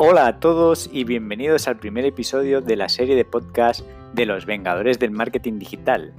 [0.00, 3.84] Hola a todos y bienvenidos al primer episodio de la serie de podcast
[4.14, 6.14] de los Vengadores del Marketing Digital.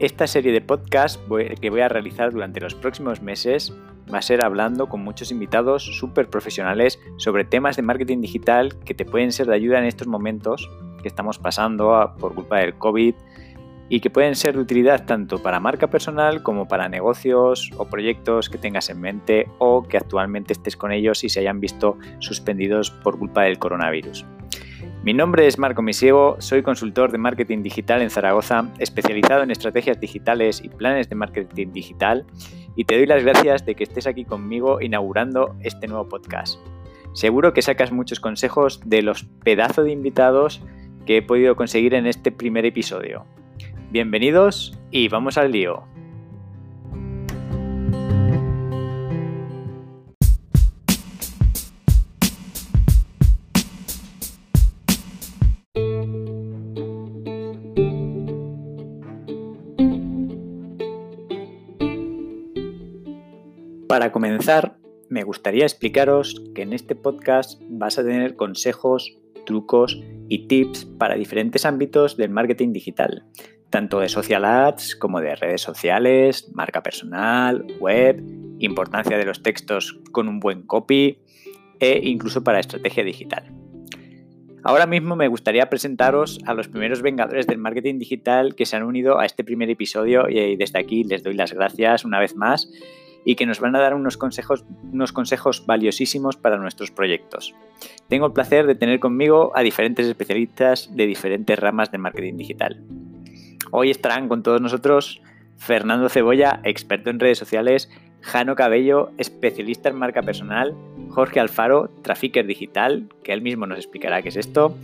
[0.00, 1.20] Esta serie de podcast
[1.60, 3.72] que voy a realizar durante los próximos meses
[4.12, 8.92] va a ser hablando con muchos invitados súper profesionales sobre temas de marketing digital que
[8.92, 10.68] te pueden ser de ayuda en estos momentos
[11.00, 13.14] que estamos pasando por culpa del COVID
[13.88, 18.48] y que pueden ser de utilidad tanto para marca personal como para negocios o proyectos
[18.48, 22.90] que tengas en mente o que actualmente estés con ellos y se hayan visto suspendidos
[22.90, 24.26] por culpa del coronavirus.
[25.02, 30.00] Mi nombre es Marco Misiego, soy consultor de marketing digital en Zaragoza, especializado en estrategias
[30.00, 32.26] digitales y planes de marketing digital,
[32.74, 36.58] y te doy las gracias de que estés aquí conmigo inaugurando este nuevo podcast.
[37.14, 40.62] Seguro que sacas muchos consejos de los pedazos de invitados
[41.06, 43.24] que he podido conseguir en este primer episodio.
[43.90, 45.82] Bienvenidos y vamos al lío.
[63.88, 64.76] Para comenzar,
[65.08, 71.14] me gustaría explicaros que en este podcast vas a tener consejos, trucos y tips para
[71.14, 73.24] diferentes ámbitos del marketing digital,
[73.70, 78.22] tanto de social ads como de redes sociales, marca personal, web,
[78.58, 81.18] importancia de los textos con un buen copy
[81.80, 83.52] e incluso para estrategia digital.
[84.64, 88.82] Ahora mismo me gustaría presentaros a los primeros vengadores del marketing digital que se han
[88.82, 92.70] unido a este primer episodio y desde aquí les doy las gracias una vez más
[93.24, 97.54] y que nos van a dar unos consejos, unos consejos valiosísimos para nuestros proyectos.
[98.08, 102.82] Tengo el placer de tener conmigo a diferentes especialistas de diferentes ramas de marketing digital.
[103.70, 105.20] Hoy estarán con todos nosotros
[105.58, 110.74] Fernando Cebolla, experto en redes sociales, Jano Cabello, especialista en marca personal,
[111.10, 114.76] Jorge Alfaro, traficker digital, que él mismo nos explicará qué es esto,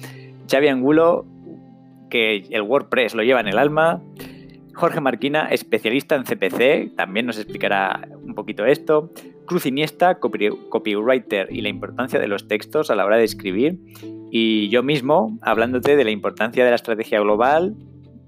[0.50, 1.24] Xavi Angulo,
[2.10, 4.02] que el WordPress lo lleva en el alma,
[4.74, 9.10] Jorge Marquina, especialista en CPC, también nos explicará un poquito esto,
[9.46, 13.78] Cruz Iniesta, copywriter y la importancia de los textos a la hora de escribir,
[14.30, 17.76] y yo mismo hablándote de la importancia de la estrategia global,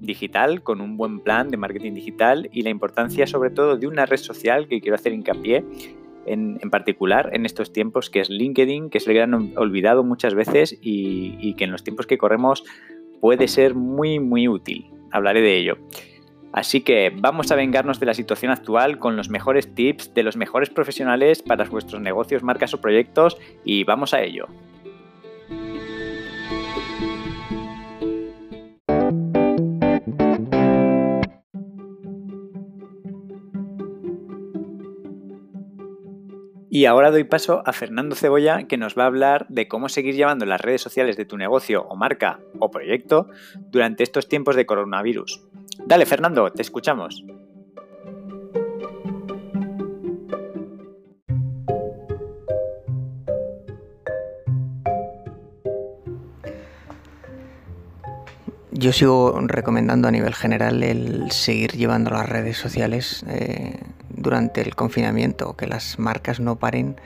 [0.01, 4.07] digital, con un buen plan de marketing digital y la importancia sobre todo de una
[4.07, 5.65] red social que quiero hacer hincapié
[6.27, 10.79] en, particular en estos tiempos, que es LinkedIn, que es el gran olvidado muchas veces
[10.83, 12.65] y, y que en los tiempos que corremos
[13.21, 14.87] puede ser muy, muy útil.
[15.13, 15.79] Hablaré de ello.
[16.53, 20.37] Así que vamos a vengarnos de la situación actual con los mejores tips de los
[20.37, 24.47] mejores profesionales para vuestros negocios, marcas o proyectos y vamos a ello.
[36.77, 40.15] Y ahora doy paso a Fernando Cebolla, que nos va a hablar de cómo seguir
[40.15, 43.31] llevando las redes sociales de tu negocio o marca o proyecto
[43.71, 45.41] durante estos tiempos de coronavirus.
[45.87, 47.25] Dale, Fernando, te escuchamos.
[58.71, 63.81] Yo sigo recomendando a nivel general el seguir llevando las redes sociales eh,
[64.27, 66.97] durante el confinamiento, que las marcas no paren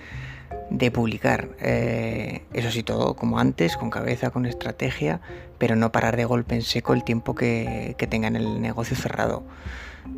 [0.70, 1.50] de publicar.
[1.60, 5.20] Eh, eso sí, todo como antes, con cabeza, con estrategia,
[5.58, 9.42] pero no parar de golpe en seco el tiempo que, tengan el negocio cerrado.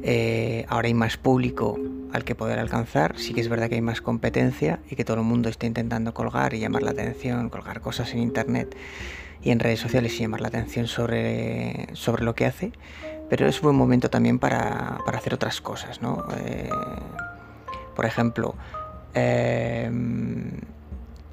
[0.04, 1.76] Eh, ahora hay más público
[2.12, 5.16] al que poder alcanzar, sí que es verdad que hay más competencia y que todo
[5.16, 8.76] el mundo está intentando colgar y llamar la atención, colgar cosas en internet
[9.42, 12.70] y en redes sociales y llamar la atención sobre, sobre lo que hace,
[13.32, 16.22] pero es buen momento también para, hacer otras cosas, ¿no?
[16.36, 16.68] Eh,
[17.96, 18.54] por ejemplo,
[19.14, 20.60] Em,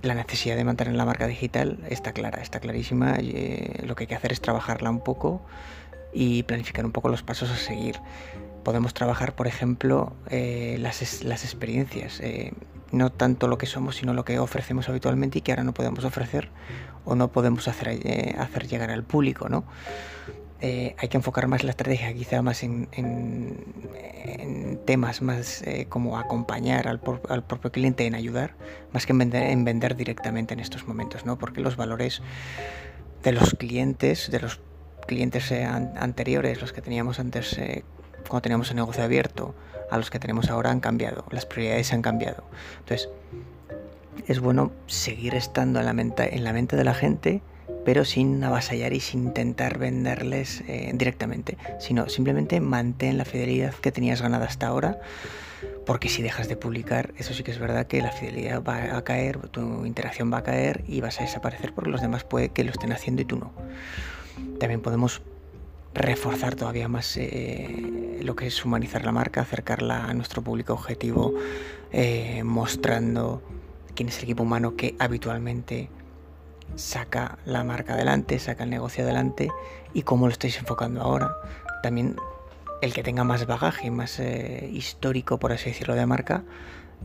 [0.01, 3.15] la necesidad de mantener la marca digital está clara, está clarísima.
[3.19, 5.41] Eh, lo que hay que hacer es trabajarla un poco
[6.13, 7.99] y planificar un poco los pasos a seguir.
[8.63, 12.21] Podemos trabajar, por ejemplo, eh, las, las, experiencias.
[12.93, 16.05] No tanto lo que somos, sino lo que ofrecemos habitualmente y que ahora no podemos
[16.05, 16.47] ofrecer
[17.03, 17.99] o no podemos hacer,
[18.39, 19.65] hacer llegar al público, ¿no?
[20.61, 22.87] Eh, hay que enfocar más la estrategia, quizá más en,
[24.85, 28.55] temas más eh, como acompañar al, propio cliente en ayudar,
[28.91, 31.37] más que en vender, directamente en estos momentos, ¿no?
[31.37, 32.21] Porque los valores
[33.23, 34.59] de los clientes, de los
[35.07, 37.57] clientes eh, anteriores, los que teníamos antes
[38.27, 39.55] cuando teníamos el negocio abierto,
[39.89, 42.43] a los que tenemos ahora han cambiado, las prioridades han cambiado.
[42.79, 43.09] Entonces,
[44.27, 47.41] es bueno seguir estando en la mente, en la mente de la gente
[47.85, 53.91] pero sin avasallar y sin intentar venderles eh, directamente, sino simplemente mantén la fidelidad que
[53.91, 54.99] tenías ganada hasta ahora,
[55.85, 59.03] porque si dejas de publicar, eso sí que es verdad que la fidelidad va a
[59.03, 62.63] caer, tu interacción va a caer y vas a desaparecer porque los demás puede que
[62.63, 63.51] lo estén haciendo y tú no.
[64.59, 65.21] También podemos
[65.93, 71.33] reforzar todavía más eh, lo que es humanizar la marca, acercarla a nuestro público objetivo,
[71.91, 73.41] eh, mostrando
[73.95, 75.89] quién es el equipo humano que habitualmente
[76.75, 79.49] saca la marca adelante, saca el negocio adelante
[79.93, 81.31] y cómo lo estáis enfocando ahora.
[81.83, 82.15] También
[82.81, 86.43] el que tenga más bagaje, más eh, histórico, por así decirlo, de marca,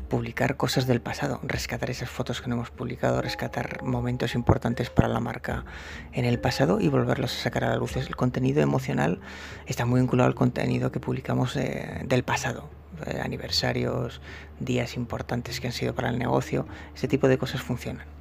[0.08, 5.08] publicar cosas del pasado, rescatar esas fotos que no hemos publicado, rescatar momentos importantes para
[5.08, 5.64] la marca
[6.12, 7.96] en el pasado y volverlos a sacar a la luz.
[7.96, 9.20] El contenido emocional
[9.66, 12.68] está muy vinculado al contenido que publicamos eh, del pasado,
[13.06, 14.20] eh, aniversarios,
[14.60, 18.13] días importantes que han sido para el negocio, ese tipo de cosas funcionan.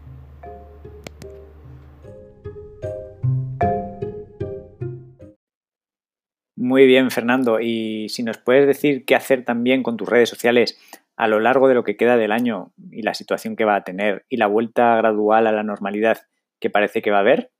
[6.64, 7.60] Muy bien, Fernando.
[7.60, 10.80] Y si nos puedes decir qué hacer también con tus redes sociales
[11.18, 13.84] a lo largo de lo que queda del año y la situación que va a
[13.84, 16.20] tener y la vuelta gradual a la normalidad
[16.62, 17.52] que parece que va a haber?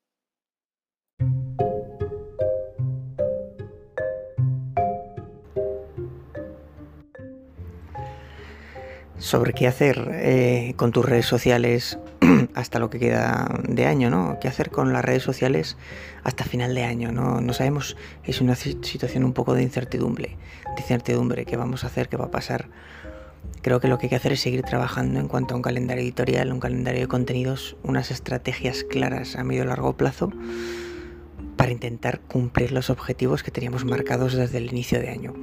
[9.18, 12.00] Sobre qué hacer eh, con tus redes sociales
[12.56, 14.38] hasta lo que queda de año, ¿no?
[14.40, 15.78] ¿Qué hacer con las redes sociales
[16.24, 17.12] hasta final de año?
[17.12, 20.38] No, no sabemos, es una situación un poco de incertidumbre,
[20.76, 22.70] de incertidumbre, qué vamos a hacer, qué va a pasar
[23.64, 26.04] Creo que lo que hay que hacer es seguir trabajando en cuanto a un calendario
[26.04, 30.32] editorial, un calendario de contenidos, unas estrategias claras a medio y largo plazo
[31.56, 35.34] para intentar cumplir los objetivos que teníamos marcados desde el inicio de año.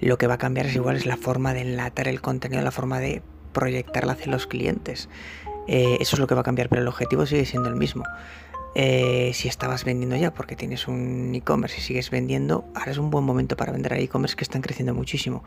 [0.00, 2.70] Lo que va a cambiar es igual es la forma de enlatar el contenido, la
[2.70, 5.08] forma de proyectarla hacia los clientes.
[5.66, 8.04] Eh, eso es lo que va a cambiar, pero el objetivo sigue siendo el mismo.
[8.76, 13.10] Eh, si estabas vendiendo ya porque tienes un e-commerce y sigues vendiendo, ahora es un
[13.10, 15.44] buen momento para vender a e-commerce que están creciendo muchísimo.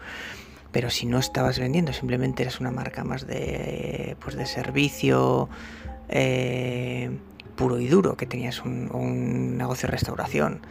[0.72, 5.50] Pero si no estabas vendiendo, simplemente eras una marca más de, pues de servicio
[6.10, 7.10] eh,
[7.56, 10.62] puro y duro, que tenías un, negocio de restauración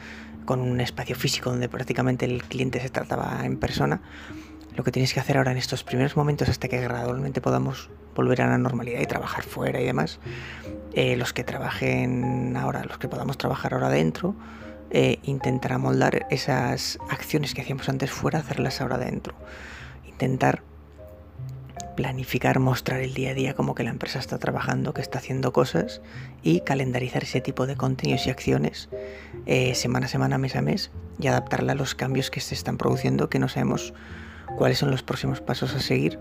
[0.44, 4.00] con un espacio físico donde prácticamente el cliente se trataba en persona,
[4.76, 8.42] lo que tienes que hacer ahora en estos primeros momentos hasta que gradualmente podamos volver
[8.42, 10.20] a la normalidad y trabajar fuera y demás,
[10.92, 14.34] eh, los que trabajen ahora, los que podamos trabajar ahora dentro,
[14.90, 19.34] eh, intentar amoldar esas acciones que hacíamos antes fuera, hacerlas ahora dentro.
[20.06, 20.62] Intentar
[21.96, 25.52] planificar, mostrar el día a día como que la empresa está trabajando, que está haciendo
[25.52, 26.02] cosas
[26.42, 28.90] y calendarizar ese tipo de contenidos y acciones
[29.46, 32.76] eh, semana a semana, mes a mes y adaptarla a los cambios que se están
[32.76, 33.94] produciendo, que no sabemos
[34.56, 36.18] cuáles son los próximos pasos a seguir,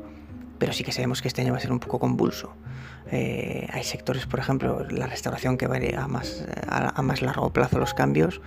[0.60, 2.54] pero sí que sabemos que este año va a ser un poco convulso.
[3.12, 7.80] Eh, hay sectores, por ejemplo, la restauración que va a más, a más largo plazo
[7.80, 8.42] los cambios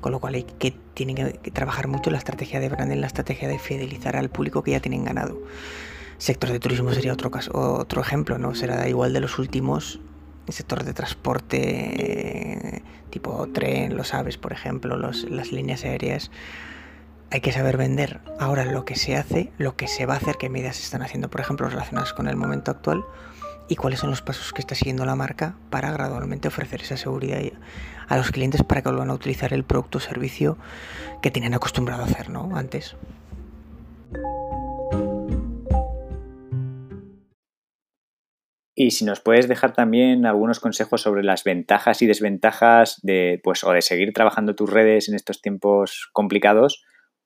[0.00, 3.48] con lo cual hay que, tienen que, trabajar mucho la estrategia de branding, la estrategia
[3.48, 5.38] de fidelizar al público que ya tienen ganado.
[6.18, 8.54] Sector de turismo sería otro caso, otro ejemplo, ¿no?
[8.54, 10.00] Será igual de los últimos.
[10.48, 16.30] Sector de transporte, tipo tren, los aves, por ejemplo, las líneas aéreas.
[17.32, 20.34] Hay que saber vender ahora lo que se hace, lo que se va a hacer,
[20.36, 23.04] qué medidas se están haciendo, por ejemplo, relacionadas con el momento actual
[23.68, 27.40] y cuáles son los pasos que está siguiendo la marca para gradualmente ofrecer esa seguridad
[28.08, 30.58] a los clientes para que vuelvan a utilizar el producto o servicio
[31.22, 32.56] que tenían acostumbrado a hacer ¿no?
[32.56, 32.96] antes.
[38.74, 43.62] Y si nos puedes dejar también algunos consejos sobre las ventajas y desventajas de, pues,
[43.62, 46.82] o de seguir trabajando tus redes en estos tiempos complicados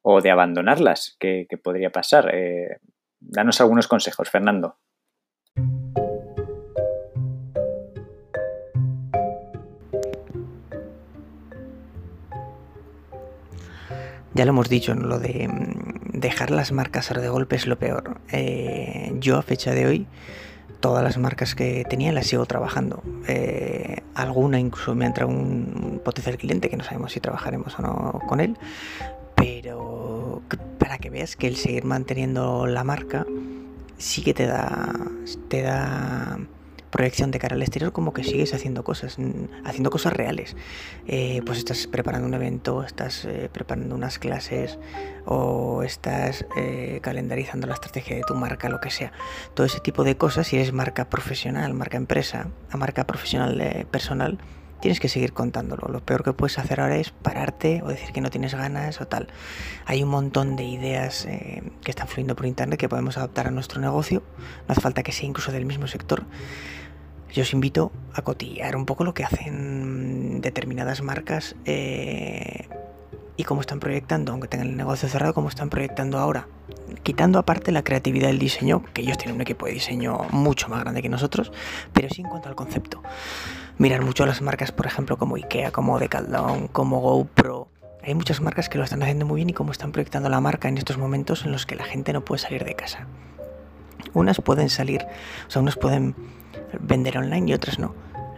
[0.07, 2.31] o de abandonarlas, ¿qué, podría pasar?
[2.35, 2.79] Eh,
[3.21, 4.77] danos algunos consejos, Fernando.
[14.35, 18.21] Ya lo hemos dicho, lo de mm, dejar las marcas de golpe es lo peor.
[18.31, 20.07] Eh, yo a fecha de hoy,
[20.81, 23.03] todas las marcas que tenía las sigo trabajando.
[23.27, 28.21] Eh, alguna incluso me entra un potencial cliente que no sabemos si trabajaremos o no
[28.29, 28.59] con él.
[29.35, 29.94] Pero
[30.85, 33.25] para que veas que el seguir manteniendo la marca
[33.97, 34.93] sí que te da,
[35.49, 36.38] te da
[36.91, 39.17] proyección de cara al exterior como que sigues haciendo cosas,
[39.64, 40.57] haciendo cosas reales.
[41.07, 44.79] Eh, pues estás preparando un evento, estás eh, preparando unas clases
[45.25, 49.11] o estás eh, calendarizando la estrategia de tu marca, lo que sea.
[49.55, 54.38] Todo ese tipo de cosas, si eres marca profesional, marca empresa, a marca profesional personal,
[54.85, 55.88] tienes que seguir contándolo.
[55.88, 59.07] Lo peor que puedes hacer ahora es pararte o decir que no tienes ganas o
[59.07, 59.29] tal.
[59.87, 63.81] Hay un montón de ideas que están fluyendo por internet que podemos adaptar a nuestro
[63.81, 64.23] negocio.
[64.69, 66.26] No hace falta que sea incluso del mismo sector
[67.33, 72.69] yo os invito a cotillar un poco lo que hacen determinadas marcas eh,
[73.37, 76.47] y cómo están proyectando, aunque tengan el negocio cerrado, cómo están proyectando ahora.
[77.03, 80.81] Quitando aparte la creatividad del diseño, que ellos tienen un equipo de diseño mucho más
[80.81, 81.50] grande que nosotros,
[81.93, 83.03] pero sí en cuanto al concepto.
[83.78, 87.69] Mirar mucho las marcas, por ejemplo, como IKEA, como Decathlon, como GoPro.
[88.02, 90.69] Hay muchas marcas que lo están haciendo muy bien y cómo están proyectando la marca
[90.69, 93.07] en estos momentos en los que la gente no puede salir de casa.
[94.12, 95.04] Unas pueden salir,
[95.49, 96.14] o sea, unas pueden
[96.81, 97.95] vender online y otras no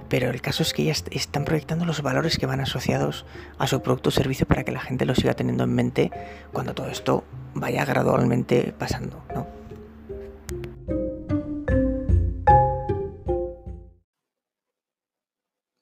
[0.09, 3.25] pero el caso es que ya están proyectando los valores que van asociados
[3.59, 6.11] a su producto o servicio para que la gente lo siga teniendo en mente
[6.53, 7.25] cuando todo esto
[7.55, 9.56] vaya gradualmente pasando, ¿no?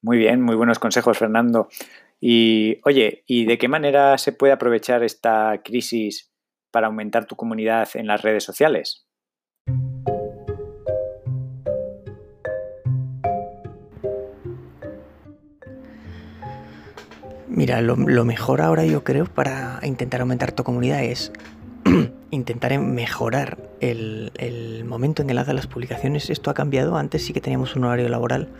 [0.05, 1.71] Muy bien, muy buenos consejos, Fernando.
[2.21, 6.31] Y oye, ¿y de qué manera se puede aprovechar esta crisis
[6.71, 9.07] para aumentar tu comunidad en las redes sociales?
[17.49, 21.33] Mira, lo, mejor ahora yo creo para intentar aumentar tu comunidad es
[22.31, 26.29] intentar mejorar el, momento en que lanzas las publicaciones.
[26.29, 26.99] Esto ha cambiado.
[26.99, 28.51] Antes sí que teníamos un horario laboral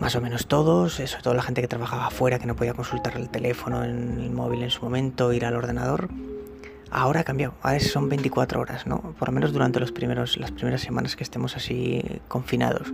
[0.00, 3.16] más o menos todos, sobre todo la gente que trabajaba afuera, que no podía consultar
[3.16, 6.08] el teléfono, en el móvil en su momento, ir al ordenador.
[6.90, 9.14] Ahora ha cambiado, ahora son 24 horas, ¿no?
[9.18, 12.92] Por lo menos durante los primeros, las primeras semanas que estemos así confinados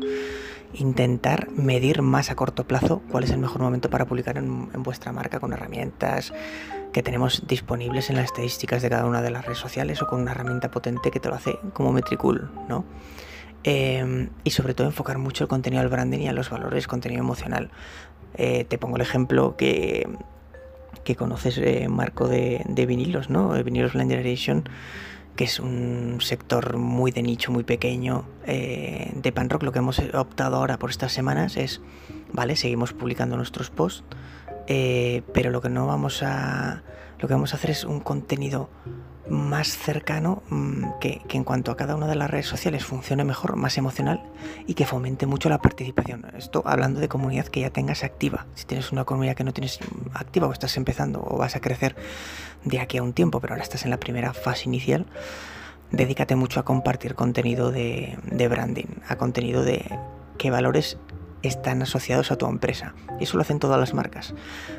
[0.75, 5.13] intentar medir más a corto plazo cuál es el mejor momento para publicar en, vuestra
[5.13, 6.33] marca con herramientas
[6.93, 10.21] que tenemos disponibles en las estadísticas de cada una de las redes sociales o con
[10.21, 12.85] una herramienta potente que te lo hace como Metricool, ¿no?
[13.63, 17.21] Em, y sobre todo enfocar mucho el contenido al branding y a los valores, contenido
[17.21, 17.71] emocional.
[18.35, 20.09] Eh, te pongo el ejemplo que,
[21.05, 23.53] que conoces, eh, Marco, de, de, vinilos, ¿no?
[23.53, 24.65] De vinilos Blind Generation
[25.41, 29.63] que es un sector muy de nicho, muy pequeño eh, de pan rock.
[29.63, 31.81] Lo que hemos optado ahora por estas semanas es,
[32.31, 34.05] vale, seguimos publicando nuestros posts,
[34.67, 36.83] eh, pero lo que no vamos a,
[37.19, 38.69] lo que vamos a hacer es un contenido
[39.31, 43.57] más cercano, mm, que, en cuanto a cada una de las redes sociales funcione mejor,
[43.57, 44.23] más emocional
[44.67, 46.27] y que fomente mucho la participación.
[46.37, 48.47] Esto hablando de comunidad que ya tengas activa.
[48.55, 49.79] Si tienes una comunidad que no tienes
[50.13, 51.97] activa o estás empezando o vas a crecer
[52.65, 55.07] de aquí a un tiempo, pero ahora estás en la primera fase inicial,
[55.93, 58.19] dedícate mucho a compartir contenido de,
[58.51, 59.99] branding, a contenido de
[60.39, 60.99] qué valores
[61.43, 62.95] están asociados a tu empresa.
[63.19, 64.35] Y eso lo hacen todas las marcas.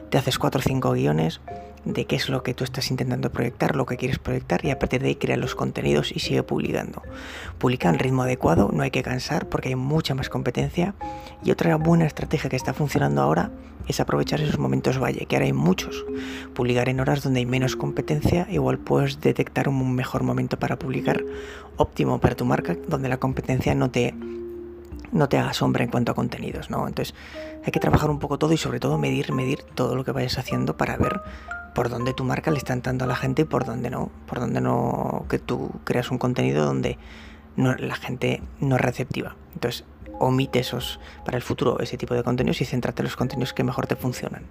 [0.10, 1.41] Te haces 4 o 5 guiones
[1.85, 4.79] de qué es lo que tú estás intentando proyectar, lo que quieres proyectar y a
[4.79, 7.01] partir de ahí crea los contenidos y sigue publicando.
[7.57, 10.93] Publica en ritmo adecuado, no hay que cansar porque hay mucha más competencia
[11.43, 13.51] y otra buena estrategia que está funcionando ahora
[13.88, 16.05] es aprovechar esos momentos valle, que ahora hay muchos.
[16.53, 21.23] Publicar en horas donde hay menos competencia, igual puedes detectar un mejor momento para publicar
[21.77, 24.13] óptimo para tu marca, donde la competencia no te
[25.11, 26.88] no te haga sombra en cuanto a contenidos, ¿no?
[26.88, 27.13] Entonces
[27.65, 30.38] hay que trabajar un poco todo y sobre todo medir, medir todo lo que vayas
[30.38, 31.19] haciendo para ver
[31.74, 34.40] por dónde tu marca le está entrando a la gente y por dónde no, por
[34.40, 36.98] dónde no, que tú creas un contenido donde
[37.56, 39.36] la gente no es receptiva.
[39.54, 39.86] Entonces
[40.20, 43.63] omite esos para el futuro ese tipo de contenidos y céntrate en los contenidos que
[43.63, 44.46] mejor te funcionan.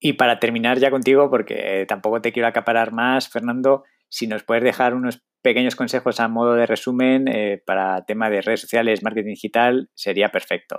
[0.00, 4.62] Y para terminar ya contigo, porque tampoco te quiero acaparar más, Fernando, si nos puedes
[4.62, 9.30] dejar unos pequeños consejos a modo de resumen eh, para tema de redes sociales, marketing
[9.30, 10.78] digital, sería perfecto.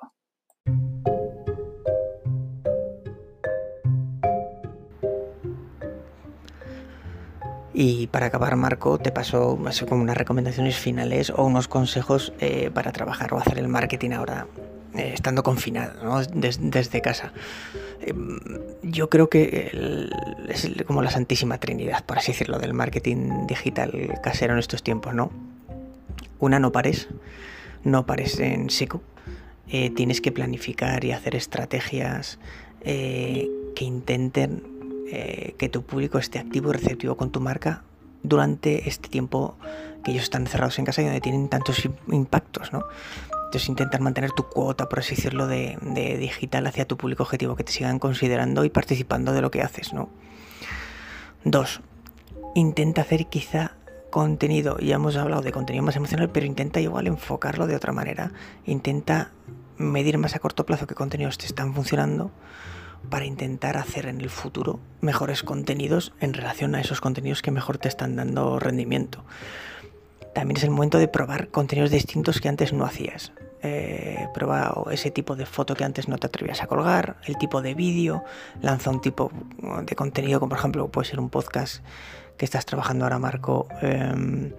[7.77, 12.93] Y para acabar, Marco, te paso como unas recomendaciones finales o unos consejos eh, para
[12.93, 14.47] trabajar o hacer el marketing ahora,
[14.93, 17.33] eh, estando confinado, desde casa.
[17.99, 18.39] Em,
[18.81, 20.09] yo creo que
[20.47, 23.91] es como la santísima trinidad, por así decirlo, del marketing digital
[24.23, 25.29] casero en estos tiempos, ¿no?
[26.39, 27.09] Una, no pares,
[27.83, 29.01] no pares en seco.
[29.69, 32.39] Eh, tienes que planificar y hacer estrategias
[32.81, 34.63] eh, que intenten
[35.11, 37.83] eh, que tu público esté activo y receptivo con tu marca
[38.21, 39.57] durante este tiempo
[40.03, 42.83] que ellos están cerrados en casa y donde tienen tantos impactos, ¿no?
[43.45, 45.77] Entonces intentar mantener tu cuota, por así decirlo, de,
[46.19, 49.93] digital hacia tu público objetivo, que te sigan considerando y participando de lo que haces,
[49.93, 50.09] ¿no?
[51.43, 51.81] Dos,
[52.55, 53.73] intenta hacer quizá
[54.09, 58.31] contenido, ya hemos hablado de contenido más emocional, pero intenta igual enfocarlo de otra manera.
[58.65, 59.31] Intenta
[59.77, 62.31] medir más a corto plazo qué contenidos te están funcionando
[63.09, 67.77] para intentar hacer en el futuro mejores contenidos en relación a esos contenidos que mejor
[67.77, 69.23] te están dando rendimiento
[70.35, 73.31] también es el momento de probar contenidos distintos que antes no hacías.
[73.63, 77.61] Eh, prueba ese tipo de foto que antes no te atrevías a colgar, el tipo
[77.61, 78.21] de vídeo,
[78.61, 79.31] lanza un tipo
[79.81, 81.83] de contenido como por ejemplo puede ser un podcast
[82.37, 84.51] que estás trabajando ahora, Marco, em,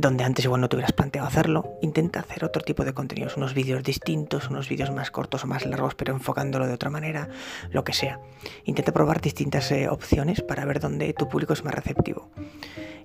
[0.00, 3.54] donde antes igual no te hubieras planteado hacerlo, intenta hacer otro tipo de contenidos, unos
[3.54, 7.28] vídeos distintos, unos vídeos más cortos o más largos, pero enfocándolo de otra manera,
[7.70, 8.18] lo que sea.
[8.64, 12.30] Intenta probar distintas eh, opciones para ver dónde tu público es más receptivo.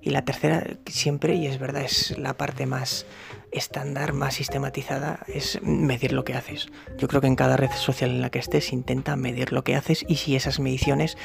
[0.00, 3.06] Y la tercera, siempre, y es verdad, es la parte más
[3.52, 6.68] estándar, más sistematizada, es medir lo que haces.
[6.98, 9.76] Yo creo que en cada red social en la que estés intenta medir lo que
[9.76, 11.16] haces y si esas mediciones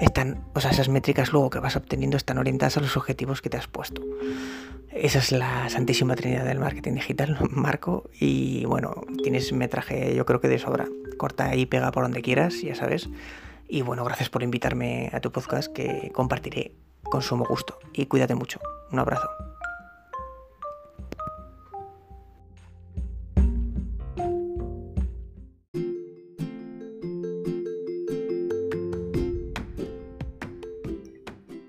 [0.00, 3.50] están, o sea, esas métricas luego que vas obteniendo están orientadas a los objetivos que
[3.50, 4.02] te has puesto.
[4.96, 8.08] Esa es la santísima trinidad del marketing digital, Marco.
[8.18, 10.88] Y bueno, tienes metraje yo creo que de sobra.
[11.18, 13.08] Corta y pega por donde quieras, ya sabes.
[13.68, 17.78] Y bueno, gracias por invitarme a tu podcast que compartiré con sumo gusto.
[17.92, 18.58] Y cuídate mucho.
[18.90, 19.28] Un abrazo.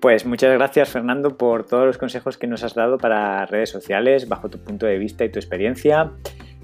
[0.00, 4.28] Pues muchas gracias Fernando por todos los consejos que nos has dado para redes sociales
[4.28, 6.12] bajo tu punto de vista y tu experiencia.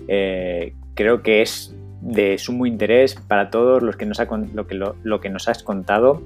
[0.06, 4.20] Eh, creo que es de sumo interés para todos los que nos
[4.54, 6.22] lo, que, lo, que nos has contado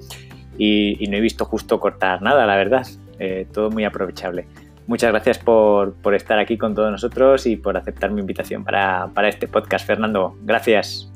[0.58, 2.86] y, no he visto justo cortar nada, la verdad.
[3.18, 4.46] Eh, todo muy aprovechable.
[4.86, 9.48] Muchas gracias por, estar aquí con todos nosotros y por aceptar mi invitación para este
[9.48, 10.36] podcast, Fernando.
[10.42, 11.10] Gracias.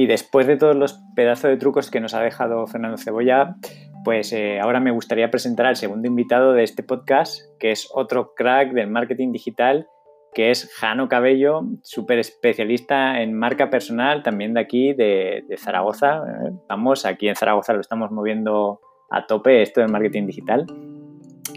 [0.00, 3.56] Y después de todos los pedazos de trucos que nos ha dejado Fernando Cebolla,
[4.02, 8.32] pues eh, ahora me gustaría presentar al segundo invitado de este podcast, que es otro
[8.34, 9.88] crack del marketing digital,
[10.32, 16.22] que es Jano Cabello, súper especialista en marca personal, también de aquí, de, Zaragoza.
[16.66, 18.80] Vamos, aquí en Zaragoza lo estamos moviendo
[19.10, 20.64] a tope esto del marketing digital.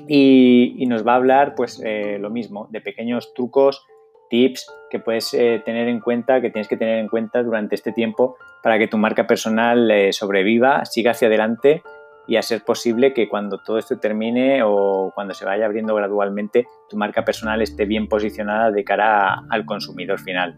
[0.09, 3.85] Y, nos va a hablar, pues, eh, lo mismo, de pequeños trucos
[4.33, 7.91] tips que puedes eh, tener en cuenta, que tienes que tener en cuenta durante este
[7.91, 11.83] tiempo para que tu marca personal eh, sobreviva, siga hacia adelante
[12.27, 16.65] y a ser posible que cuando todo esto termine o cuando se vaya abriendo gradualmente,
[16.89, 20.57] tu marca personal esté bien posicionada de cara al consumidor final.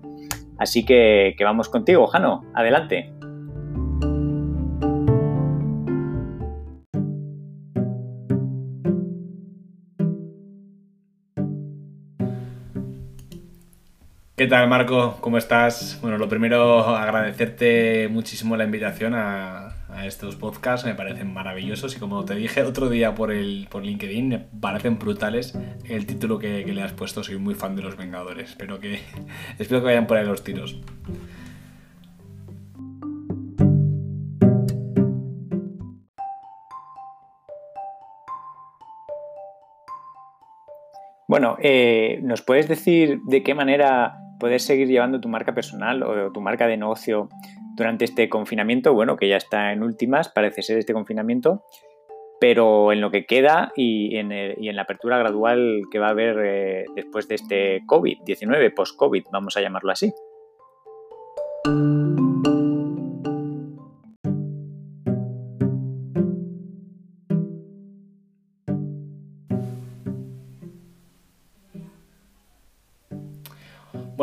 [0.58, 3.14] Así que, que vamos contigo, Jano, adelante.
[14.46, 15.18] ¿Qué tal, Marco?
[15.22, 15.98] ¿Cómo estás?
[16.04, 22.24] Bueno, lo primero, agradecerte muchísimo la invitación a, estos podcasts, me parecen maravillosos y como
[22.26, 25.58] te dije otro día por, el, por LinkedIn, me parecen brutales
[25.90, 29.00] el título que, le has puesto, soy muy fan de los Vengadores, espero que,
[29.58, 30.80] espero que vayan por ahí los tiros.
[41.28, 46.32] Bueno, eh, ¿nos puedes decir de qué manera poder seguir llevando tu marca personal o
[46.32, 47.30] tu marca de negocio
[47.76, 51.64] durante este confinamiento, bueno, que ya está en últimas, parece ser este confinamiento,
[52.40, 54.30] pero en lo que queda y en,
[54.76, 59.62] la apertura gradual que va a haber eh, después de este COVID-19, post-COVID, vamos a
[59.62, 60.14] llamarlo así.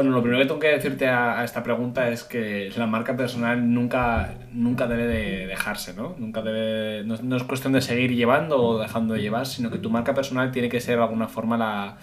[0.02, 3.72] Bueno, lo primero que tengo que decirte a, esta pregunta es que la marca personal
[3.72, 6.14] nunca, nunca debe de dejarse, ¿no?
[6.18, 9.90] Nunca debe, no, es cuestión de seguir llevando o dejando de llevar, sino que tu
[9.90, 11.98] marca personal tiene que ser de alguna forma la,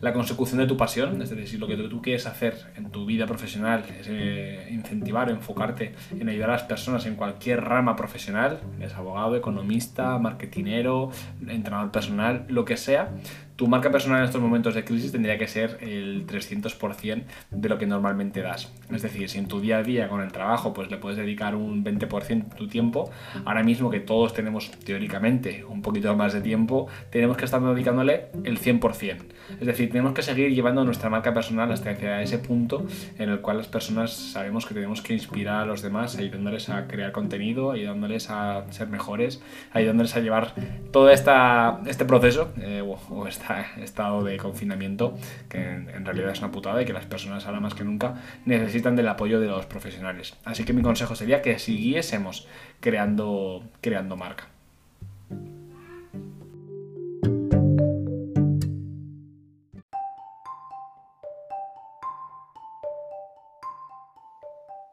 [0.00, 3.26] la consecución de tu pasión, es decir, lo que tú quieres hacer en tu vida
[3.26, 8.94] profesional es eh, incentivar enfocarte en ayudar a las personas en cualquier rama profesional, eres
[8.94, 11.10] abogado, economista, marketinero,
[11.46, 13.10] entrenador personal, lo que sea,
[13.56, 17.78] tu marca personal en estos momentos de crisis tendría que ser el 300% de lo
[17.78, 18.72] que normalmente das.
[18.90, 21.54] Es decir, si en tu día a día con el trabajo pues le puedes dedicar
[21.54, 23.10] un 20% de tu tiempo,
[23.44, 28.26] ahora mismo que todos tenemos teóricamente un poquito más de tiempo, tenemos que estar dedicándole
[28.44, 29.16] el 100%.
[29.60, 32.86] Es decir, tenemos que seguir llevando nuestra marca personal hasta ese punto
[33.18, 36.86] en el cual las personas sabemos que tenemos que inspirar a los demás, ayudándoles a
[36.86, 40.54] crear contenido, ayudándoles a ser mejores, ayudándoles a llevar
[40.90, 43.44] todo esta, este proceso eh, o, este
[43.82, 45.16] estado de confinamiento,
[45.48, 48.96] que en, realidad es una putada y que las personas ahora más que nunca necesitan
[48.96, 50.36] del apoyo de los profesionales.
[50.44, 52.48] Así que mi consejo sería que siguiésemos
[52.80, 54.48] creando, creando marca.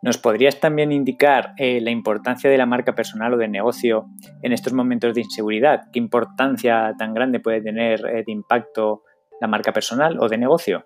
[0.03, 4.07] ¿Nos podrías también indicar eh, la importancia de la marca personal o de negocio
[4.41, 5.83] en estos momentos de inseguridad?
[5.93, 9.03] ¿Qué importancia tan grande puede tener eh, de impacto
[9.39, 10.85] la marca personal o de negocio?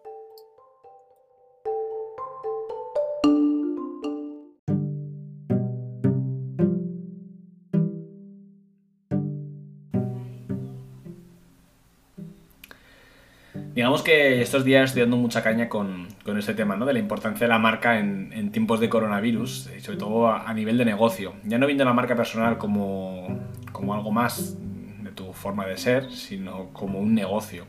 [13.76, 16.08] Digamos que estos días estoy dando mucha caña con,
[16.38, 16.86] este tema, ¿no?
[16.86, 20.78] De la importancia de la marca en, tiempos de coronavirus, y sobre todo a, nivel
[20.78, 21.34] de negocio.
[21.44, 23.28] Ya no viendo la marca personal como,
[23.74, 24.56] como algo más
[25.04, 27.66] de tu forma de ser, sino como un negocio.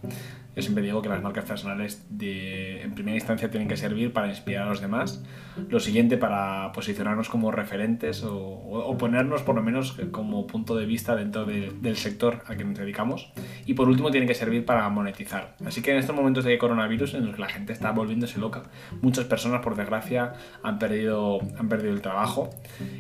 [0.57, 4.29] Yo siempre digo que las marcas personales de, en primera instancia tienen que servir para
[4.29, 5.23] inspirar a los demás.
[5.69, 11.15] Lo siguiente para posicionarnos como referentes o, ponernos por lo menos como punto de vista
[11.15, 13.31] dentro del sector al que nos dedicamos.
[13.67, 15.57] Y por último tienen que servir para monetizar.
[15.67, 18.63] Así que en estos momentos de coronavirus en los que la gente está volviéndose loca,
[19.03, 22.49] muchas personas por desgracia han perdido, han perdido el trabajo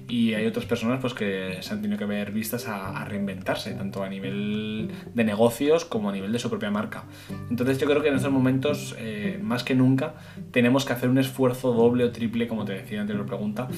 [0.08, 3.72] y hay otras personas pues que se han tenido que ver vistas a, a reinventarse,
[3.72, 7.04] tanto a nivel de negocios como a nivel de su propia marca.
[7.50, 10.14] Entonces yo creo que en estos momentos, eh, más que nunca,
[10.50, 13.68] tenemos que hacer un esfuerzo doble o triple, como te decía antes la pregunta,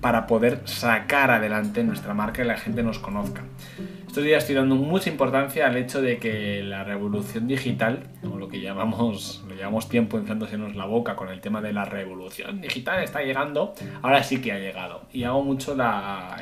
[0.00, 3.44] para poder sacar adelante nuestra marca y la gente nos conozca.
[4.06, 8.48] Estos días estoy dando mucha importancia al hecho de que la revolución digital, o lo
[8.48, 13.02] que llamamos, lo llevamos tiempo inflándosenos la boca con el tema de la revolución digital,
[13.02, 15.06] está llegando, ahora sí que ha llegado.
[15.12, 15.76] Y hago mucho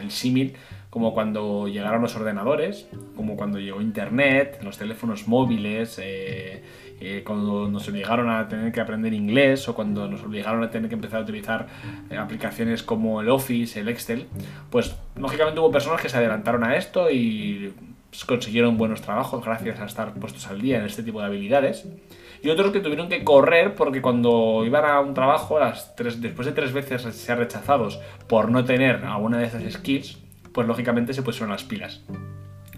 [0.00, 0.54] el símil
[0.90, 6.62] como cuando llegaron los ordenadores, como cuando llegó Internet, los teléfonos móviles, eh,
[7.00, 10.88] eh, cuando nos obligaron a tener que aprender inglés o cuando nos obligaron a tener
[10.88, 11.68] que empezar a utilizar
[12.10, 14.26] eh, aplicaciones como el Office, el Excel,
[14.68, 17.72] pues lógicamente hubo personas que se adelantaron a esto y
[18.10, 21.86] pues, consiguieron buenos trabajos gracias a estar puestos al día en este tipo de habilidades.
[22.42, 25.58] Y otros que tuvieron que correr porque cuando iban a un trabajo,
[25.96, 30.18] después de tres veces ser rechazados por no tener alguna de esas skills,
[30.52, 32.02] pues lógicamente se pusieron las pilas.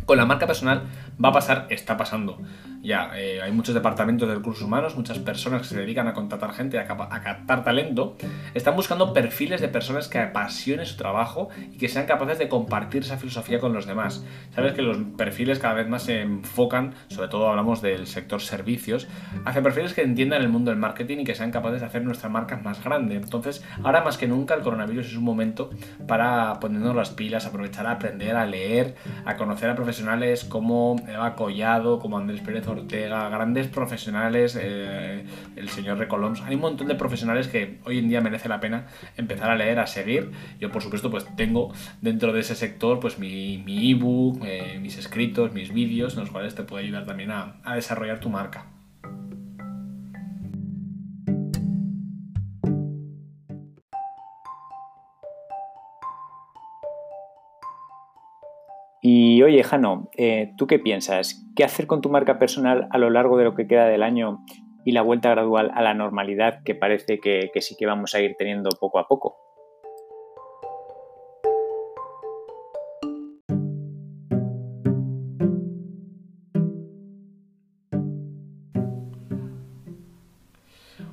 [0.05, 0.83] Con la marca personal
[1.23, 2.39] va a pasar, está pasando
[2.83, 6.53] ya eh, hay muchos departamentos de recursos humanos, muchas personas que se dedican a contratar
[6.53, 8.17] gente, a, captar talento,
[8.55, 13.03] están buscando perfiles de personas que apasionen su trabajo y que sean capaces de compartir
[13.03, 14.25] esa filosofía con los demás.
[14.55, 19.07] Sabes que los perfiles cada vez más se enfocan, sobre todo hablamos del sector servicios,
[19.45, 22.29] hacia perfiles que entiendan el mundo del marketing y que sean capaces de hacer nuestra
[22.29, 23.15] marca más grande.
[23.15, 25.71] Entonces, ahora más que nunca el coronavirus es un momento
[26.09, 29.92] para ponernos las pilas, aprovechar a aprender, a leer, a conocer a profesionales
[30.49, 35.25] como Eva Collado, como Andrés Pérez Ortega, grandes profesionales, eh,
[35.57, 36.41] el señor Recoloms.
[36.43, 39.79] Hay un montón de profesionales que hoy en día merece la pena empezar a leer,
[39.79, 40.31] a seguir.
[40.61, 45.53] Yo, por supuesto, pues tengo dentro de ese sector pues mi, ebook, eh, mis escritos,
[45.53, 48.72] mis vídeos, en los cuales te puede ayudar también a desarrollar tu marca.
[59.05, 61.45] Y oye, Jano, eh, ¿tú qué piensas?
[61.57, 64.45] ¿Qué hacer con tu marca personal a lo largo de lo que queda del año
[64.85, 68.37] y la vuelta gradual a la normalidad que parece que sí que vamos a ir
[68.39, 69.52] teniendo poco a poco?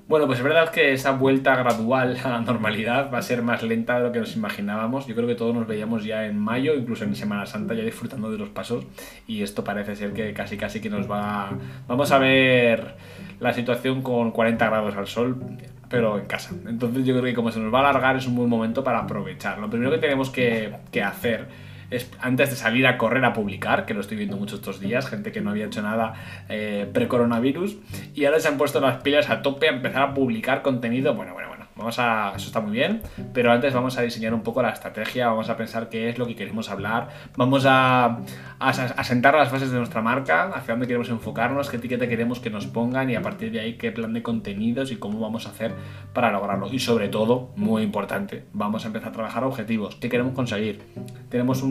[0.09, 3.61] Bueno, pues es verdad que esa vuelta gradual a la normalidad va a ser más
[3.61, 5.05] lenta de lo que nos imaginábamos.
[5.05, 8.31] Yo creo que todos nos veíamos ya en mayo, incluso en Semana Santa, ya disfrutando
[8.31, 8.85] de los pasos.
[9.27, 11.51] Y esto parece ser que casi casi que nos va...
[11.87, 12.95] Vamos a ver
[13.39, 15.43] la situación con 40 grados al sol,
[15.89, 16.55] pero en casa.
[16.67, 19.01] Entonces yo creo que como se nos va a alargar es un buen momento para
[19.01, 19.59] aprovechar.
[19.59, 23.85] Lo primero que tenemos que, que hacer es antes de salir a correr a publicar,
[23.85, 26.13] que lo estoy viendo mucho estos días, gente que no había hecho nada
[26.49, 27.77] eh, pre-coronavirus,
[28.15, 31.13] y ahora se han puesto las pilas a tope a empezar a publicar contenido.
[31.13, 31.48] Bueno, bueno,
[31.79, 32.33] vamos a.
[32.35, 33.01] Eso está muy bien,
[33.33, 36.27] pero antes vamos a diseñar un poco la estrategia, vamos a pensar qué es lo
[36.27, 38.19] que queremos hablar, vamos a,
[38.59, 42.49] a, sentar las fases de nuestra marca, hacia dónde queremos enfocarnos, qué etiqueta queremos que
[42.49, 45.49] nos pongan y a partir de ahí qué plan de contenidos y cómo vamos a
[45.49, 45.73] hacer
[46.13, 46.71] para lograrlo.
[46.71, 50.83] Y sobre todo, muy importante, vamos a empezar a trabajar objetivos, qué queremos conseguir.
[51.29, 51.63] Tenemos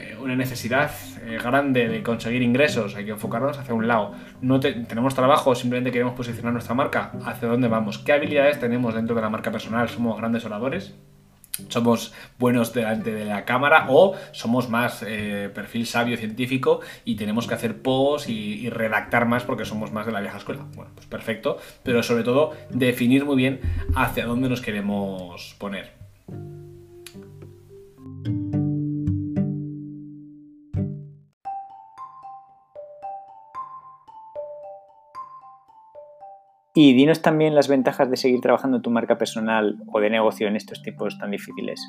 [0.00, 0.90] eh, una necesidad
[1.24, 4.12] eh, grande de conseguir ingresos, hay que enfocarnos hacia un lado.
[4.40, 9.14] No tenemos trabajo, simplemente queremos posicionar nuestra marca, hacia dónde vamos, qué habilidades tenemos dentro
[9.14, 10.94] de la marca personal, somos grandes oradores,
[11.68, 17.46] somos buenos delante de la cámara o somos más eh, perfil sabio científico y tenemos
[17.46, 20.66] que hacer posts y, redactar más porque somos más de la vieja escuela.
[20.74, 23.60] Bueno, pues perfecto, pero sobre todo definir muy bien
[23.96, 25.92] hacia dónde nos queremos poner.
[36.80, 40.54] Y dinos también las ventajas de seguir trabajando tu marca personal o de negocio en
[40.54, 41.80] estos tiempos tan difíciles.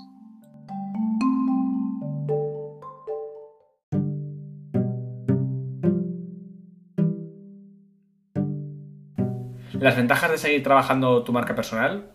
[9.74, 12.10] Las ventajas de seguir trabajando tu marca personal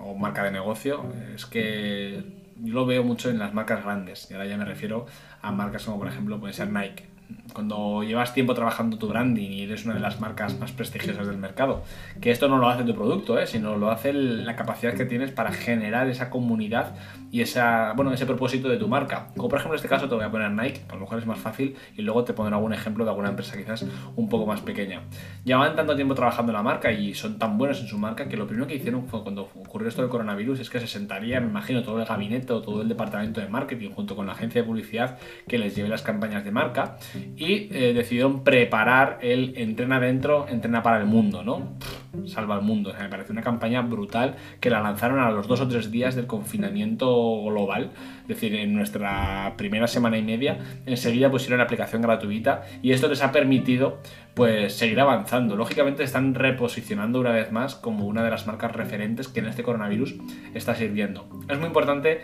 [0.00, 1.02] o marca de negocio
[1.34, 2.22] es que
[2.60, 4.30] yo lo veo mucho en las marcas grandes.
[4.30, 5.06] Y ahora ya me refiero
[5.42, 7.10] a marcas como por ejemplo puede ser Nike
[7.52, 11.38] cuando llevas tiempo trabajando tu branding y eres una de las marcas más prestigiosas del
[11.38, 11.82] mercado.
[12.20, 13.46] Que esto no lo hace tu producto, ¿eh?
[13.46, 16.94] sino lo hace la capacidad que tienes para generar esa comunidad
[17.30, 19.28] y esa, bueno, ese propósito de tu marca.
[19.36, 21.26] Como por ejemplo en este caso te voy a poner Nike, a lo mejor es
[21.26, 23.84] más fácil, y luego te pondré algún ejemplo de alguna empresa quizás
[24.16, 25.02] un poco más pequeña.
[25.44, 28.36] Llevan tanto tiempo trabajando en la marca y son tan buenos en su marca que
[28.36, 31.48] lo primero que hicieron fue cuando ocurrió esto del coronavirus es que se sentaría, me
[31.48, 34.66] imagino, todo el gabinete o todo el departamento de marketing junto con la agencia de
[34.66, 36.96] publicidad que les lleve las campañas de marca
[37.40, 41.78] y eh, decidieron preparar el entrena dentro, entrena para el mundo, ¿no?
[42.26, 42.92] salva el mundo.
[42.98, 46.26] me parece una campaña brutal que la lanzaron a los dos o tres días del
[46.26, 47.08] confinamiento
[47.44, 47.92] global.
[48.22, 53.08] Es decir, en nuestra primera semana y media, enseguida pusieron la aplicación gratuita y esto
[53.08, 54.00] les ha permitido
[54.34, 55.56] pues seguir avanzando.
[55.56, 59.62] Lógicamente están reposicionando una vez más como una de las marcas referentes que en este
[59.62, 60.16] coronavirus
[60.52, 61.26] está sirviendo.
[61.48, 62.20] Es muy importante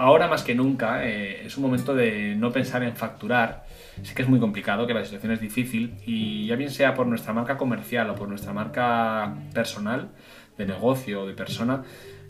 [0.00, 3.64] ahora más que nunca eh, es un momento de no pensar en facturar.
[4.02, 7.06] Sí que es muy complicado, que la situación es difícil y ya bien sea por
[7.06, 10.10] nuestra marca comercial o por nuestra marca personal,
[10.56, 11.82] de negocio o de persona,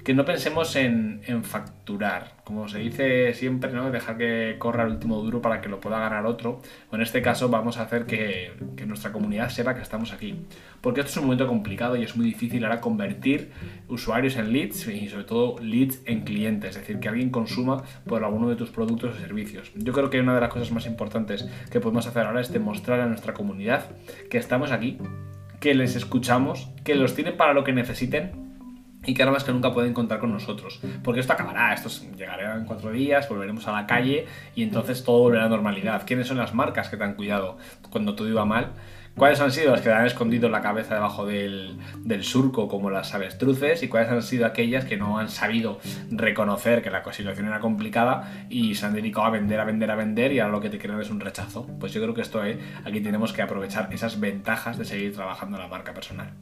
[0.04, 2.36] que no pensemos en, facturar.
[2.44, 3.90] Como se dice siempre, ¿no?
[3.90, 6.60] Dejar que corra el último duro para que lo pueda ganar otro.
[6.90, 10.46] O en este caso vamos a hacer que, que, nuestra comunidad sepa que estamos aquí.
[10.80, 13.50] Porque esto es un momento complicado y es muy difícil ahora convertir
[13.88, 16.70] usuarios en leads y sobre todo leads en clientes.
[16.70, 19.70] Es decir, que alguien consuma por alguno de tus productos o servicios.
[19.74, 23.00] Yo creo que una de las cosas más importantes que podemos hacer ahora es demostrar
[23.00, 23.84] a nuestra comunidad
[24.30, 24.98] que estamos aquí,
[25.60, 28.49] que les escuchamos, que los tienen para lo que necesiten
[29.04, 30.80] y que ahora más que nunca pueden contar con nosotros.
[31.02, 35.20] Porque esto acabará, esto llegará en cuatro días, volveremos a la calle y entonces todo
[35.20, 36.02] volverá a normalidad.
[36.06, 37.58] ¿Quiénes son las marcas que te han cuidado
[37.90, 38.72] cuando todo iba mal?
[39.16, 43.12] ¿Cuáles han sido las que han escondido la cabeza debajo del, del, surco como las
[43.12, 43.82] avestruces?
[43.82, 48.46] ¿Y cuáles han sido aquellas que no han sabido reconocer que la situación era complicada
[48.48, 50.78] y se han dedicado a vender, a vender, a vender y ahora lo que te
[50.78, 51.66] crean es un rechazo?
[51.80, 55.12] Pues yo creo que esto es, eh, aquí tenemos que aprovechar esas ventajas de seguir
[55.12, 56.32] trabajando la marca personal.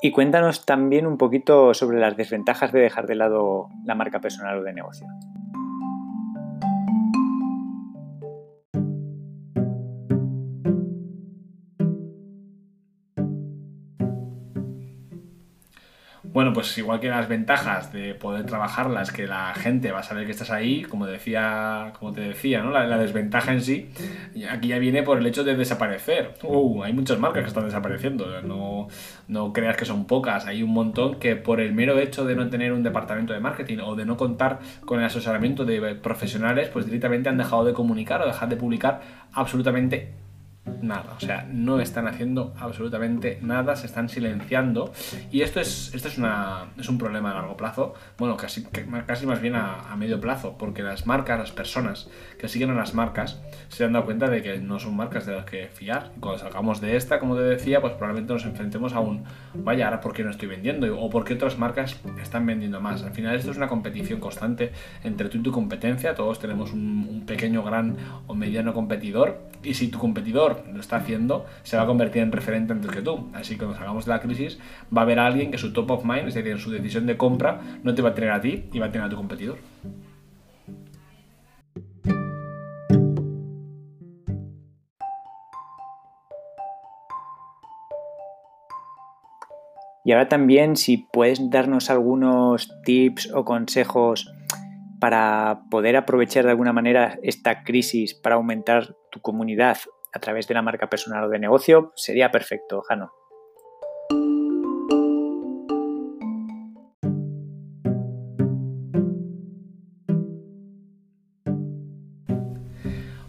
[0.00, 4.58] Y cuéntanos también un poquito sobre las desventajas de dejar de lado la marca personal
[4.58, 5.06] o de negocio.
[16.34, 20.26] Bueno, pues igual que las ventajas de poder trabajarlas, que la gente va a saber
[20.26, 22.72] que estás ahí, como decía, como te decía, ¿no?
[22.72, 23.92] La, desventaja en sí,
[24.50, 26.34] aquí ya viene por el hecho de desaparecer.
[26.42, 28.88] Uh, hay muchas marcas que están desapareciendo, no,
[29.28, 32.50] no creas que son pocas, hay un montón que por el mero hecho de no
[32.50, 36.86] tener un departamento de marketing o de no contar con el asesoramiento de profesionales, pues
[36.86, 40.23] directamente han dejado de comunicar o dejar de publicar absolutamente
[40.80, 41.14] nada.
[41.16, 44.92] O sea, no están haciendo absolutamente nada, se están silenciando.
[45.30, 48.64] Y esto es, esto es, una, es un problema a largo plazo, bueno, casi,
[49.06, 52.94] casi más bien a, medio plazo, porque las marcas, las personas que siguen a las
[52.94, 56.10] marcas, se han dado cuenta de que no son marcas de las que fiar.
[56.20, 59.24] Cuando salgamos de esta, como te decía, pues probablemente nos enfrentemos a un,
[59.54, 63.02] vaya, ahora por qué no estoy vendiendo, o por qué otras marcas están vendiendo más.
[63.02, 64.72] Al final esto es una competición constante
[65.04, 67.96] entre tú y tu competencia, todos tenemos un, un pequeño, gran
[68.26, 72.32] o mediano competidor, y si tu competidor lo está haciendo, se va a convertir en
[72.32, 73.30] referente antes que tú.
[73.34, 74.58] Así que cuando salgamos de la crisis,
[74.94, 77.16] va a haber alguien que su top of mind, es decir, en su decisión de
[77.16, 79.58] compra, no te va a tener a ti y va a tener a tu competidor.
[90.06, 94.30] Y ahora también si puedes darnos algunos tips o consejos
[95.00, 99.78] para poder aprovechar de alguna manera esta crisis para aumentar tu comunidad
[100.14, 103.12] a través de la marca personal o de negocio, sería perfecto, Jano.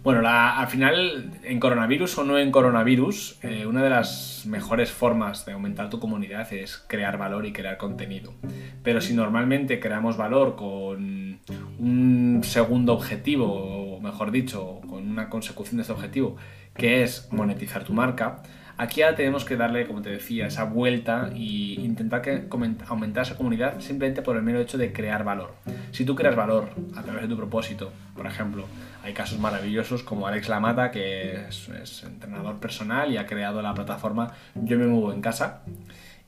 [0.04, 5.48] Bueno, al final, en coronavirus o no en coronavirus, eh, una de las mejores formas
[5.48, 8.36] de aumentar tu comunidad es crear valor y crear contenido.
[8.84, 11.40] Pero si normalmente creamos valor con
[11.80, 16.36] un segundo objetivo, o mejor dicho, con una consecución de ese objetivo,
[16.76, 18.42] que es monetizar tu marca,
[18.78, 22.46] Aquí ya tenemos que darle, como te decía, esa vuelta e intentar que
[22.90, 25.54] aumentar esa comunidad simplemente por el mero hecho de crear valor.
[25.92, 28.66] Si tú creas valor a través de tu propósito, por ejemplo,
[29.02, 33.74] hay casos maravillosos como Alex Lamata, que es, es entrenador personal y ha creado la
[33.74, 35.62] plataforma Yo me muevo en casa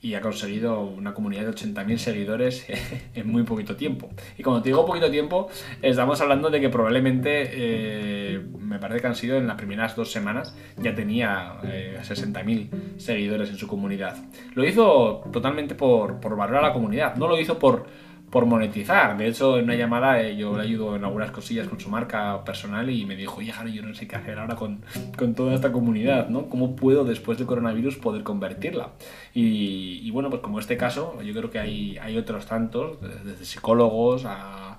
[0.00, 2.66] y ha conseguido una comunidad de 80.000 seguidores
[3.14, 4.10] en muy poquito tiempo.
[4.36, 5.48] Y cuando te digo poquito tiempo,
[5.82, 10.12] estamos hablando de que probablemente, eh, me parece que han sido en las primeras dos
[10.12, 14.16] semanas, ya tenía eh, 60.000 seguidores en su comunidad.
[14.54, 17.86] Lo hizo totalmente por, por a la comunidad, no lo hizo por
[18.30, 19.16] por monetizar.
[19.16, 22.44] De hecho, en una llamada eh, yo le ayudo en algunas cosillas con su marca
[22.44, 24.82] personal y me dijo, oye, Jaro, yo no sé qué hacer ahora con,
[25.16, 26.48] con, toda esta comunidad, ¿no?
[26.48, 28.90] ¿Cómo puedo después del coronavirus poder convertirla?
[29.34, 33.44] Y, y bueno, pues como este caso, yo creo que hay, hay otros tantos, desde
[33.44, 34.78] psicólogos a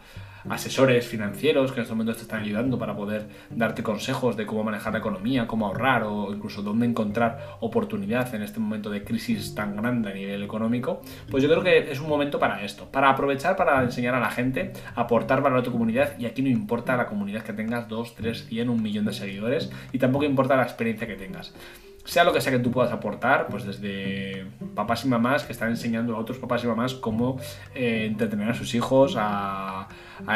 [0.49, 4.63] asesores financieros que en este momento te están ayudando para poder darte consejos de cómo
[4.63, 9.55] manejar la economía, cómo ahorrar o incluso dónde encontrar oportunidad en este momento de crisis
[9.55, 13.09] tan grande a nivel económico, pues yo creo que es un momento para esto, para
[13.09, 16.97] aprovechar para enseñar a la gente, aportar valor a tu comunidad y aquí no importa
[16.97, 20.63] la comunidad que tengas, 2, 3, 100, un millón de seguidores y tampoco importa la
[20.63, 21.53] experiencia que tengas
[22.05, 25.69] sea lo que sea que tú puedas aportar, pues desde papás y mamás que están
[25.69, 27.39] enseñando a otros papás y mamás cómo
[27.75, 29.87] eh, entretener a sus hijos, a,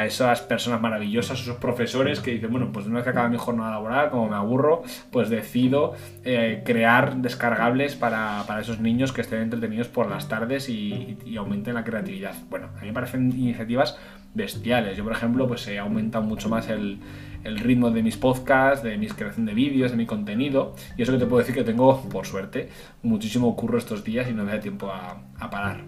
[0.06, 3.72] esas personas maravillosas, esos profesores que dicen, bueno, pues una vez que acaba mi jornada
[3.72, 9.90] laboral, como me aburro, pues decido eh, crear descargables para, esos niños que estén entretenidos
[9.90, 12.34] por las tardes y, y, aumenten la creatividad.
[12.50, 13.98] Bueno, a mí me parecen iniciativas
[14.34, 14.96] bestiales.
[14.96, 17.00] Yo, por ejemplo, pues he aumentado mucho más el
[17.44, 20.76] el ritmo de mis podcasts, de mis creación de vídeos, de mi contenido.
[20.98, 22.70] Y eso que te puedo decir que tengo, por suerte,
[23.02, 25.86] muchísimo curro estos días y no me da tiempo a, a parar.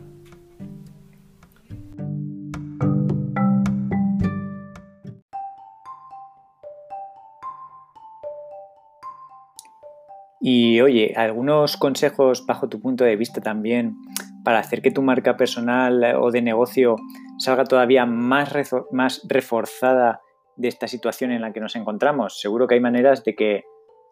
[10.48, 13.96] Y oye, algunos consejos bajo tu punto de vista también
[14.44, 16.98] para hacer que tu marca personal o de negocio
[17.40, 18.54] salga todavía más,
[18.92, 20.22] más reforzada
[20.56, 22.40] de esta situación en la que nos encontramos.
[22.40, 23.64] Seguro que hay maneras de que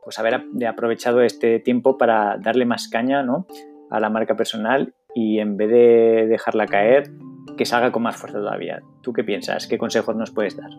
[0.04, 3.48] pues haber aprovechado este tiempo para darle más caña ¿no?
[3.90, 7.12] a la marca personal y en vez de dejarla caer,
[7.58, 8.82] que salga con más fuerza todavía.
[9.02, 9.68] ¿Tú qué piensas?
[9.68, 10.72] ¿Qué consejos nos puedes dar?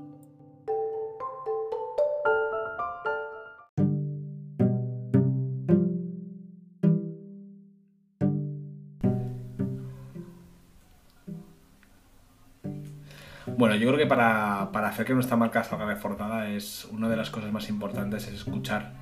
[13.57, 17.31] Bueno, yo creo que para, hacer que nuestra marca salga reforzada es una de las
[17.31, 18.95] cosas más importantes es escuchar,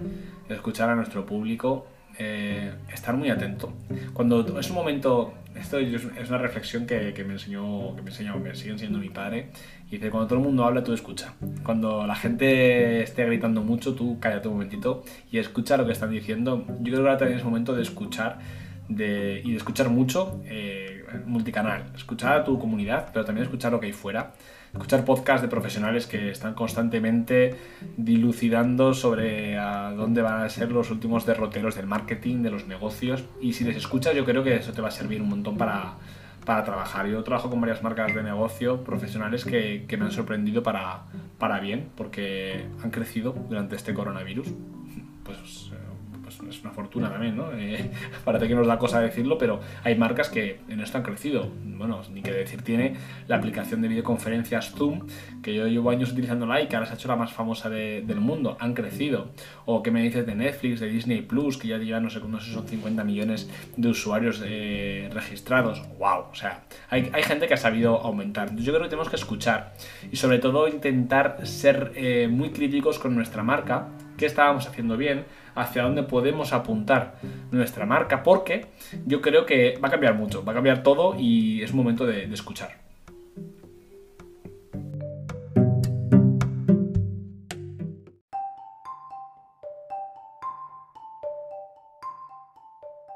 [0.49, 1.87] escuchar a nuestro público,
[2.19, 3.73] eh, estar muy atento.
[4.13, 8.55] Cuando es un momento, esto es una reflexión que, me enseñó, que me enseñó, me
[8.55, 9.49] sigue enseñando mi padre,
[9.89, 11.35] y dice, cuando todo el mundo habla, tú escucha.
[11.63, 16.11] Cuando la gente esté gritando mucho, tú cállate un momentito y escucha lo que están
[16.11, 16.65] diciendo.
[16.81, 18.39] Yo creo que ahora también es momento de escuchar
[18.93, 20.41] y de escuchar mucho.
[20.47, 20.93] Eh,
[21.27, 24.33] multicanal, escuchar a tu comunidad, pero también escuchar lo que hay fuera,
[24.73, 27.55] escuchar podcasts de profesionales que están constantemente
[27.97, 33.25] dilucidando sobre a dónde van a ser los últimos derroteros del marketing, de los negocios,
[33.41, 35.95] y si les escuchas yo creo que eso te va a servir un montón para,
[36.45, 37.07] para trabajar.
[37.07, 41.03] Yo trabajo con varias marcas de negocio profesionales que, que me han sorprendido para,
[41.39, 44.49] para bien, porque han crecido durante este coronavirus.
[45.25, 45.71] Pues
[46.49, 47.53] es una fortuna también, ¿no?
[47.53, 47.91] Eh,
[48.25, 51.51] parece que nos da cosa decirlo, pero hay marcas que en esto han crecido.
[51.65, 52.97] Bueno, ni que decir tiene
[53.29, 55.07] la aplicación de videoconferencias Zoom,
[55.43, 58.21] que yo llevo años utilizándola y que ahora se ha hecho la más famosa del
[58.21, 58.57] mundo.
[58.61, 59.31] Han crecido.
[59.65, 62.41] O qué me dices de Netflix, de Disney Plus, que ya lleva, no sé, no
[62.41, 65.83] sé son 50 millones de usuarios eh, registrados.
[65.99, 66.27] ¡Wow!
[66.31, 68.55] O sea, hay, gente que ha sabido aumentar.
[68.57, 69.75] Yo creo que tenemos que escuchar
[70.11, 75.25] y sobre todo intentar ser eh, muy críticos con nuestra marca qué estábamos haciendo bien,
[75.55, 77.17] hacia dónde podemos apuntar
[77.51, 78.67] nuestra marca, porque
[79.07, 82.25] yo creo que va a cambiar mucho, va a cambiar todo y es momento de,
[82.33, 82.71] escuchar.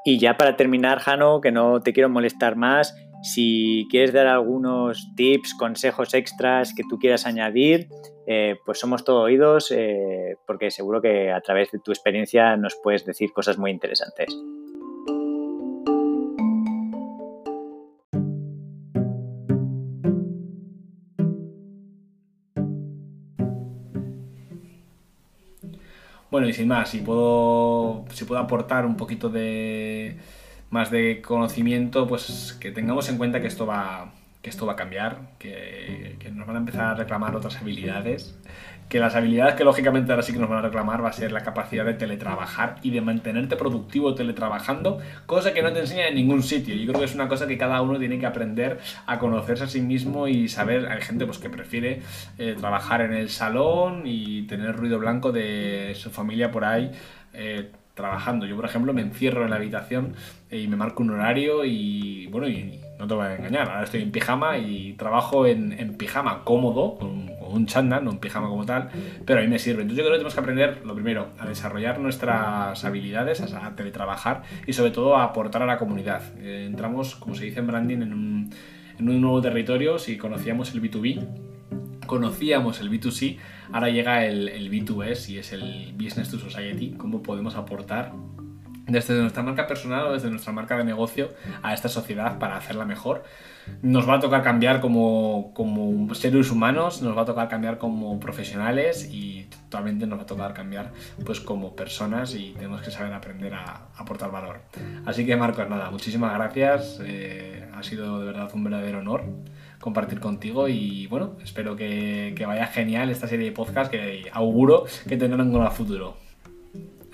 [0.05, 5.13] Y ya para terminar, Jano, que no te quiero molestar más, si quieres dar algunos
[5.15, 7.89] tips, consejos extras que tú quieras añadir,
[8.29, 12.75] eh, pues somos todo oídos eh, porque seguro que a través de tu experiencia nos
[12.75, 14.35] puedes decir cosas muy interesantes.
[26.29, 30.17] Bueno, y sin más, si puedo, si puedo aportar un poquito de
[30.69, 34.11] más de conocimiento, pues que tengamos en cuenta que esto va,
[34.47, 38.39] que esto va a cambiar, que, que, nos van a empezar a reclamar otras habilidades,
[38.87, 41.33] que las habilidades que lógicamente ahora sí que nos van a reclamar va a ser
[41.33, 46.15] la capacidad de teletrabajar y de mantenerte productivo teletrabajando, cosa que no te enseña en
[46.15, 46.75] ningún sitio.
[46.75, 49.67] Yo creo que es una cosa que cada uno tiene que aprender a conocerse a
[49.67, 52.01] sí mismo y saber, hay gente pues que prefiere
[52.37, 56.89] eh, trabajar en el salón y tener ruido blanco de su familia por ahí.
[57.33, 58.45] Eh, trabajando.
[58.45, 60.13] Yo, por ejemplo, me encierro en la habitación
[60.49, 64.01] y me marco un horario y, bueno, y no te voy a engañar, ahora estoy
[64.01, 68.65] en pijama y trabajo en, en pijama cómodo, con, un chándal, no en pijama como
[68.65, 68.89] tal,
[69.25, 69.81] pero a mí me sirve.
[69.83, 74.43] Entonces yo creo que tenemos que aprender, lo primero, a desarrollar nuestras habilidades, a, teletrabajar
[74.65, 76.21] y sobre todo a aportar a la comunidad.
[76.39, 78.53] Eh, entramos, como se dice en branding, en un,
[78.99, 81.25] en un nuevo territorio, si conocíamos el B2B,
[82.05, 83.37] conocíamos el B2C,
[83.71, 88.11] ahora llega el, el B2S y es el Business to Society, cómo podemos aportar
[88.87, 91.31] desde nuestra marca personal o desde nuestra marca de negocio
[91.61, 93.23] a esta sociedad para hacerla mejor.
[93.81, 98.17] Nos va a tocar cambiar como, como seres humanos, nos va a tocar cambiar como
[98.19, 100.91] profesionales y totalmente nos va a tocar cambiar
[101.25, 104.61] pues como personas y tenemos que saber aprender a, aportar valor.
[105.05, 109.25] Así que Marcos, nada, muchísimas gracias, eh, ha sido de verdad un verdadero honor
[109.79, 114.85] compartir contigo y bueno, espero que, que vaya genial esta serie de podcast que auguro
[115.07, 116.26] que tendrán un futuro.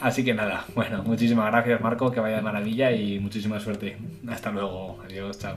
[0.03, 3.97] Así que nada, bueno, muchísimas gracias Marco, que vaya de maravilla y muchísima suerte.
[4.27, 5.55] Hasta luego, adiós, chao.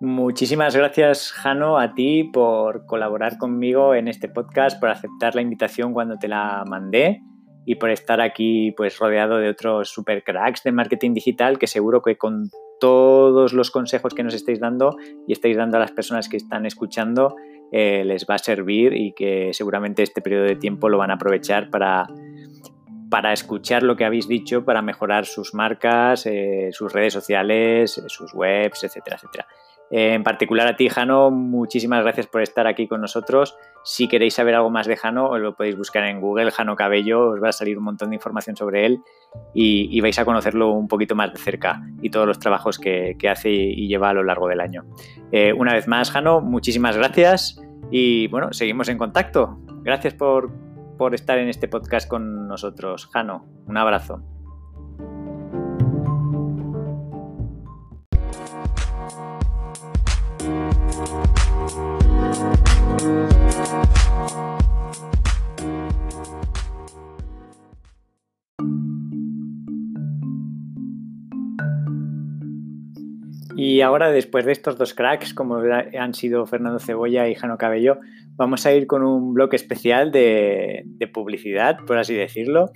[0.00, 5.92] Muchísimas gracias, Jano, a ti por colaborar conmigo en este podcast, por aceptar la invitación
[5.92, 7.22] cuando te la mandé
[7.68, 12.00] y por estar aquí pues rodeado de otros super cracks de marketing digital que seguro
[12.00, 12.48] que con
[12.80, 14.96] todos los consejos que nos estáis dando
[15.26, 17.36] y estáis dando a las personas que están escuchando
[17.70, 21.16] eh, les va a servir y que seguramente este periodo de tiempo lo van a
[21.16, 22.06] aprovechar para,
[23.10, 28.32] para escuchar lo que habéis dicho, para mejorar sus marcas, eh, sus redes sociales, sus
[28.32, 29.46] webs, etcétera, etcétera.
[29.90, 33.56] Eh, en particular a ti, Jano, muchísimas gracias por estar aquí con nosotros.
[33.84, 37.42] Si queréis saber algo más de Jano, lo podéis buscar en Google, Jano Cabello, os
[37.42, 39.00] va a salir un montón de información sobre él
[39.54, 43.50] y, vais a conocerlo un poquito más de cerca y todos los trabajos que, hace
[43.50, 44.84] y, lleva a lo largo del año.
[45.32, 47.60] Eh, una vez más, Jano, muchísimas gracias
[47.90, 49.58] y bueno, seguimos en contacto.
[49.82, 50.52] Gracias por,
[50.98, 53.06] por estar en este podcast con nosotros.
[53.06, 54.37] Jano, un abrazo.
[73.60, 77.98] Y ahora, después de estos dos cracks, como han sido Fernando Cebolla y Jano Cabello,
[78.36, 82.70] vamos a ir con un bloque especial de, publicidad, por así decirlo,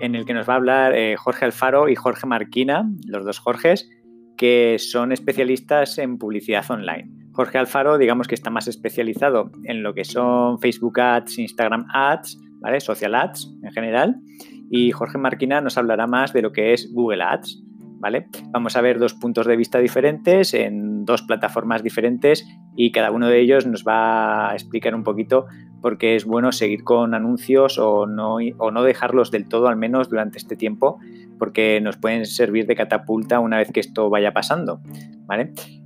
[0.00, 3.40] en el que nos va a hablar eh, Jorge Alfaro y Jorge Marquina, los dos
[3.40, 3.90] Jorges,
[4.38, 7.10] que son especialistas en publicidad online.
[7.32, 12.38] Jorge Alfaro, digamos que está más especializado en lo que son Facebook Ads, Instagram Ads,
[12.60, 12.80] ¿vale?
[12.80, 14.16] Social Ads en general.
[14.70, 17.62] Y Jorge Marquina nos hablará más de lo que es Google Ads.
[18.50, 22.46] Vamos a ver dos puntos de vista diferentes en dos plataformas diferentes
[22.76, 25.46] y cada uno de ellos nos va a explicar un poquito
[25.80, 29.76] por qué es bueno seguir con anuncios o no, o no dejarlos del todo, al
[29.76, 30.98] menos durante este tiempo,
[31.38, 34.80] porque nos pueden servir de catapulta una vez que esto vaya pasando.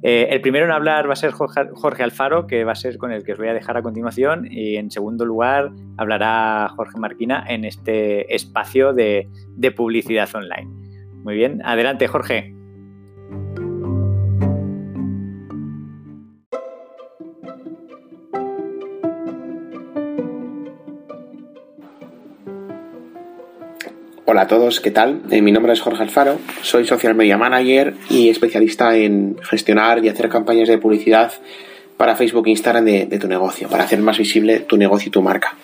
[0.03, 3.13] Eh, el primero en hablar va a ser Jorge Alfaro, que va a ser con
[3.13, 7.45] el que os voy a dejar a continuación, y en segundo lugar hablará Jorge Marquina
[7.49, 9.29] en este espacio de
[9.75, 10.86] publicidad online.
[11.27, 12.55] Muy bien, adelante Jorge.
[24.25, 25.23] Hola a todos, ¿qué tal?
[25.33, 30.09] Eh, mi nombre es Jorge Alfaro, soy Social Media Manager y especialista en gestionar y
[30.09, 31.33] hacer campañas de publicidad
[31.97, 35.23] para Facebook e Instagram de, tu negocio, para hacer más visible tu negocio y tu
[35.23, 35.57] marca.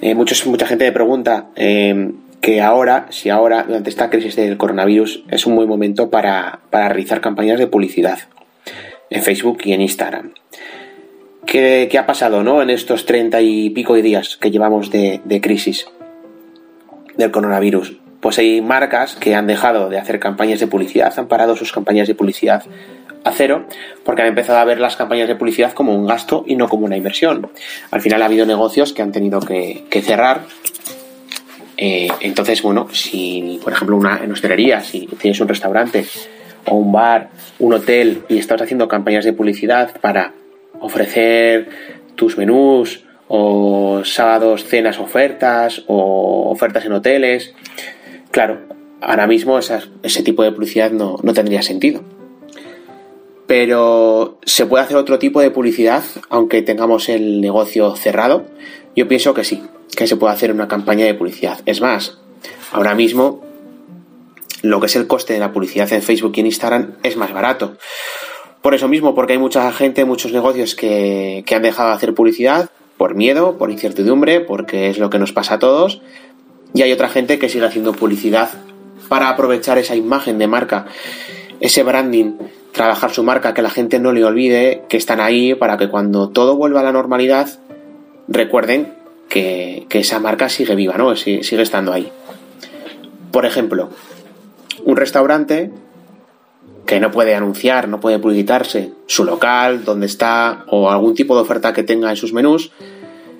[0.00, 2.10] Eh, mucha gente me pregunta eh,
[2.44, 7.22] que ahora, si ahora, durante esta crisis del coronavirus, es un buen momento para, realizar
[7.22, 8.18] campañas de publicidad
[9.08, 10.34] en Facebook y en Instagram.
[11.46, 12.60] ¿Qué, ha pasado ¿no?
[12.60, 15.86] en estos treinta y pico de días que llevamos de, crisis
[17.16, 17.96] del coronavirus?
[18.20, 22.08] Pues hay marcas que han dejado de hacer campañas de publicidad, han parado sus campañas
[22.08, 22.62] de publicidad
[23.24, 23.64] a cero,
[24.04, 26.84] porque han empezado a ver las campañas de publicidad como un gasto y no como
[26.84, 27.48] una inversión.
[27.90, 30.42] Al final ha habido negocios que han tenido que cerrar
[31.76, 36.06] eh, entonces, bueno, si por ejemplo una en hostelería, si tienes un restaurante
[36.66, 40.32] o un bar, un hotel y estás haciendo campañas de publicidad para
[40.80, 41.68] ofrecer
[42.14, 47.54] tus menús o sábados cenas ofertas o ofertas en hoteles.
[48.30, 48.60] Claro,
[49.00, 52.02] ahora mismo ese tipo de publicidad no, no tendría sentido.
[53.46, 58.46] Pero se puede hacer otro tipo de publicidad aunque tengamos el negocio cerrado.
[58.96, 59.62] Yo pienso que sí,
[59.96, 61.60] que se puede hacer una campaña de publicidad.
[61.66, 62.18] Es más,
[62.72, 63.42] ahora mismo
[64.62, 67.32] lo que es el coste de la publicidad en Facebook y en Instagram es más
[67.32, 67.76] barato.
[68.62, 72.70] Por eso mismo, porque hay mucha gente, muchos negocios que, han dejado de hacer publicidad
[72.96, 76.00] por miedo, por incertidumbre, porque es lo que nos pasa a todos.
[76.72, 78.48] Y hay otra gente que sigue haciendo publicidad
[79.10, 80.86] para aprovechar esa imagen de marca,
[81.60, 82.38] ese branding,
[82.72, 86.30] trabajar su marca, que la gente no le olvide que están ahí para que cuando
[86.30, 87.58] todo vuelva a la normalidad
[88.28, 88.94] recuerden
[89.28, 91.14] que, esa marca sigue viva, ¿no?
[91.16, 92.10] sigue estando ahí.
[93.30, 93.90] Por ejemplo,
[94.84, 95.70] un restaurante
[96.86, 101.42] que no puede anunciar, no puede publicitarse su local, dónde está o algún tipo de
[101.42, 102.72] oferta que tenga en sus menús.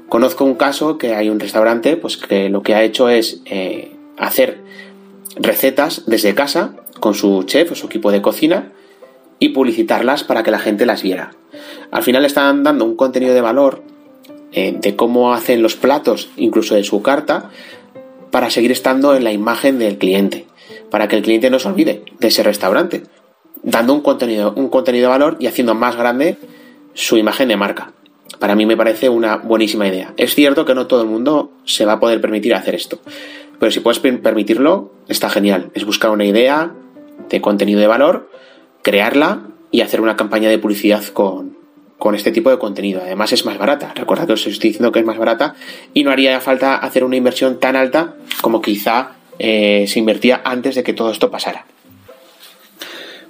[0.08, 3.96] Conozco un caso que hay un restaurante pues que lo que ha hecho es eh,
[4.16, 4.60] hacer
[5.36, 8.72] recetas desde casa con su chef o su equipo de cocina
[9.38, 11.32] y publicitarlas para que la gente las viera.
[11.90, 13.82] Al final están dando un contenido de valor
[14.54, 17.50] eh, de cómo hacen los platos, incluso de su carta,
[18.30, 20.46] para seguir estando en la imagen del cliente
[20.94, 23.02] para que el cliente no se olvide de ese restaurante,
[23.64, 26.38] dando un contenido, un contenido de valor y haciendo más grande
[26.92, 27.92] su imagen de marca.
[28.38, 30.14] Para mí me parece una buenísima idea.
[30.16, 33.00] Es cierto que no todo el mundo se va a poder permitir hacer esto,
[33.58, 35.70] pero si puedes permitirlo, está genial.
[35.74, 36.72] Es buscar una idea
[37.28, 38.30] de contenido de valor,
[38.82, 41.53] crearla y hacer una campaña de publicidad con,
[42.04, 43.00] con este tipo de contenido.
[43.02, 43.94] Además es más barata.
[43.94, 45.54] Recuerda que os estoy diciendo que es más barata
[45.94, 50.74] y no haría falta hacer una inversión tan alta como quizá eh, se invertía antes
[50.74, 51.64] de que todo esto pasara.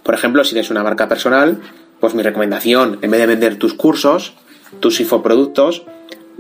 [0.03, 1.61] Por ejemplo, si eres una marca personal,
[2.01, 4.35] pues mi recomendación, en vez de vender tus cursos,
[4.81, 5.85] tus infoproductos,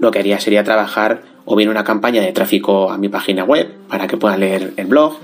[0.01, 3.73] lo que haría sería trabajar o bien una campaña de tráfico a mi página web
[3.89, 5.21] para que puedan leer el blog,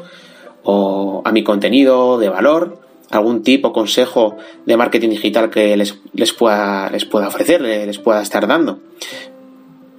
[0.63, 2.79] o a mi contenido de valor,
[3.11, 4.37] algún tipo consejo
[4.67, 8.81] de marketing digital que les, les, pueda, les pueda ofrecer, les pueda estar dando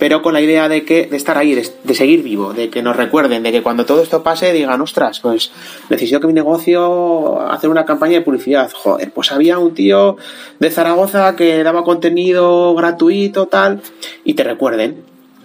[0.02, 2.96] pero con la idea de que de estar ahí, de, seguir vivo, de que nos
[2.96, 5.52] recuerden, de que cuando todo esto pase digan, ostras, pues
[5.92, 8.72] necesito que mi negocio hacer una campaña de publicidad.
[8.74, 10.18] Joder, pues había un tío
[10.58, 13.82] de Zaragoza que daba contenido gratuito, tal,
[14.24, 15.04] y te recuerden,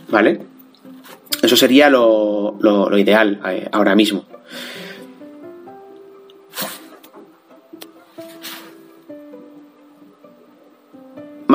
[0.09, 0.41] ¿vale?
[1.43, 4.25] Eso sería lo, lo ideal eh, ahora mismo.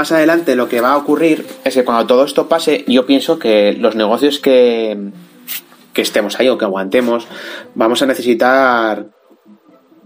[0.02, 3.38] Más adelante lo que va a ocurrir es que cuando todo esto pase, yo pienso
[3.38, 4.98] que los negocios que,
[5.94, 7.28] que estemos ahí o que aguantemos,
[7.76, 9.10] vamos a necesitar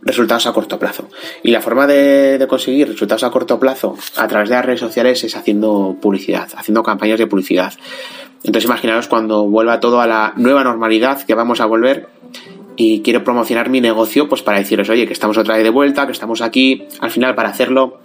[0.01, 1.07] resultados a corto plazo.
[1.43, 5.23] Y la forma de, conseguir resultados a corto plazo a través de las redes sociales
[5.23, 7.71] es haciendo publicidad, haciendo campañas de publicidad.
[8.43, 12.09] Entonces imaginaros cuando vuelva todo a la nueva normalidad que vamos a volver
[12.75, 16.05] y quiero promocionar mi negocio pues para deciros, oye, que estamos otra vez de vuelta,
[16.05, 16.85] que estamos aquí.
[16.99, 18.03] Al final para hacerlo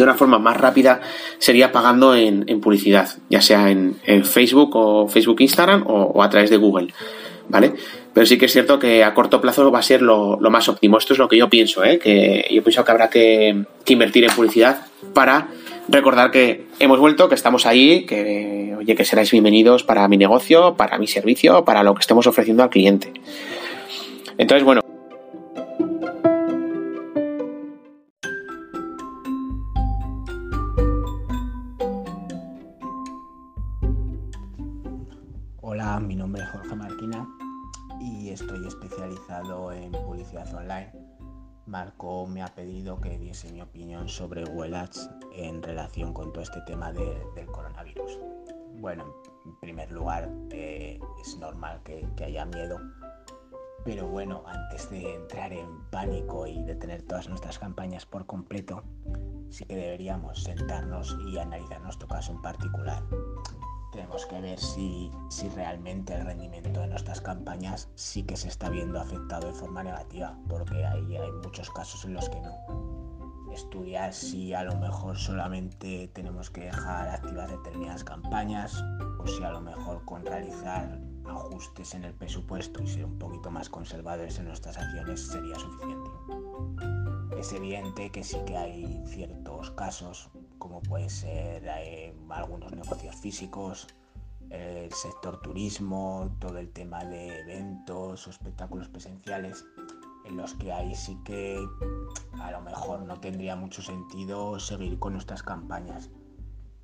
[0.00, 1.02] de una forma más rápida
[1.38, 6.56] sería pagando en, publicidad, ya sea en, Facebook o Facebook Instagram o, a través de
[6.56, 6.92] Google,
[7.48, 7.74] ¿vale?
[8.14, 10.98] Pero sí que es cierto que a corto plazo va a ser lo, más óptimo.
[10.98, 11.98] Esto es lo que yo pienso, ¿eh?
[11.98, 15.48] que yo pienso que habrá que, invertir en publicidad para
[15.88, 20.74] recordar que hemos vuelto, que estamos ahí, que oye, que seráis bienvenidos para mi negocio,
[20.76, 23.12] para mi servicio, para lo que estemos ofreciendo al cliente.
[24.38, 24.79] Entonces, bueno,
[41.70, 46.60] Marco me ha pedido que diese mi opinión sobre Ads en relación con todo este
[46.62, 48.18] tema del coronavirus.
[48.80, 49.04] Bueno,
[49.46, 52.80] en primer lugar, eh, es normal que, haya miedo,
[53.84, 58.82] pero bueno, antes de entrar en pánico y de tener todas nuestras campañas por completo,
[59.48, 63.00] sí que deberíamos sentarnos y analizar nuestro caso en particular
[63.90, 65.10] tenemos que ver si,
[65.54, 66.69] realmente el rendimiento
[67.30, 72.04] campañas sí que se está viendo afectado de forma negativa, porque ahí hay muchos casos
[72.04, 73.52] en los que no.
[73.52, 78.82] Estudiar si a lo mejor solamente tenemos que dejar activas determinadas campañas
[79.20, 83.48] o si a lo mejor con realizar ajustes en el presupuesto y ser un poquito
[83.48, 86.10] más conservadores en nuestras acciones sería suficiente.
[87.38, 93.88] Es evidente que sí que hay ciertos casos como puede ser eh, algunos negocios físicos,
[94.50, 99.64] el sector turismo, todo el tema de eventos o espectáculos presenciales,
[100.24, 101.58] en los que ahí sí que
[102.40, 106.10] a lo mejor no tendría mucho sentido seguir con nuestras campañas.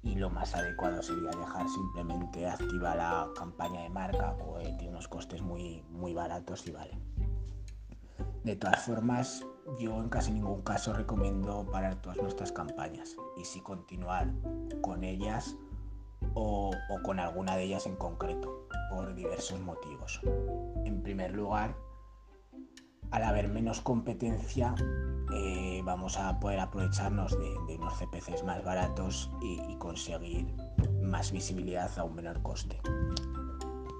[0.02, 5.08] y lo más adecuado sería dejar simplemente activa la campaña de marca, o tiene unos
[5.08, 6.96] costes muy, muy baratos y vale.
[8.44, 9.44] De todas formas,
[9.80, 14.32] yo en casi ningún caso recomiendo parar todas nuestras campañas y si continuar
[14.80, 15.56] con ellas
[16.34, 16.70] o,
[17.02, 20.20] con alguna de ellas en concreto, por diversos motivos.
[20.84, 21.76] En primer lugar,
[23.10, 24.74] al haber menos competencia,
[25.34, 30.46] eh, vamos a poder aprovecharnos de, unos CPCs más baratos y, conseguir
[31.02, 32.80] más visibilidad a un menor coste.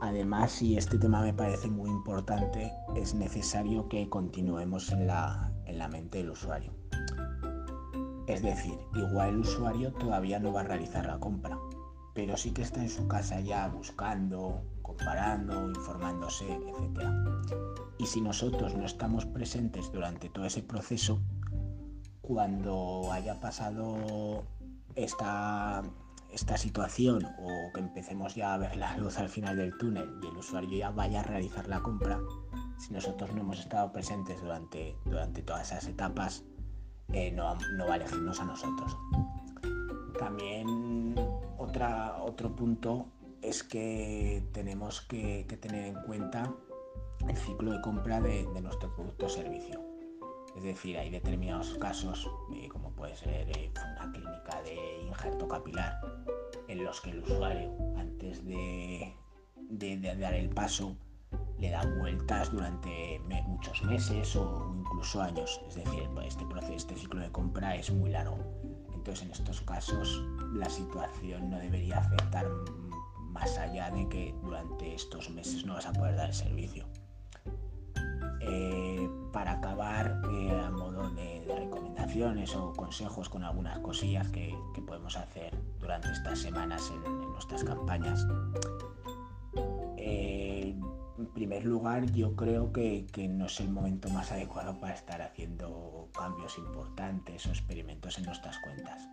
[0.03, 5.79] Además, y este tema me parece muy importante, es necesario que continuemos en la, en
[5.79, 6.73] la mente del usuario.
[8.27, 11.59] Es decir, igual el usuario todavía no va a realizar la compra,
[12.17, 17.07] pero sí que está en su casa ya buscando, comparando, informándose, etc.
[17.99, 21.21] Y si nosotros no estamos presentes durante todo ese proceso,
[22.23, 24.45] cuando haya pasado
[24.95, 25.83] esta,
[26.33, 30.27] esta situación o que empecemos ya a ver la luz al final del túnel y
[30.27, 32.19] el usuario ya vaya a realizar la compra,
[32.79, 36.45] si nosotros no hemos estado presentes durante, durante todas esas etapas,
[37.13, 38.97] eh, no, no va a elegirnos a nosotros.
[40.19, 41.15] También
[41.67, 43.07] otra, otro punto
[43.43, 46.55] es que tenemos que, tener en cuenta
[47.29, 49.81] el ciclo de compra de, nuestro producto o servicio.
[50.57, 56.01] Es decir, hay determinados casos, eh, como puede ser eh, una clínica de injerto capilar,
[56.69, 59.15] en los que el usuario, antes de,
[60.19, 60.97] dar el paso,
[61.59, 65.61] le da vueltas durante muchos meses o incluso años.
[65.69, 68.39] Es decir, este, proceso, este ciclo de compra es muy largo.
[69.07, 70.21] Entonces, en estos casos,
[70.53, 72.45] la situación no debería afectar
[73.31, 76.87] más allá de que durante estos meses no vas a poder dar el servicio.
[78.41, 84.53] Eh, para acabar, eh, a modo de, recomendaciones o consejos con algunas cosillas que,
[84.85, 88.27] podemos hacer durante estas semanas en, nuestras campañas.
[91.37, 95.21] En primer lugar, yo creo que, que, no es el momento más adecuado para estar
[95.21, 99.07] haciendo cambios importantes o experimentos en nuestras cuentas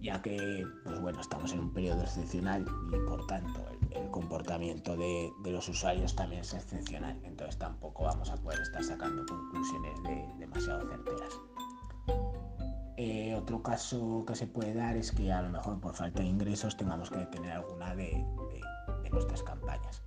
[0.00, 5.32] ya que pues bueno, estamos en un periodo excepcional y por tanto el, comportamiento de,
[5.46, 11.40] los usuarios también es excepcional, entonces tampoco vamos a poder estar sacando conclusiones demasiado certeras.
[12.96, 16.28] Eh, otro caso que se puede dar es que a lo mejor por falta de
[16.28, 18.24] ingresos tengamos que detener alguna de,
[19.10, 20.02] nuestras campañas.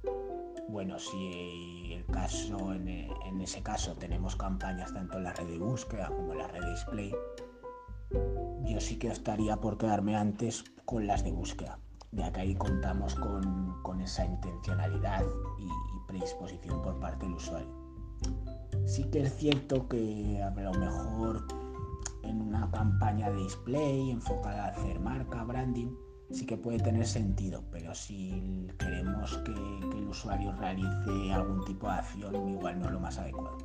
[0.69, 6.07] Bueno, si el caso, en, ese caso tenemos campañas tanto en la red de búsqueda
[6.07, 7.15] como en la red de display,
[8.65, 11.79] yo sí que estaría por quedarme antes con las de búsqueda,
[12.11, 15.23] ya que ahí contamos con, esa intencionalidad
[15.57, 15.67] y,
[16.07, 17.69] predisposición por parte del usuario.
[18.85, 21.47] Sí que es cierto que a lo mejor
[22.23, 25.93] en una campaña de display enfocada a hacer marca, branding,
[26.31, 29.51] sí que puede tener sentido, pero si queremos que,
[29.97, 33.57] el usuario realice algún tipo de acción, igual no es lo más adecuado.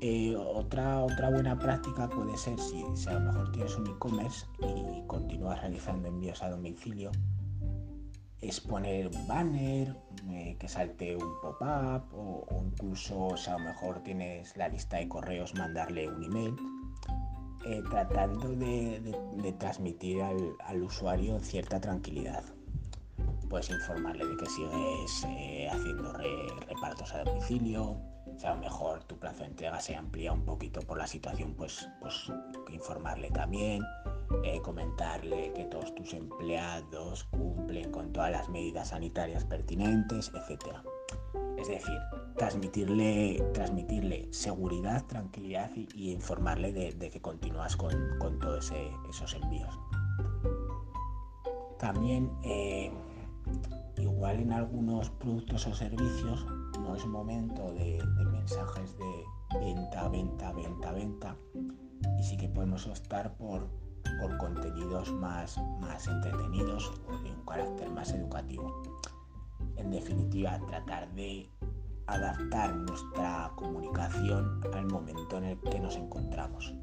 [0.00, 5.02] Eh, otra, otra buena práctica puede ser si, a lo mejor tienes un e-commerce y
[5.06, 7.10] continúas realizando envíos a domicilio,
[8.40, 9.96] es poner un banner,
[10.30, 15.08] eh, que salte un pop-up o, incluso si a lo mejor tienes la lista de
[15.08, 16.54] correos, mandarle un email,
[17.68, 22.42] eh, tratando de, transmitir al, usuario cierta tranquilidad.
[23.48, 25.24] Puedes informarle de que sigues
[25.70, 26.12] haciendo
[26.66, 27.96] repartos a domicilio,
[28.38, 31.54] si a lo mejor tu plazo de entrega se amplía un poquito por la situación,
[31.54, 32.30] pues, pues
[32.70, 33.82] informarle también,
[34.44, 40.76] eh, comentarle que todos tus empleados cumplen con todas las medidas sanitarias pertinentes, etc.
[41.58, 41.98] Es decir,
[42.36, 47.92] transmitirle, transmitirle seguridad, tranquilidad y, informarle de, que continúas con,
[48.40, 48.72] todos
[49.08, 49.78] esos envíos.
[51.78, 52.92] También, eh,
[53.98, 56.46] igual en algunos productos o servicios,
[56.80, 58.02] no es momento de,
[58.32, 59.24] mensajes de
[59.60, 61.36] venta, venta, venta, venta.
[62.18, 63.68] Y sí que podemos optar por,
[64.20, 68.82] por contenidos más, más entretenidos o de un carácter más educativo.
[69.78, 71.48] En definitiva, tratar de
[72.06, 76.74] adaptar nuestra comunicación al momento en el que nos encontramos.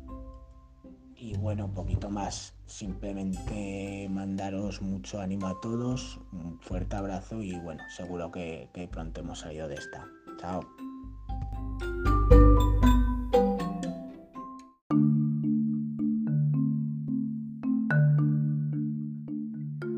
[1.18, 2.54] Y bueno, un poquito más.
[2.66, 9.40] Simplemente mandaros mucho ánimo a todos, un fuerte abrazo y bueno, seguro que, pronto hemos
[9.40, 10.06] salido de esta.
[10.40, 10.62] Chao.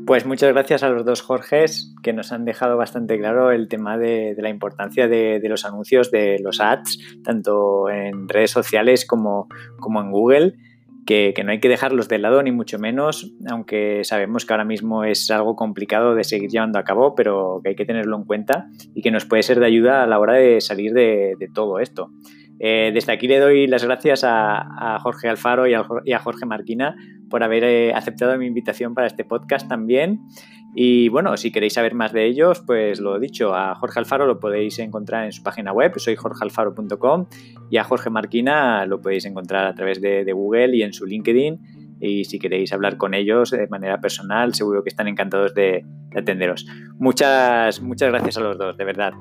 [0.08, 3.98] Pues muchas gracias a los dos Jorges que nos han dejado bastante claro el tema
[3.98, 9.48] de, la importancia de, los anuncios, de los ads, tanto en redes sociales como,
[9.78, 10.54] como en Google
[11.08, 15.04] que, no hay que dejarlos de lado ni mucho menos, aunque sabemos que ahora mismo
[15.04, 18.68] es algo complicado de seguir llevando a cabo, pero que hay que tenerlo en cuenta
[18.94, 22.10] y que nos puede ser de ayuda a la hora de salir de, todo esto.
[22.60, 26.96] Eh, desde aquí le doy las gracias a, Jorge Alfaro y a, Jorge Marquina
[27.30, 30.20] por haber eh, aceptado mi invitación para este podcast también.
[30.74, 34.38] Y bueno, si queréis saber más de ellos, pues lo dicho, a Jorge Alfaro lo
[34.38, 37.26] podéis encontrar en su página web, soy jorgealfaro.com,
[37.70, 41.06] y a Jorge Marquina lo podéis encontrar a través de, de, Google y en su
[41.06, 41.96] LinkedIn.
[42.00, 46.20] Y si queréis hablar con ellos de manera personal, seguro que están encantados de, de
[46.20, 46.66] atenderos.
[46.98, 49.14] Muchas, muchas gracias a los dos, de verdad.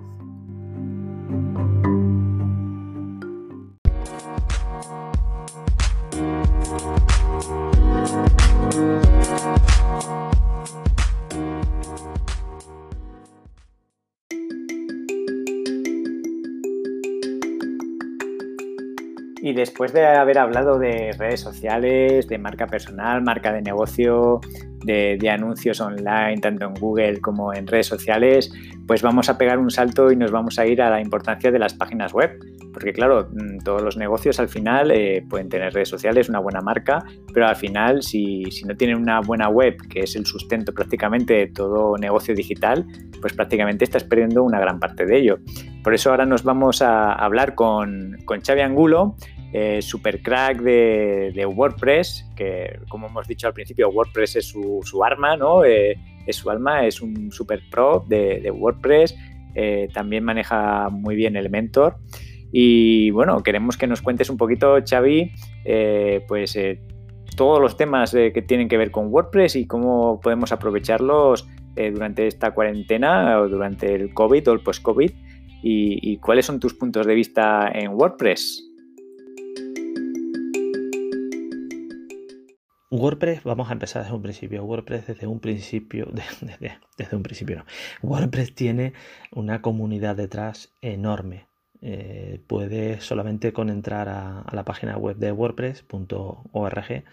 [19.48, 24.42] Y después de haber hablado de redes sociales, de marca personal, marca de negocio,
[24.84, 28.52] de, anuncios online, tanto en Google como en redes sociales,
[28.86, 31.60] pues vamos a pegar un salto y nos vamos a ir a la importancia de
[31.60, 32.38] las páginas web.
[32.78, 36.62] Porque claro, mm, todos los negocios al final eh, pueden tener redes sociales, una buena
[36.62, 37.04] marca,
[37.34, 41.48] pero al final si, no tienen una buena web, que es el sustento prácticamente de
[41.48, 42.86] todo negocio digital,
[43.20, 45.40] pues prácticamente estás perdiendo una gran parte de ello.
[45.84, 49.16] Por eso ahora nos vamos a hablar con, con Xavi Angulo,
[49.54, 55.36] eh, super crack de, WordPress, que como hemos dicho al principio, WordPress es su, arma,
[55.36, 55.66] ¿no?
[55.66, 55.98] Eh,
[56.28, 59.16] es su alma, es un super pro de, WordPress,
[59.56, 61.98] eh, también maneja muy bien Elementor.
[62.52, 65.32] Y bueno, queremos que nos cuentes un poquito, Xavi,
[66.28, 66.58] pues
[67.36, 72.52] todos los temas que tienen que ver con WordPress y cómo podemos aprovecharlos durante esta
[72.52, 75.12] cuarentena o durante el COVID o el post-COVID.
[75.62, 78.68] y cuáles son tus puntos de vista en WordPress.
[82.90, 84.64] WordPress, vamos a empezar desde un principio.
[84.64, 86.08] WordPress desde un principio,
[86.98, 87.66] desde, un principio no.
[88.02, 88.94] WordPress tiene
[89.32, 91.48] una comunidad detrás enorme.
[91.82, 97.04] Eh, puedes solamente con entrar a, la página web de wordpress.org,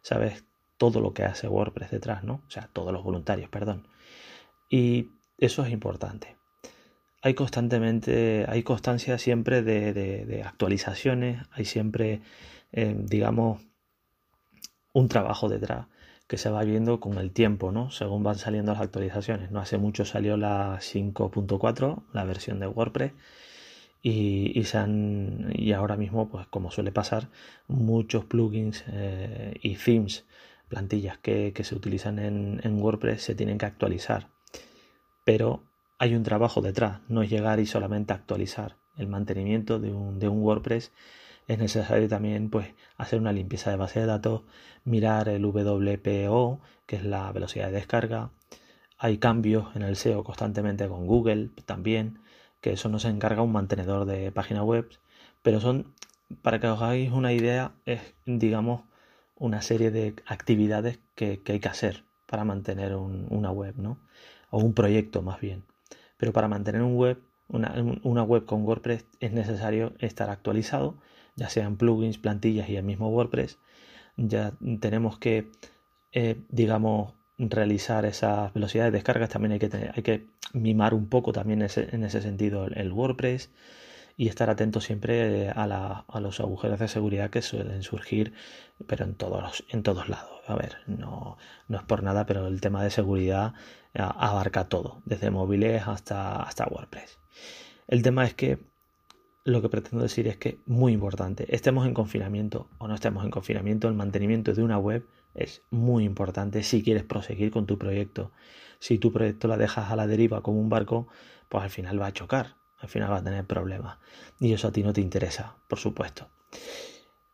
[0.00, 0.44] sabes
[0.76, 2.42] todo lo que hace WordPress detrás, ¿no?
[2.46, 3.86] O sea, todos los voluntarios, perdón.
[4.68, 6.36] Y eso es importante.
[7.22, 12.22] Hay constantemente, hay constancia siempre de, actualizaciones, hay siempre,
[12.72, 13.62] eh, digamos,
[14.92, 15.86] un trabajo detrás
[16.26, 17.90] que se va viendo con el tiempo, ¿no?
[17.90, 19.50] Según van saliendo las actualizaciones.
[19.50, 23.12] No hace mucho salió la 5.4, la versión de WordPress,
[24.02, 27.28] y, y, ahora mismo, pues como suele pasar,
[27.68, 30.26] muchos plugins eh, y themes,
[30.68, 34.28] plantillas que, se utilizan en, WordPress se tienen que actualizar.
[35.24, 35.62] Pero
[35.98, 38.76] hay un trabajo detrás, no es llegar y solamente actualizar.
[38.96, 40.92] El mantenimiento de un, de un WordPress
[41.46, 44.42] es necesario también pues, hacer una limpieza de base de datos,
[44.84, 48.30] mirar el WPO, que es la velocidad de descarga.
[48.98, 52.18] Hay cambios en el SEO constantemente con Google también,
[52.62, 54.88] que eso no se encarga un mantenedor de páginas web,
[55.42, 55.94] pero son,
[56.40, 58.82] para que os hagáis una idea, es, digamos,
[59.36, 63.98] una serie de actividades que, hay que hacer para mantener una web, ¿no?
[64.50, 65.64] O un proyecto más bien.
[66.16, 70.96] Pero para mantener un web, una, una web con WordPress es necesario estar actualizado
[71.36, 73.58] ya sean plugins, plantillas y el mismo WordPress,
[74.16, 75.50] ya tenemos que,
[76.12, 79.30] eh, digamos, realizar esas velocidades de descargas.
[79.30, 83.50] También hay que, hay que mimar un poco también en ese sentido el, WordPress
[84.16, 88.34] y estar atento siempre a, a, los agujeros de seguridad que suelen surgir,
[88.86, 90.42] pero en todos, en todos lados.
[90.46, 93.54] A ver, no, no es por nada, pero el tema de seguridad
[93.94, 97.18] abarca todo, desde móviles hasta, hasta WordPress.
[97.88, 98.58] El tema es que
[99.44, 103.30] lo que pretendo decir es que, muy importante, estemos en confinamiento o no estemos en
[103.30, 108.32] confinamiento, el mantenimiento de una web es muy importante si quieres proseguir con tu proyecto.
[108.78, 111.08] Si tu proyecto la dejas a la deriva como un barco,
[111.48, 113.98] pues al final va a chocar, al final va a tener problemas.
[114.40, 116.28] Y eso a ti no te interesa, por supuesto.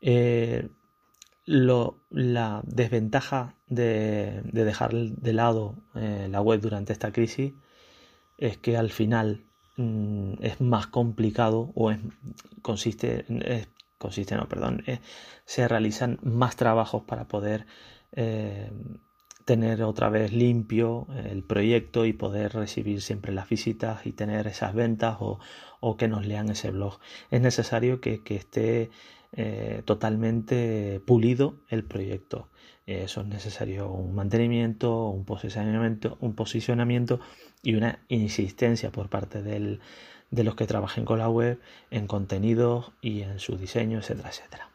[0.01, 0.69] Eh,
[1.45, 7.53] la desventaja de, dejar de lado eh, la web durante esta crisis
[8.37, 9.43] es que al final
[9.79, 11.99] Mm, es más complicado o es,
[12.61, 13.23] consiste,
[13.99, 14.83] consiste, no, perdón,
[15.45, 17.67] se realizan más trabajos para poder
[18.13, 18.71] eh,
[19.45, 24.73] tener otra vez limpio el proyecto y poder recibir siempre las visitas y tener esas
[24.73, 26.99] ventas o, que nos lean ese blog.
[27.31, 28.91] Es necesario que, esté
[29.33, 32.47] eh, totalmente pulido el proyecto.
[32.85, 37.19] Eso es necesario un mantenimiento, un posicionamiento, un posicionamiento
[37.63, 39.41] y una insistencia por parte
[40.31, 41.59] de los que trabajen con la web
[41.91, 44.69] en contenidos y en su diseño, etcétera, etcétera.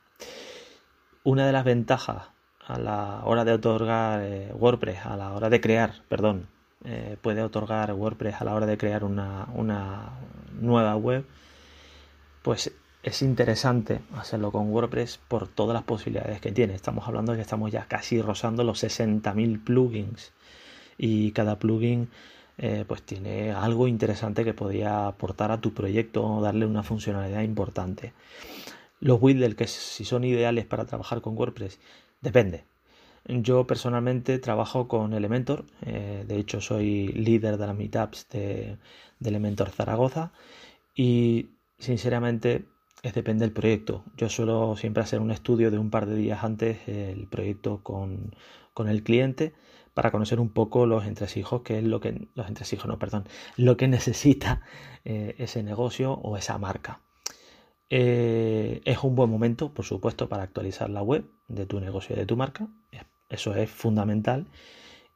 [1.23, 2.29] una de las ventajas
[2.67, 6.49] a la hora de otorgar eh, WordPress, a la hora de crear, perdón,
[6.85, 10.13] eh, puede otorgar WordPress a la hora de crear una, una
[10.61, 11.25] nueva web,
[12.43, 16.75] pues es interesante hacerlo con WordPress por todas las posibilidades que tiene.
[16.75, 20.33] Estamos hablando de que estamos ya casi rozando los 60.000 plugins
[20.97, 22.09] y cada plugin
[22.59, 27.43] eh, pues tiene algo interesante que podría aportar a tu proyecto o darle una funcionalidad
[27.43, 28.13] importante.
[29.01, 31.81] Los widgets que si son ideales para trabajar con WordPress,
[32.21, 32.65] depende.
[33.27, 38.79] Yo personalmente trabajo con Elementor, eh, de hecho soy líder de las meetups de,
[39.25, 40.33] Elementor Zaragoza
[40.95, 41.49] y
[41.79, 42.67] sinceramente
[43.03, 44.05] es depende del proyecto.
[44.17, 48.35] Yo suelo siempre hacer un estudio de un par de días antes el proyecto con,
[48.75, 49.55] con el cliente
[49.95, 53.25] para conocer un poco los entresijos, que es lo que los entresijos, no, perdón,
[53.57, 54.63] lo que necesita
[55.05, 57.01] eh, ese negocio o esa marca.
[57.91, 62.19] Eh, es un buen momento, por supuesto, para actualizar la web de tu negocio y
[62.19, 62.67] de tu marca.
[63.29, 64.47] Eso es fundamental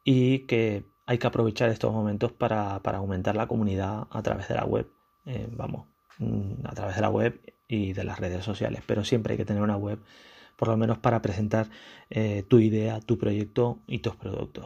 [0.03, 4.65] y que hay que aprovechar estos momentos para, aumentar la comunidad a través de la
[4.65, 4.87] web.
[5.25, 5.87] Eh, vamos,
[6.19, 8.81] mm, a través de la web y de las redes sociales.
[8.85, 9.99] Pero siempre hay que tener una web
[10.59, 11.69] por lo menos para presentar
[12.09, 14.65] eh, tu idea, tu proyecto y tus productos.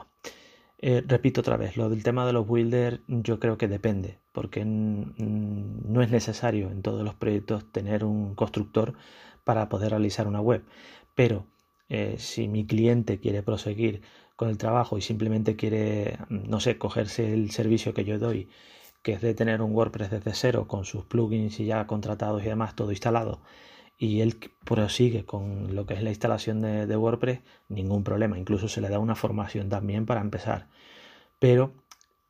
[0.79, 4.65] Eh, repito otra vez, lo del tema de los builders yo creo que depende, porque
[4.65, 8.95] no es necesario en todos los proyectos tener un constructor
[9.43, 10.63] para poder realizar una web.
[11.13, 11.45] Pero
[11.89, 14.01] eh, si mi cliente quiere proseguir
[14.35, 18.49] con el trabajo y simplemente quiere, no sé, cogerse el servicio que yo doy,
[19.03, 22.47] que es de tener un WordPress desde cero con sus plugins y ya contratados y
[22.47, 23.41] demás, todo instalado,
[24.03, 27.39] y él prosigue con lo que es la instalación de, WordPress,
[27.69, 28.37] ningún problema.
[28.37, 30.67] Incluso se le da una formación también para empezar.
[31.39, 31.73] Pero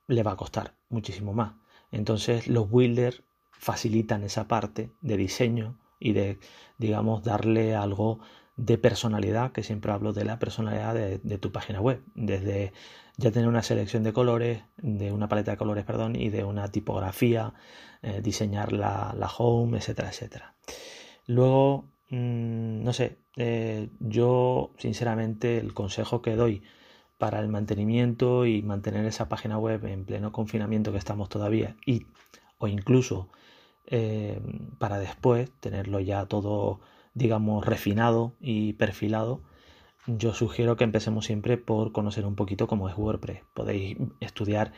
[0.07, 1.53] le va a costar muchísimo más.
[1.91, 6.38] Entonces los builders facilitan esa parte de diseño y de,
[6.78, 8.19] digamos, darle algo
[8.55, 12.71] de personalidad, que siempre hablo de la personalidad de, tu página web, desde
[13.17, 16.67] ya tener una selección de colores, de una paleta de colores, perdón, y de una
[16.67, 17.55] tipografía,
[18.03, 20.53] eh, diseñar la, la home, etcétera, etcétera.
[21.28, 26.63] Luego, mm, no sé, eh, yo sinceramente el consejo que doy
[27.17, 32.07] para el mantenimiento y mantener esa página web en pleno confinamiento que estamos todavía y
[32.57, 33.30] o incluso
[33.88, 34.41] eh,
[34.80, 36.82] para después tenerlo ya todo
[37.13, 39.41] digamos refinado y perfilado
[40.07, 43.41] yo sugiero que empecemos siempre por conocer un poquito cómo es WordPress.
[43.53, 44.74] Podéis estudiar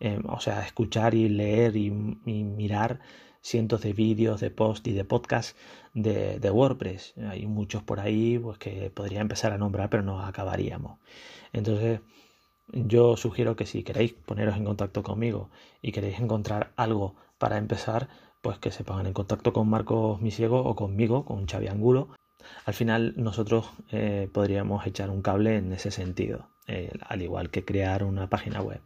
[0.00, 3.00] eh, o sea escuchar y leer y mirar
[3.42, 5.56] cientos de vídeos, de posts y de podcasts
[5.94, 7.14] de, WordPress.
[7.28, 10.98] Hay muchos por ahí pues, que podría empezar a nombrar, pero no acabaríamos.
[11.52, 12.00] Entonces,
[12.72, 15.50] yo sugiero que si queréis poneros en contacto conmigo
[15.82, 18.08] y queréis encontrar algo para empezar,
[18.42, 22.08] pues que se pongan en contacto con Marcos Misiego o conmigo, con Xavi Angulo.
[22.64, 27.64] Al final nosotros eh, podríamos echar un cable en ese sentido, eh, al igual que
[27.64, 28.80] crear una página web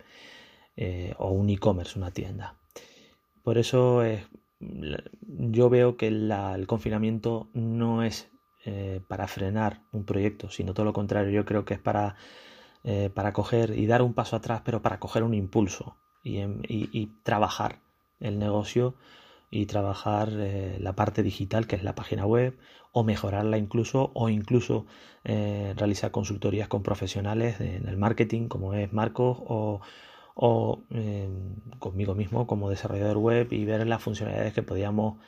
[0.77, 2.57] eh, o un e-commerce, una tienda.
[3.43, 4.23] Por eso es
[5.21, 8.31] yo veo que el confinamiento no es
[8.67, 11.31] eh, para frenar un proyecto, sino todo lo contrario.
[11.31, 12.17] Yo creo que es para,
[12.83, 16.63] eh, para coger y dar un paso atrás, pero para coger un impulso y, em,
[17.23, 17.81] trabajar
[18.21, 18.95] el negocio
[19.51, 22.59] y trabajar eh, la parte digital, que es la página web,
[22.93, 24.87] o mejorarla incluso, o incluso
[25.25, 29.81] realizar consultorías con profesionales en el marketing, como es Marcos, o
[30.35, 35.19] o em, conmigo mismo como desarrollador web y ver las funcionalidades que podíamos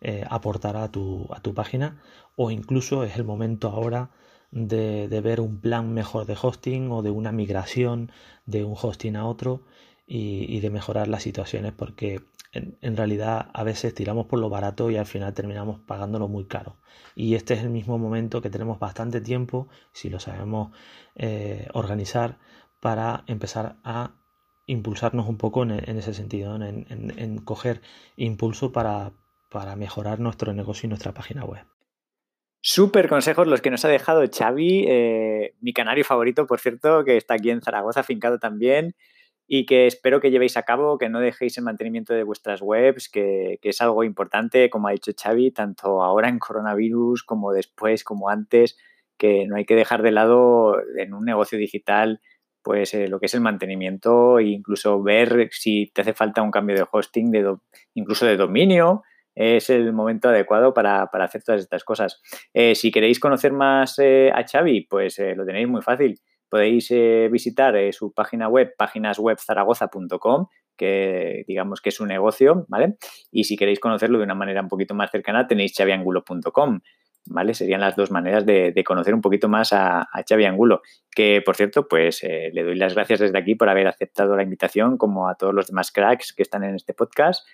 [0.00, 2.00] eh, aportar a tu, a tu, página.
[2.36, 4.10] O incluso es el momento ahora
[4.50, 8.12] de, ver un plan mejor de hosting o de una migración
[8.46, 9.62] de un hosting a otro
[10.06, 12.20] y, de mejorar las situaciones porque
[12.52, 16.76] en, realidad a veces tiramos por lo barato y al final terminamos pagándolo muy caro.
[17.16, 20.70] Y este es el mismo momento que tenemos bastante tiempo si lo sabemos
[21.16, 22.38] eh, organizar
[22.80, 24.12] para empezar a
[24.66, 27.80] impulsarnos un poco en, ese sentido, en, coger
[28.16, 29.12] impulso para,
[29.76, 31.64] mejorar nuestro negocio y nuestra página web.
[32.60, 37.18] Súper consejos los que nos ha dejado Xavi, eh, mi canario favorito, por cierto, que
[37.18, 38.94] está aquí en Zaragoza, fincado también,
[39.46, 43.10] y que espero que llevéis a cabo, que no dejéis el mantenimiento de vuestras webs,
[43.10, 48.02] que, que es algo importante, como ha dicho Xavi, tanto ahora en coronavirus como después,
[48.02, 48.78] como antes,
[49.18, 52.22] que no hay que dejar de lado en un negocio digital
[52.64, 56.50] pues eh, lo que es el mantenimiento e incluso ver si te hace falta un
[56.50, 57.56] cambio de hosting, de
[57.92, 59.02] incluso de dominio,
[59.34, 62.22] es el momento adecuado para, hacer todas estas cosas.
[62.54, 66.18] Eh, si queréis conocer más eh, a Xavi, pues lo tenéis muy fácil.
[66.48, 66.88] Podéis
[67.30, 70.46] visitar su página web, páginaswebzaragoza.com,
[70.76, 72.96] que digamos que es un negocio, ¿vale?
[73.32, 76.80] Y si queréis conocerlo de una manera un poquito más cercana, tenéis chaviangulo.com.
[77.26, 77.54] ¿vale?
[77.54, 81.56] Serían las dos maneras de, conocer un poquito más a, a, Xavi Angulo, que por
[81.56, 85.28] cierto, pues eh, le doy las gracias desde aquí por haber aceptado la invitación, como
[85.28, 87.46] a todos los demás cracks que están en este podcast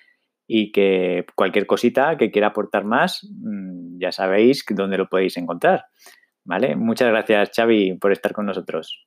[0.47, 5.85] y que cualquier cosita que quiera aportar más, mm, ya sabéis dónde lo podéis encontrar,
[6.45, 6.75] ¿vale?
[6.75, 9.07] Muchas gracias, Xavi, por estar con nosotros.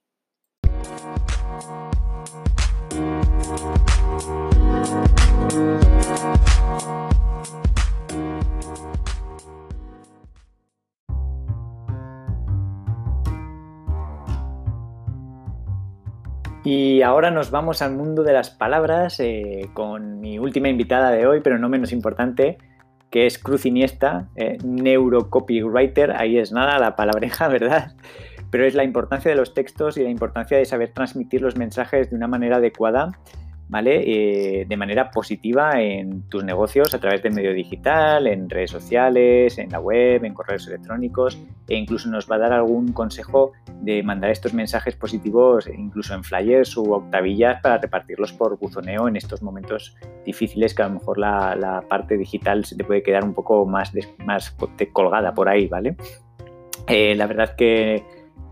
[16.64, 21.28] Y ahora nos vamos al mundo de las palabras eh, con mi última invitada de
[21.28, 22.58] hoy, pero no menos importante,
[23.10, 26.12] que es Cruz Iniesta, eh, neurocopywriter.
[26.12, 27.92] Ahí es nada la palabreja, ¿verdad?
[28.50, 32.10] Pero es la importancia de los textos y la importancia de saber transmitir los mensajes
[32.10, 33.12] de una manera adecuada
[33.70, 34.04] ¿vale?
[34.06, 39.58] Eh, de manera positiva en tus negocios a través del medio digital, en redes sociales,
[39.58, 44.04] en la web, en correos electrónicos e incluso nos va a dar algún consejo de
[44.04, 49.42] mandar estos mensajes positivos incluso en flyers u octavillas para repartirlos por buzoneo en estos
[49.42, 49.96] momentos
[50.26, 53.92] difíciles que a lo mejor la, parte digital se te puede quedar un poco más,
[54.26, 54.56] más
[54.92, 55.96] colgada por ahí, ¿vale?
[56.88, 58.04] Eh, la verdad que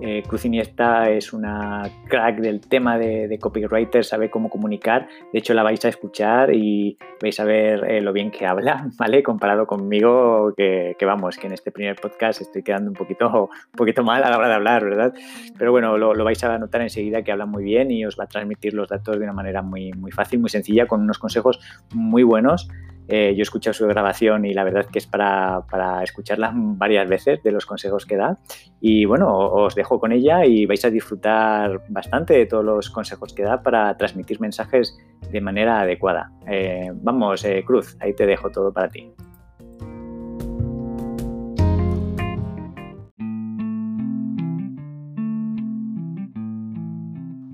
[0.01, 5.07] eh, Cruz Iniesta es una crack del tema de, copywriter, sabe cómo comunicar.
[5.31, 8.89] De hecho, la vais a escuchar y vais a ver eh, lo bien que habla,
[8.97, 9.21] ¿vale?
[9.21, 14.03] Comparado conmigo, que, vamos, que en este primer podcast estoy quedando un poquito, un poquito
[14.03, 15.13] mal a la hora de hablar, ¿verdad?
[15.57, 18.23] Pero bueno, lo, lo, vais a notar enseguida que habla muy bien y os va
[18.23, 21.59] a transmitir los datos de una manera muy, muy fácil, muy sencilla, con unos consejos
[21.93, 22.67] muy buenos
[23.11, 25.65] eh, yo he escuchado su grabación y la verdad que es para,
[26.01, 28.37] escucharla varias veces de los consejos que da.
[28.79, 33.33] Y bueno, os dejo con ella y vais a disfrutar bastante de todos los consejos
[33.33, 34.97] que da para transmitir mensajes
[35.29, 36.31] de manera adecuada.
[36.47, 39.11] Eh, vamos, eh, Cruz, ahí te dejo todo para ti.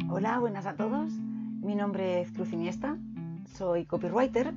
[0.07, 1.13] Hola, buenas a todos.
[1.63, 2.95] Mi nombre es Cruz Iniesta,
[3.55, 4.53] soy copywriter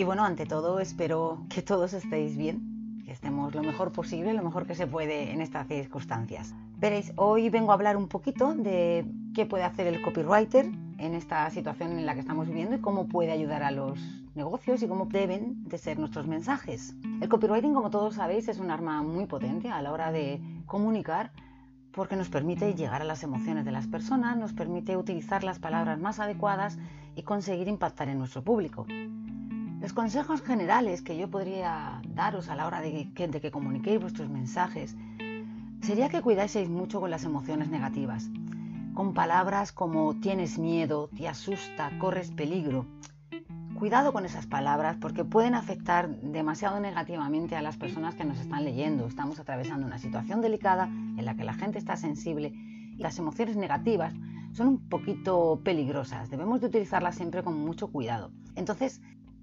[0.00, 4.42] y bueno, ante todo espero que todos estéis bien, que estemos lo mejor posible, lo
[4.42, 6.54] mejor que se puede en estas circunstancias.
[6.78, 11.50] Veréis, hoy vengo a hablar un poquito de qué puede hacer el copywriter en esta
[11.50, 14.00] situación en la que estamos viviendo y cómo puede ayudar a los
[14.34, 16.94] negocios y cómo deben de ser nuestros mensajes.
[17.20, 21.30] El copywriting, como todos sabéis, es un arma muy potente a la hora de comunicar
[21.92, 25.98] porque nos permite llegar a las emociones de las personas, nos permite utilizar las palabras
[25.98, 26.78] más adecuadas
[27.16, 28.86] y conseguir impactar en nuestro público.
[29.80, 33.98] Los consejos generales que yo podría daros a la hora de que, de que comuniquéis
[33.98, 34.94] vuestros mensajes
[35.80, 38.28] sería que cuidaseis mucho con las emociones negativas,
[38.92, 42.84] con palabras como tienes miedo, te asusta, corres peligro.
[43.78, 48.64] Cuidado con esas palabras porque pueden afectar demasiado negativamente a las personas que nos están
[48.64, 49.06] leyendo.
[49.06, 52.52] Estamos atravesando una situación delicada en la que la gente está sensible
[52.98, 54.12] y las emociones negativas
[54.52, 56.28] son un poquito peligrosas.
[56.28, 58.30] Debemos de utilizarlas siempre con mucho cuidado.
[58.56, 59.00] Entonces,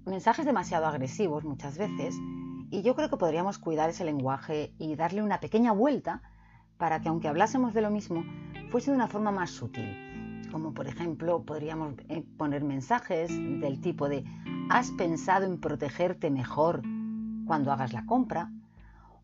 [0.08, 2.16] mensajes demasiado agresivos muchas veces
[2.70, 6.22] y yo creo que podríamos cuidar ese lenguaje y darle una pequeña vuelta
[6.76, 8.24] para que aunque hablásemos de lo mismo,
[8.70, 10.48] fuese de una forma más sutil.
[10.52, 14.24] Como por ejemplo podríamos eh, poner mensajes del tipo de
[14.70, 16.82] ¿has pensado en protegerte mejor
[17.46, 18.50] cuando hagas la compra?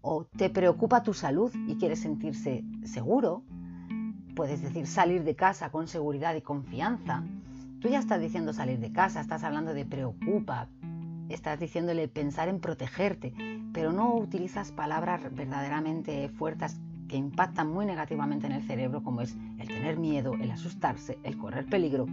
[0.01, 3.43] ¿O te preocupa tu salud y quieres sentirse seguro?
[4.35, 7.22] Puedes decir salir de casa con seguridad y confianza
[7.85, 10.68] Tú ya estás diciendo salir de casa, estás hablando de preocupa,
[11.28, 13.35] estás diciéndole pensar en protegerte,
[13.74, 19.37] pero no utilizas palabras verdaderamente fuertes que impactan muy negativamente en el cerebro, como es
[19.59, 22.07] el tener miedo, el asustarse, el correr peligro.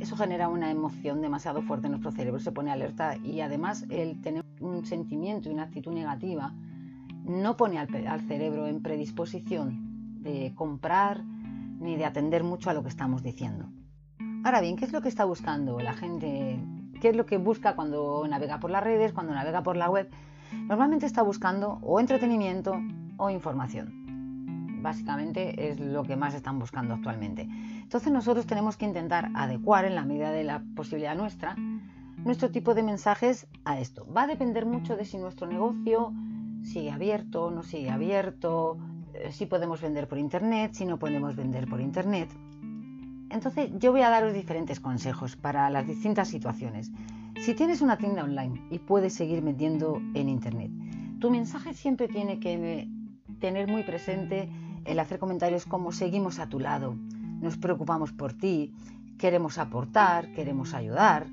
[0.00, 4.20] Eso genera una emoción demasiado fuerte en nuestro cerebro, se pone alerta y además el
[4.20, 6.52] tener un sentimiento y una actitud negativa
[7.24, 11.22] no pone al, al cerebro en predisposición de comprar
[11.78, 13.67] ni de atender mucho a lo que estamos diciendo.
[14.48, 16.58] Ahora bien, ¿qué es lo que está buscando la gente?
[17.02, 20.08] ¿Qué es lo que busca cuando navega por las redes, cuando navega por la web?
[20.54, 22.80] Normalmente está buscando o entretenimiento
[23.18, 23.92] o información.
[24.80, 27.42] Básicamente es lo que más están buscando actualmente.
[27.42, 31.54] Entonces nosotros tenemos que intentar adecuar en la medida de la posibilidad nuestra
[32.24, 34.10] nuestro tipo de mensajes a esto.
[34.10, 36.14] Va a depender mucho de si nuestro negocio
[36.62, 38.78] sigue abierto, no sigue abierto,
[39.12, 42.30] eh, si podemos vender por internet, si no podemos vender por internet.
[43.30, 46.90] Entonces yo voy a daros diferentes consejos para las distintas situaciones.
[47.40, 50.70] Si tienes una tienda online y puedes seguir vendiendo en Internet,
[51.20, 52.88] tu mensaje siempre tiene que
[53.40, 54.48] tener muy presente
[54.84, 56.96] el hacer comentarios como seguimos a tu lado,
[57.40, 58.74] nos preocupamos por ti,
[59.18, 61.26] queremos aportar, queremos ayudar,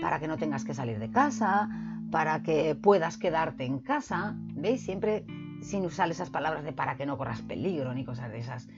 [0.00, 1.68] para que no tengas que salir de casa,
[2.10, 4.34] para que puedas quedarte en casa.
[4.36, 4.82] ¿Veis?
[4.82, 5.24] Siempre
[5.62, 8.68] sin usar esas palabras de para que no corras peligro ni cosas de esas.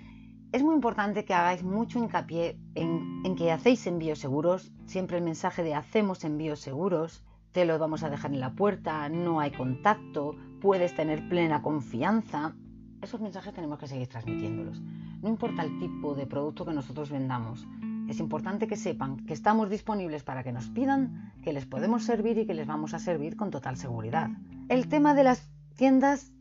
[0.51, 5.63] Es muy importante que hagáis mucho hincapié en, que hacéis envíos seguros, siempre el mensaje
[5.63, 7.23] de hacemos envíos seguros,
[7.53, 12.55] te lo vamos a dejar en la puerta, no hay contacto, puedes tener plena confianza.
[13.03, 14.81] Esos mensajes tenemos que seguir transmitiéndolos.
[15.21, 17.67] No importa el tipo de producto que nosotros vendamos,
[18.09, 22.39] es importante que sepan que estamos disponibles para que nos pidan, que les podemos servir
[22.39, 24.31] y que les vamos a servir con total seguridad.
[24.71, 25.47] El tema de las
[25.77, 26.33] tiendas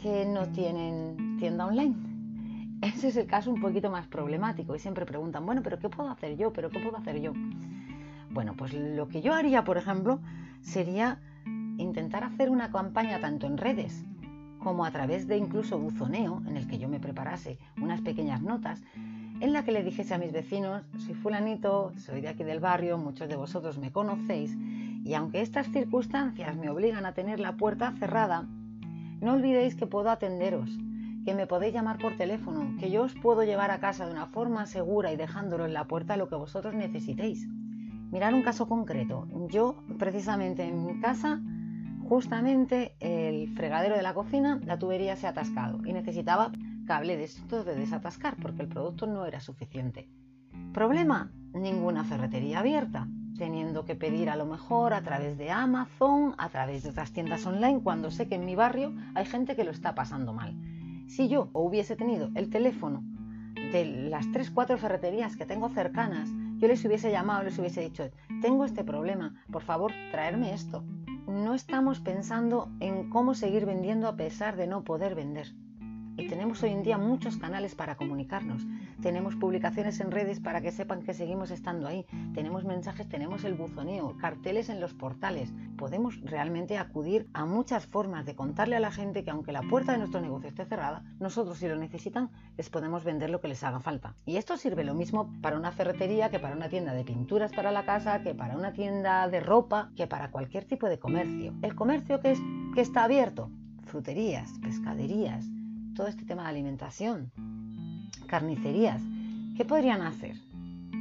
[0.00, 2.09] que no tienen tienda online.
[2.82, 6.08] Ese es el caso un poquito más problemático y siempre preguntan, bueno, pero ¿qué puedo
[6.08, 6.52] hacer yo?
[6.52, 7.32] ¿Pero qué puedo hacer yo?
[8.30, 10.20] Bueno, pues lo que yo haría, por ejemplo,
[10.62, 11.18] sería
[11.76, 14.04] intentar hacer una campaña tanto en redes
[14.60, 18.82] como a través de incluso buzoneo, en el que yo me preparase unas pequeñas notas
[19.40, 22.98] en la que le dijese a mis vecinos, soy fulanito, soy de aquí del barrio,
[22.98, 24.54] muchos de vosotros me conocéis,
[25.02, 28.46] y aunque estas circunstancias me obligan a tener la puerta cerrada,
[29.22, 30.78] no olvidéis que puedo atenderos,
[31.24, 34.26] que me podéis llamar por teléfono, que yo os puedo llevar a casa de una
[34.26, 37.46] forma segura y dejándolo en la puerta lo que vosotros necesitéis.
[38.10, 39.28] Mirar un caso concreto.
[39.48, 41.40] Yo, precisamente en mi casa,
[42.08, 46.50] justamente el fregadero de la cocina, la tubería se ha atascado y necesitaba
[46.86, 50.08] cable de estos de desatascar porque el producto no era suficiente.
[50.72, 51.30] ¿Problema?
[51.52, 53.06] Ninguna ferretería abierta,
[53.38, 57.46] teniendo que pedir a lo mejor a través de Amazon, a través de otras tiendas
[57.46, 60.56] online, cuando sé que en mi barrio hay gente que lo está pasando mal.
[61.10, 63.02] Si yo hubiese tenido el teléfono
[63.72, 68.08] de las 3-4 ferreterías que tengo cercanas, yo les hubiese llamado, les hubiese dicho,
[68.40, 70.84] tengo este problema, por favor, traerme esto.
[71.26, 75.48] No estamos pensando en cómo seguir vendiendo a pesar de no poder vender.
[76.20, 78.66] Y tenemos hoy en día muchos canales para comunicarnos.
[79.00, 82.04] Tenemos publicaciones en redes para que sepan que seguimos estando ahí.
[82.34, 85.50] Tenemos mensajes, tenemos el buzoneo, carteles en los portales.
[85.78, 89.92] Podemos realmente acudir a muchas formas de contarle a la gente que aunque la puerta
[89.92, 93.64] de nuestro negocio esté cerrada, nosotros si lo necesitan les podemos vender lo que les
[93.64, 94.14] haga falta.
[94.26, 97.72] Y esto sirve lo mismo para una ferretería que para una tienda de pinturas para
[97.72, 101.54] la casa, que para una tienda de ropa, que para cualquier tipo de comercio.
[101.62, 102.40] El comercio que, es,
[102.74, 103.50] que está abierto,
[103.86, 105.46] fruterías, pescaderías,
[105.94, 107.32] todo este tema de alimentación,
[108.26, 109.02] carnicerías,
[109.56, 110.36] ¿qué podrían hacer?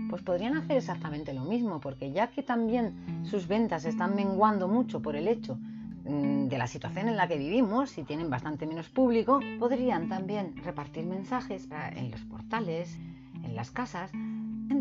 [0.10, 5.02] Pues podrían hacer exactamente lo mismo, porque ya que también sus ventas están menguando mucho
[5.02, 5.56] por el hecho
[6.06, 10.56] mm, de la situación en la que vivimos y tienen bastante menos público, podrían también
[10.64, 12.98] repartir mensajes en los portales,
[13.44, 14.12] en las casas.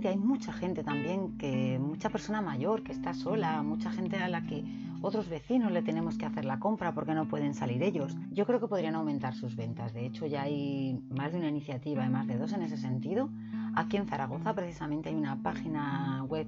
[0.05, 4.43] Hay mucha gente también, que mucha persona mayor que está sola, mucha gente a la
[4.43, 4.65] que
[5.01, 8.17] otros vecinos le tenemos que hacer la compra porque no pueden salir ellos.
[8.31, 9.93] Yo creo que podrían aumentar sus ventas.
[9.95, 13.29] De hecho, ya hay más de una iniciativa y más de dos en ese sentido.
[13.75, 16.47] Aquí en Zaragoza precisamente hay una página web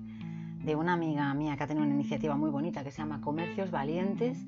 [0.64, 3.70] de una amiga mía que ha tenido una iniciativa muy bonita que se llama Comercios
[3.70, 4.46] Valientes,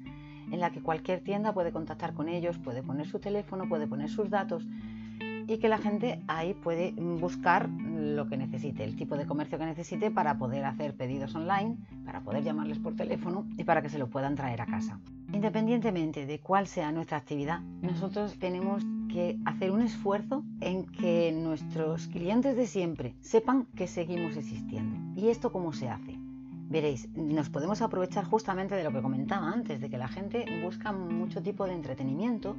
[0.51, 4.11] en la que cualquier tienda puede contactar con ellos, puede poner su teléfono, puede poner
[4.11, 4.67] sus datos
[5.47, 9.67] y que la gente ahí puede buscar lo que necesite, el tipo de comercio que
[9.67, 13.99] necesite para poder hacer pedidos online, para poder llamarles por teléfono y para que se
[13.99, 15.01] lo puedan traer a casa.
[15.33, 22.07] Independientemente de cuál sea nuestra actividad, nosotros tenemos que hacer un esfuerzo en que nuestros
[22.09, 25.21] clientes de siempre sepan que seguimos existiendo.
[25.21, 26.19] ¿Y esto cómo se hace?
[26.69, 30.91] Veréis, nos podemos aprovechar justamente de lo que comentaba antes, de que la gente busca
[30.93, 32.57] mucho tipo de entretenimiento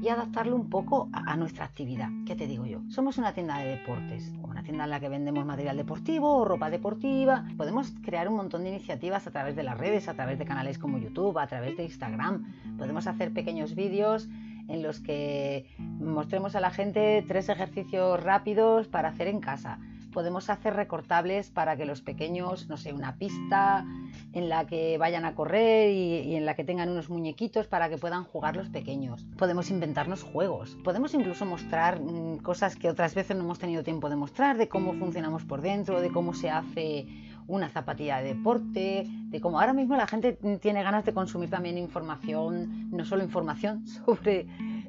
[0.00, 2.08] y adaptarlo un poco a, nuestra actividad.
[2.26, 2.80] ¿Qué te digo yo?
[2.88, 6.70] Somos una tienda de deportes, una tienda en la que vendemos material deportivo o ropa
[6.70, 7.44] deportiva.
[7.56, 10.78] Podemos crear un montón de iniciativas a través de las redes, a través de canales
[10.78, 12.76] como YouTube, a través de Instagram.
[12.78, 14.28] Podemos hacer pequeños vídeos
[14.68, 19.78] en los que mostremos a la gente tres ejercicios rápidos para hacer en casa
[20.18, 23.86] podemos hacer recortables para que los pequeños, no sé, una pista
[24.32, 27.98] en la que vayan a correr y, en la que tengan unos muñequitos para que
[27.98, 29.24] puedan jugar los pequeños.
[29.36, 30.76] Podemos inventarnos juegos.
[30.82, 34.68] Podemos incluso mostrar mm, cosas que otras veces no hemos tenido tiempo de mostrar, de
[34.68, 37.06] cómo funcionamos por dentro, de cómo se hace
[37.46, 41.78] una zapatilla de deporte, de cómo ahora mismo la gente tiene ganas de consumir también
[41.78, 44.48] información, no solo información sobre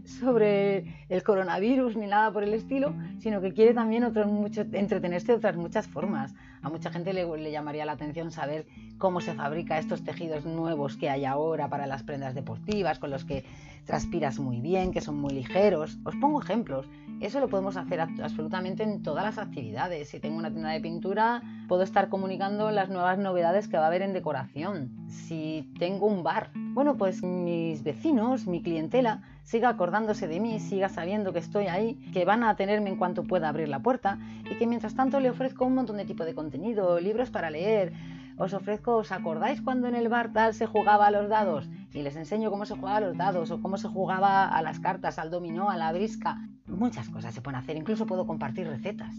[0.10, 5.31] sobre el coronavirus ni nada por el estilo, sino que quiere también otro, mucho, entretenerse
[5.31, 6.34] de otras muchas formas.
[6.61, 8.68] A mucha gente le, llamaría la atención saber
[8.98, 13.23] cómo se fabrica estos tejidos nuevos que hay ahora para las prendas deportivas, con los
[13.23, 13.45] que
[13.86, 15.98] transpiras muy bien, que son muy ligeros.
[16.03, 16.88] Os pongo ejemplos.
[17.22, 20.10] Eso lo podemos hacer absolutamente en todas las actividades.
[20.10, 23.88] Si tengo una tienda de pintura, puedo estar comunicando las nuevas novedades que va a
[23.88, 24.91] haber en decoración.
[25.07, 30.90] Si tengo un bar, bueno, pues mis vecinos, mi clientela, siga acordándose de mí, siga
[30.90, 34.19] sabiendo que estoy ahí, que van a tenerme en cuanto pueda abrir la puerta
[34.49, 37.94] y que mientras tanto le ofrezco un montón de tipo de contenido, libros para leer.
[38.38, 41.70] Os ofrezco, ¿os acordáis cuando en el bar tal se jugaba a los dados?
[41.94, 44.80] y les enseño cómo se juega a los dados o cómo se jugaba a las
[44.80, 46.38] cartas, al dominó, a la brisca.
[46.68, 49.16] Muchas cosas se pueden hacer, incluso puedo compartir recetas.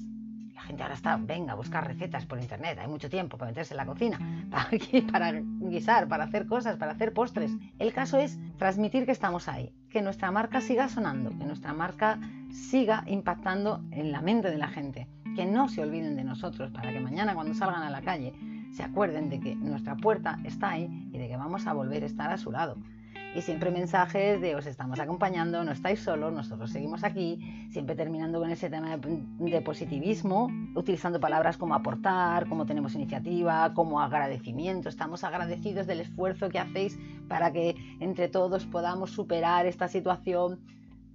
[0.55, 3.73] La gente ahora está, venga, a buscar recetas por internet, hay mucho tiempo para meterse
[3.73, 4.19] en la cocina,
[4.51, 4.69] para,
[5.11, 7.53] para guisar, para hacer cosas, para hacer postres.
[7.79, 12.21] El caso es transmitir que estamos ahí, que nuestra marca siga sonando, que nuestra marca
[12.53, 16.93] siga impactando en la mente de la gente, que no se olviden de nosotros para
[16.93, 18.33] que mañana cuando salgan a la calle
[18.73, 22.07] se acuerden de que nuestra puerta está ahí y de que vamos a volver a
[22.07, 22.77] estar a su lado.
[23.33, 28.41] Y siempre mensajes de os estamos acompañando, no estáis solos, nosotros seguimos aquí, siempre terminando
[28.41, 35.23] con ese tema de, positivismo, utilizando palabras como aportar, como tenemos iniciativa, como agradecimiento, estamos
[35.23, 36.99] agradecidos del esfuerzo que hacéis
[37.29, 40.59] para que entre todos podamos superar esta situación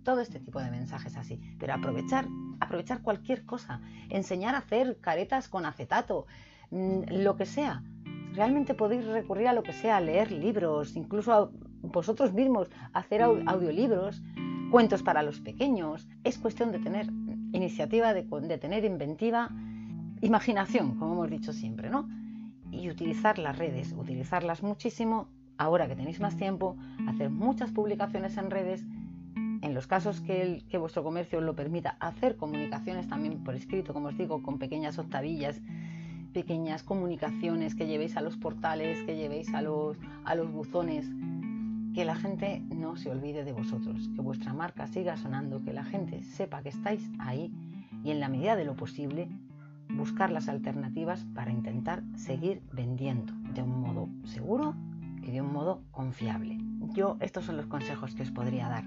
[0.06, 1.42] todo este tipo de mensajes así.
[1.60, 2.26] Pero aprovechar,
[2.62, 6.28] aprovechar cualquier cosa, enseñar a hacer caretas con acetato,
[6.72, 7.84] mm, lo que sea.
[8.32, 11.52] Realmente podéis recurrir a lo que sea, leer libros, incluso
[11.82, 14.24] vosotros mismos hacer audiolibros,
[14.72, 16.08] cuentos para los pequeños.
[16.24, 17.08] Es cuestión de tener
[17.52, 19.50] iniciativa, de, de tener inventiva,
[20.22, 22.08] imaginación, como hemos dicho siempre, ¿no?
[22.72, 26.76] Y utilizar las redes, utilizarlas muchísimo ahora que tenéis más tiempo,
[27.08, 28.84] hacer muchas publicaciones en redes
[29.66, 34.18] en los casos que, vuestro comercio lo permita, hacer comunicaciones también por escrito, como os
[34.18, 35.60] digo, con pequeñas octavillas,
[36.34, 39.98] pequeñas comunicaciones que llevéis a los portales, que llevéis a los
[40.52, 41.08] buzones,
[41.96, 45.84] que la gente no se olvide de vosotros, que vuestra marca siga sonando, que la
[45.84, 47.52] gente sepa que estáis ahí
[48.04, 49.30] y en la medida de lo posible
[49.90, 54.76] buscar las alternativas para intentar seguir vendiendo de un modo seguro
[55.24, 56.60] y de un modo confiable.
[56.94, 58.84] Yo estos son los consejos que os podría dar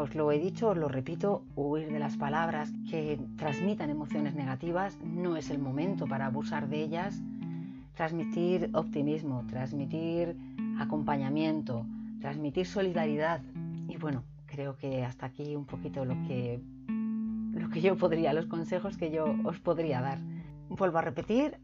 [0.00, 4.98] os lo he dicho, os lo repito, huir de las palabras que transmitan emociones negativas,
[5.04, 7.20] no es el momento para abusar de ellas,
[7.94, 10.36] transmitir optimismo, transmitir
[10.78, 11.86] acompañamiento,
[12.20, 13.42] transmitir solidaridad
[13.88, 16.60] y bueno, creo que hasta aquí un poquito lo que,
[17.52, 20.18] lo que yo podría, los consejos que yo os podría dar.
[20.68, 21.58] Vuelvo a repetir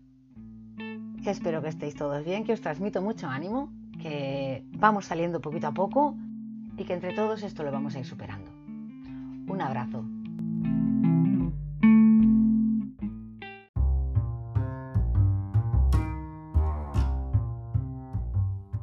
[1.31, 5.73] espero que estéis todos bien, que os transmito mucho ánimo, que vamos saliendo poquito a
[5.73, 6.17] poco
[6.79, 8.51] y que entre todos esto lo vamos a ir superando.
[9.49, 10.05] Un abrazo.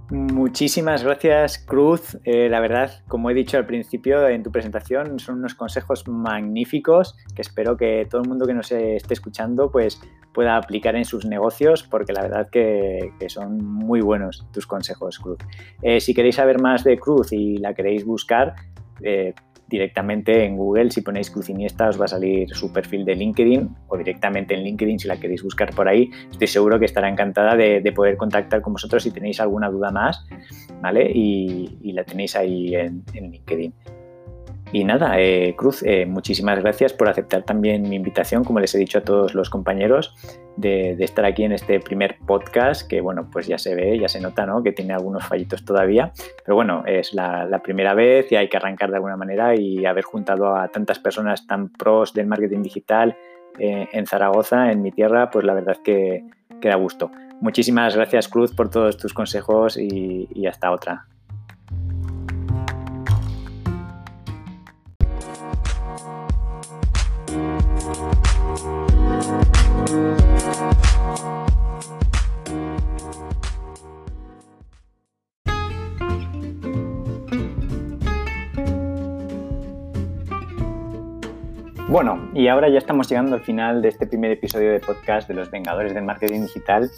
[0.10, 2.18] Muchísimas gracias, Cruz.
[2.24, 7.16] Eh, la verdad, como he dicho al principio en tu presentación, son unos consejos magníficos
[7.36, 10.00] que espero que todo el mundo que nos esté escuchando pues,
[10.36, 15.40] pueda aplicar en sus negocios, porque la verdad que, son muy buenos tus consejos, Cruz.
[15.82, 18.54] Eh, si queréis saber más de Cruz y la queréis buscar,
[19.02, 19.34] eh,
[19.68, 23.76] directamente en Google, si ponéis Cruz Iniesta, os va a salir su perfil de LinkedIn
[23.88, 26.12] o directamente en LinkedIn si la queréis buscar por ahí.
[26.30, 30.28] Estoy seguro que estará encantada de, poder contactar con vosotros si tenéis alguna duda más,
[30.82, 31.10] ¿vale?
[31.12, 33.74] Y, la tenéis ahí en LinkedIn.
[34.72, 38.78] Y nada, eh, Cruz, eh, muchísimas gracias por aceptar también mi invitación, como les he
[38.78, 40.16] dicho a todos los compañeros,
[40.58, 44.20] de, estar aquí en este primer podcast, que bueno, pues ya se ve, ya se
[44.20, 44.64] nota, ¿no?
[44.64, 46.12] Que tiene algunos fallitos todavía,
[46.44, 50.04] pero bueno, es la, primera vez y hay que arrancar de alguna manera y haber
[50.04, 53.16] juntado a tantas personas tan pros del marketing digital
[53.58, 56.26] eh, en Zaragoza, en mi tierra, pues la verdad que,
[56.60, 57.12] que da gusto.
[57.40, 61.08] Muchísimas gracias, Cruz, por todos tus consejos y hasta otra.
[81.88, 85.34] Bueno, y ahora ya estamos llegando al final de este primer episodio de podcast de
[85.34, 86.92] los Vengadores del Marketing Digital.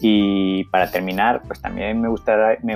[0.00, 2.08] Y para terminar, pues también me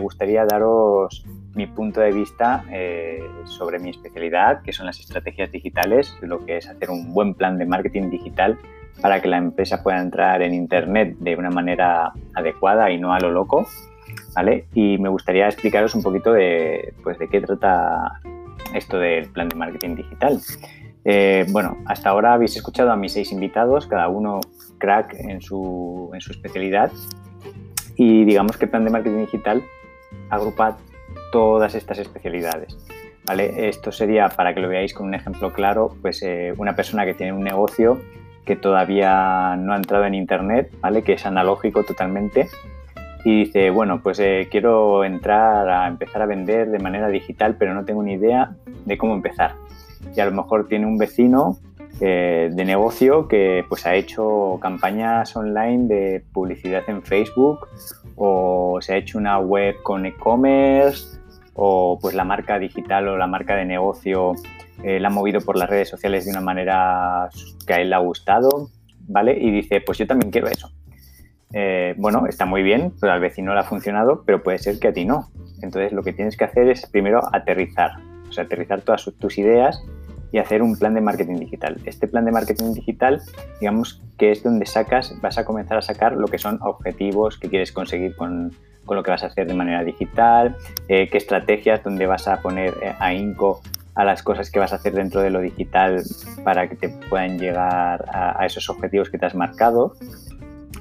[0.00, 1.24] gustaría, daros
[1.54, 6.56] mi punto de vista eh, sobre mi especialidad, que son las estrategias digitales, lo que
[6.56, 8.58] es hacer un buen plan de marketing digital
[9.00, 13.20] para que la empresa pueda entrar en Internet de una manera adecuada y no a
[13.20, 13.66] lo loco.
[14.34, 14.66] ¿vale?
[14.74, 18.20] Y me gustaría explicaros un poquito de, pues, de qué trata
[18.74, 20.40] esto del plan de marketing digital.
[21.04, 24.40] Eh, bueno, hasta ahora habéis escuchado a mis seis invitados, cada uno
[24.78, 26.90] crack en su, especialidad.
[27.96, 29.62] Y digamos que el plan de marketing digital
[30.28, 30.78] agrupa
[31.32, 32.76] todas estas especialidades.
[33.26, 33.68] ¿vale?
[33.68, 37.14] Esto sería, para que lo veáis con un ejemplo claro, pues eh, una persona que
[37.14, 38.00] tiene un negocio
[38.44, 41.02] que todavía no ha entrado en Internet, ¿vale?
[41.02, 42.48] que es analógico totalmente,
[43.24, 47.74] y dice, bueno, pues eh, quiero entrar a empezar a vender de manera digital, pero
[47.74, 48.52] no tengo ni idea
[48.86, 49.52] de cómo empezar
[50.14, 51.58] y a lo mejor tiene un vecino
[52.00, 57.68] eh, de negocio que pues ha hecho campañas online de publicidad en Facebook
[58.16, 61.18] o se ha hecho una web con e-commerce
[61.54, 64.34] o pues la marca digital o la marca de negocio
[64.82, 67.28] eh, la ha movido por las redes sociales de una manera
[67.66, 68.70] que a él le ha gustado,
[69.08, 69.36] ¿vale?
[69.38, 70.70] Y dice, pues yo también quiero eso.
[71.52, 74.88] Eh, bueno, está muy bien, pero al vecino le ha funcionado, pero puede ser que
[74.88, 75.30] a ti no.
[75.62, 77.92] Entonces lo que tienes que hacer es primero aterrizar,
[78.28, 79.82] o sea, aterrizar todas tus ideas
[80.32, 81.76] y hacer un plan de marketing digital.
[81.84, 83.20] Este plan de marketing digital,
[83.60, 87.48] digamos que es donde sacas, vas a comenzar a sacar lo que son objetivos que
[87.48, 88.52] quieres conseguir con,
[88.84, 90.56] con lo que vas a hacer de manera digital,
[90.88, 93.60] eh, qué estrategias, donde vas a poner eh, a INCO
[93.94, 96.02] a las cosas que vas a hacer dentro de lo digital
[96.44, 99.94] para que te puedan llegar a, esos objetivos que te has marcado.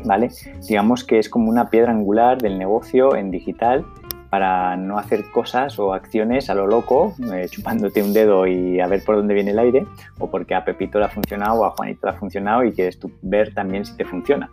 [0.05, 0.29] ¿Vale?
[0.67, 3.85] Digamos que es como una piedra angular del negocio en digital
[4.29, 8.87] para no hacer cosas o acciones a lo loco, eh, chupándote un dedo y a
[8.87, 9.85] ver por dónde viene el aire,
[10.19, 12.99] o porque a Pepito le ha funcionado o a Juanito le ha funcionado y quieres
[13.21, 14.51] ver también si te funciona.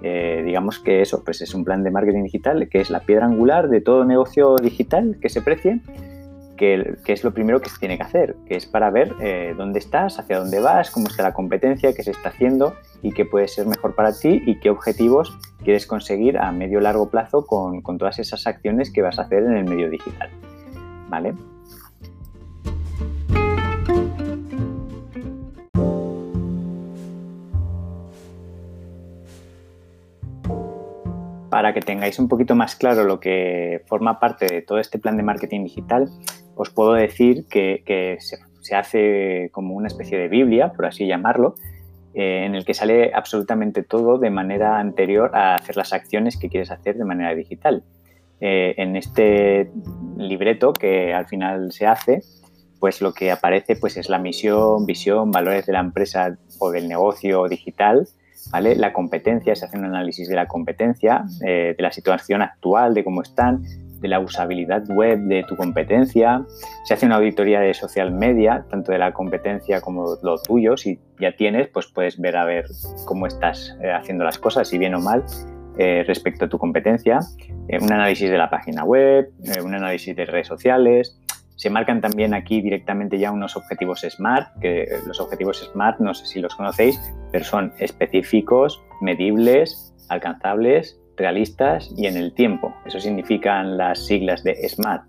[0.00, 3.26] Eh, digamos que eso pues es un plan de marketing digital que es la piedra
[3.26, 5.80] angular de todo negocio digital que se precie
[6.58, 9.78] que, es lo primero que se tiene que hacer, que es para ver eh, dónde
[9.78, 13.48] estás, hacia dónde vas, cómo está la competencia, qué se está haciendo y qué puede
[13.48, 17.96] ser mejor para ti y qué objetivos quieres conseguir a medio largo plazo con, con
[17.96, 20.28] todas esas acciones que vas a hacer en el medio digital.
[21.08, 21.32] ¿Vale?
[31.50, 35.16] para que tengáis un poquito más claro lo que forma parte de todo este plan
[35.16, 36.08] de marketing digital,
[36.58, 41.54] os puedo decir que, se, hace como una especie de Biblia, por así llamarlo,
[42.14, 46.48] eh, en el que sale absolutamente todo de manera anterior a hacer las acciones que
[46.48, 47.84] quieres hacer de manera digital.
[48.40, 49.70] Eh, en este
[50.16, 52.22] libreto que al final se hace,
[52.80, 56.88] pues lo que aparece pues es la misión, visión, valores de la empresa o del
[56.88, 58.08] negocio digital,
[58.50, 58.74] ¿vale?
[58.74, 63.04] La competencia, se hace un análisis de la competencia, eh, de la situación actual, de
[63.04, 63.62] cómo están,
[64.00, 66.44] de la usabilidad web de tu competencia,
[66.84, 70.98] se hace una auditoría de social media, tanto de la competencia como lo tuyo, si
[71.20, 72.66] ya tienes, pues puedes ver a ver
[73.04, 75.24] cómo estás eh, haciendo las cosas, si bien o mal,
[75.78, 77.20] eh, respecto a tu competencia,
[77.68, 79.30] eh, un análisis de la página web,
[79.62, 81.20] un análisis de redes sociales,
[81.56, 86.24] se marcan también aquí directamente ya unos objetivos SMART, que los objetivos SMART no sé
[86.26, 87.00] si los conocéis,
[87.32, 92.74] pero son específicos, medibles, alcanzables, realistas y en el tiempo.
[92.86, 95.04] Eso significan las siglas de SMART.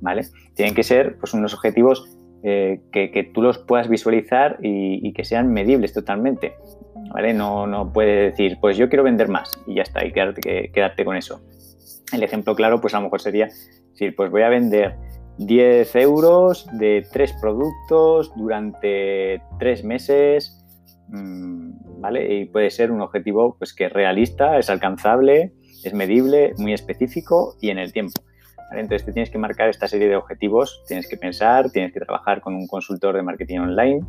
[0.00, 0.22] ¿vale?
[0.54, 2.08] Tienen que ser pues, unos objetivos
[2.42, 6.54] eh, que, tú los puedas visualizar y, que sean medibles totalmente.
[7.12, 7.32] ¿vale?
[7.34, 11.04] No, no puede decir, pues yo quiero vender más y ya está, y quedarte, quedarte
[11.04, 11.40] con eso.
[12.12, 14.96] El ejemplo claro, pues a lo mejor sería decir, pues voy a vender
[15.38, 20.61] 10 euros de tres productos durante tres meses
[21.12, 22.34] ¿vale?
[22.34, 25.52] Y puede ser un objetivo pues, que es realista, es alcanzable,
[25.84, 28.20] es medible, muy específico y en el tiempo.
[28.72, 32.40] Entonces te tienes que marcar esta serie de objetivos, tienes que pensar, tienes que trabajar
[32.40, 34.00] con un consultor de marketing online,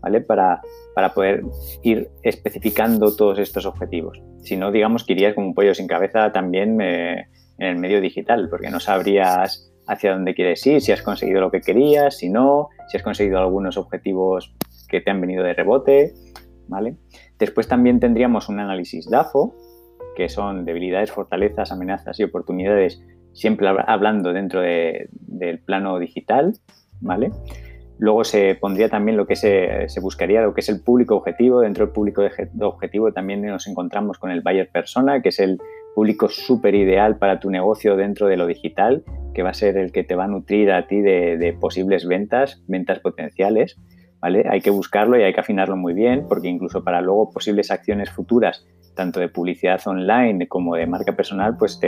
[0.00, 0.22] ¿vale?
[0.22, 0.62] Para,
[0.94, 1.42] para poder
[1.82, 4.22] ir especificando todos estos objetivos.
[4.42, 7.26] Si no, digamos que irías como un pollo sin cabeza también eh,
[7.58, 11.50] en el medio digital, porque no sabrías hacia dónde quieres ir, si has conseguido lo
[11.50, 14.54] que querías, si no, si has conseguido algunos objetivos
[14.88, 16.14] que te han venido de rebote,
[17.38, 19.54] Después también tendríamos un análisis DAFO,
[20.16, 23.02] que son debilidades, fortalezas, amenazas y oportunidades,
[23.32, 26.54] siempre hablando dentro del plano digital.
[27.98, 31.60] Luego se pondría también lo que se, buscaría, lo que es el público objetivo.
[31.60, 32.22] Dentro del público
[32.60, 35.58] objetivo también nos encontramos con el buyer persona, que es el
[35.94, 39.02] público súper ideal para tu negocio dentro de lo digital,
[39.34, 42.62] que va a ser el que te va a nutrir a ti de posibles ventas,
[42.66, 43.78] ventas potenciales.
[44.26, 48.10] Hay que buscarlo y hay que afinarlo muy bien, porque incluso para luego posibles acciones
[48.10, 51.80] futuras, tanto de publicidad online como de marca personal, pues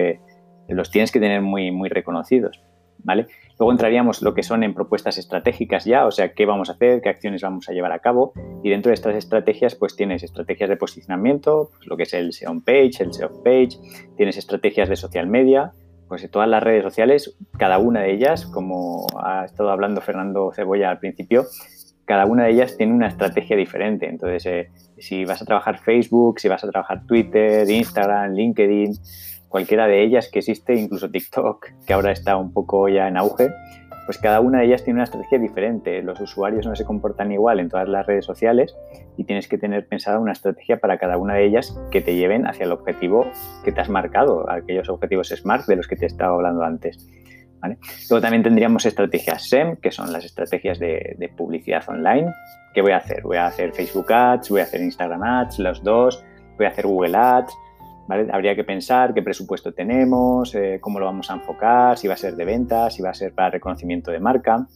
[0.68, 2.62] los tienes que tener muy, muy reconocidos,
[2.98, 3.26] ¿vale?
[3.58, 7.00] Luego entraríamos lo que son en propuestas estratégicas ya, o sea, qué vamos a hacer,
[7.00, 8.32] qué acciones vamos a llevar a cabo.
[8.62, 12.32] Y dentro de estas estrategias, pues tienes estrategias de posicionamiento, pues lo que es el
[12.32, 13.70] SEO page, el SEO page,
[14.16, 15.72] tienes estrategias de social media,
[16.08, 20.90] pues todas las redes sociales, cada una de ellas, como ha estado hablando Fernando Cebolla
[20.90, 21.44] al principio,
[22.08, 24.08] cada una de ellas tiene una estrategia diferente.
[24.08, 28.94] Entonces, eh, si vas a trabajar Facebook, si vas a trabajar Twitter, Instagram, LinkedIn,
[29.48, 33.50] cualquiera de ellas que existe, incluso TikTok, que ahora está un poco ya en auge,
[34.06, 36.02] pues cada una de ellas tiene una estrategia diferente.
[36.02, 38.74] Los usuarios no se comportan igual en todas las redes sociales
[39.18, 42.46] y tienes que tener pensada una estrategia para cada una de ellas que te lleven
[42.46, 43.26] hacia el objetivo
[43.66, 47.06] que te has marcado, aquellos objetivos SMART de los que te estaba hablando antes.
[47.62, 52.32] Luego también tendríamos estrategias SEM, que son las estrategias de, publicidad online.
[52.74, 53.22] ¿Qué voy a hacer?
[53.22, 56.24] Voy a hacer Facebook Ads, voy a hacer Instagram Ads, los dos,
[56.56, 57.52] voy a hacer Google Ads.
[58.08, 62.16] Habría que pensar qué presupuesto tenemos, eh, cómo lo vamos a enfocar, si va a
[62.16, 64.66] ser de ventas, si va a ser para reconocimiento de marca.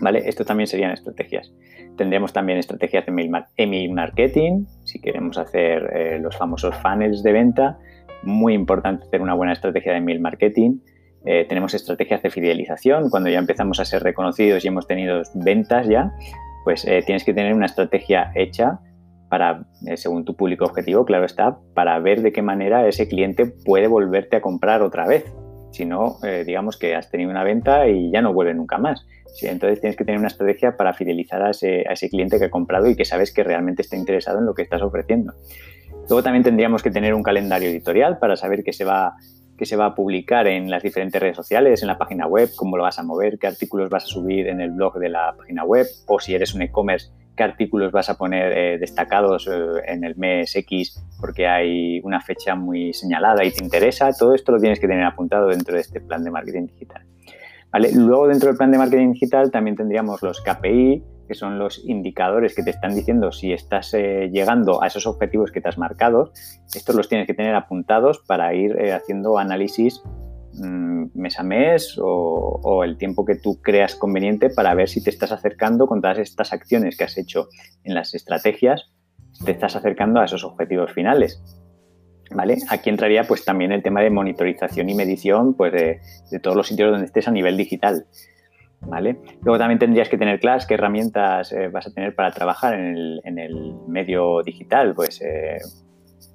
[0.00, 0.28] ¿Vale?
[0.28, 1.52] Esto también serían estrategias.
[1.96, 7.78] Tendríamos también estrategias de email, marketing, si queremos hacer eh, los famosos funnels de venta.
[8.22, 10.78] Muy importante hacer una buena estrategia de email marketing.
[11.26, 13.10] Eh, tenemos estrategias de fidelización.
[13.10, 16.12] Cuando ya empezamos a ser reconocidos y hemos tenido ventas ya,
[16.64, 18.80] pues tienes que tener una estrategia hecha
[19.28, 23.46] para, eh, según tu público objetivo, claro está, para ver de qué manera ese cliente
[23.46, 25.24] puede volverte a comprar otra vez.
[25.72, 29.06] Si no, eh, digamos que has tenido una venta y ya no vuelve nunca más.
[29.42, 32.50] entonces tienes que tener una estrategia para fidelizar a ese, a ese cliente que ha
[32.50, 35.34] comprado y que sabes que realmente está interesado en lo que estás ofreciendo.
[36.08, 39.16] Luego también tendríamos que tener un calendario editorial para saber qué se va
[39.56, 42.76] que se va a publicar en las diferentes redes sociales, en la página web, cómo
[42.76, 45.64] lo vas a mover, qué artículos vas a subir en el blog de la página
[45.64, 50.04] web o si eres un e-commerce, qué artículos vas a poner eh, destacados eh, en
[50.04, 54.60] el mes X porque hay una fecha muy señalada y te interesa, todo esto lo
[54.60, 57.02] tienes que tener apuntado dentro de este plan de marketing digital.
[57.70, 57.90] ¿Vale?
[57.94, 62.54] Luego dentro del plan de marketing digital también tendríamos los KPI, que son los indicadores
[62.54, 66.32] que te están diciendo si estás eh, llegando a esos objetivos que te has marcado.
[66.74, 70.02] Estos los tienes que tener apuntados para ir haciendo análisis
[70.58, 75.10] Mm, mes a mes o, el tiempo que tú creas conveniente para ver si te
[75.10, 77.48] estás acercando con todas estas acciones que has hecho
[77.84, 78.90] en las estrategias,
[79.44, 81.42] te estás acercando a esos objetivos finales.
[82.30, 82.56] ¿Vale?
[82.70, 86.90] Aquí entraría pues también el tema de monitorización y medición pues, de, todos los sitios
[86.90, 88.06] donde estés a nivel digital.
[88.80, 89.16] ¿Vale?
[89.42, 93.38] Luego también tendrías que tener claras qué herramientas eh, vas a tener para trabajar en
[93.38, 94.94] el, medio digital.
[94.94, 95.58] Pues eh,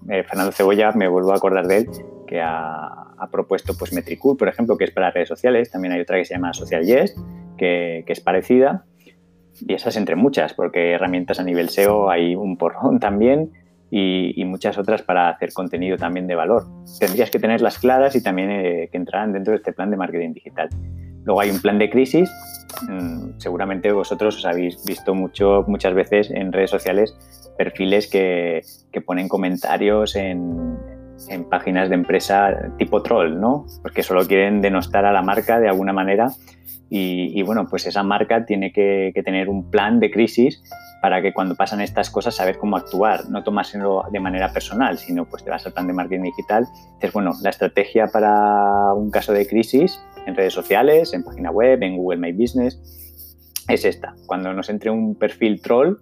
[0.10, 1.90] eh, Fernando Cebolla, me vuelvo a acordar de él,
[2.28, 5.70] que ha, propuesto pues Metricool, por ejemplo, que es para redes sociales.
[5.70, 7.16] También hay otra que se llama Social Yes,
[7.58, 8.86] que, es parecida.
[9.60, 13.52] Y esas entre muchas, porque herramientas a nivel SEO hay un porrón también
[13.92, 16.66] y, muchas otras para hacer contenido también de valor.
[17.00, 20.34] Tendrías que tenerlas claras y también eh, que entraran dentro de este plan de marketing
[20.34, 20.70] digital.
[21.26, 22.30] Luego hay un plan de crisis.
[22.88, 27.16] Mm, seguramente vosotros os habéis visto mucho, muchas veces en redes sociales
[27.58, 28.62] perfiles que,
[28.92, 30.78] que ponen comentarios en,
[31.30, 33.66] en páginas de empresa tipo troll, ¿no?
[33.82, 36.32] Porque solo quieren denostar a la marca de alguna manera
[36.94, 40.62] y, bueno, pues esa marca tiene que, tener un plan de crisis
[41.02, 45.24] para que cuando pasan estas cosas saber cómo actuar, no tomárselo de manera personal, sino
[45.24, 49.32] pues te vas al plan de marketing digital, dices, bueno, la estrategia para un caso
[49.32, 52.80] de crisis en redes sociales, en página web, en Google My Business,
[53.68, 54.16] es esta.
[54.26, 55.98] Cuando nos entre un perfil troll,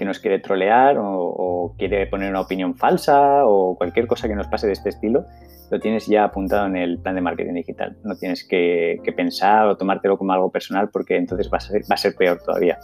[0.00, 4.46] que nos quiere trolear o, quiere poner una opinión falsa o cualquier cosa que nos
[4.46, 5.26] pase de este estilo,
[5.70, 7.98] lo tienes ya apuntado en el plan de marketing digital.
[8.02, 11.94] No tienes que, pensar o tomártelo como algo personal porque entonces va a, ser, va
[11.94, 12.78] a ser peor todavía.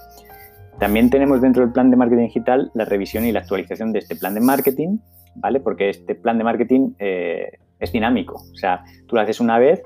[0.79, 4.15] También tenemos dentro del plan de marketing digital la revisión y la actualización de este
[4.15, 4.99] plan de marketing,
[5.37, 5.61] ¿vale?
[5.61, 8.35] Porque este plan de marketing eh, es dinámico.
[8.35, 9.83] O sea, tú lo haces una vez,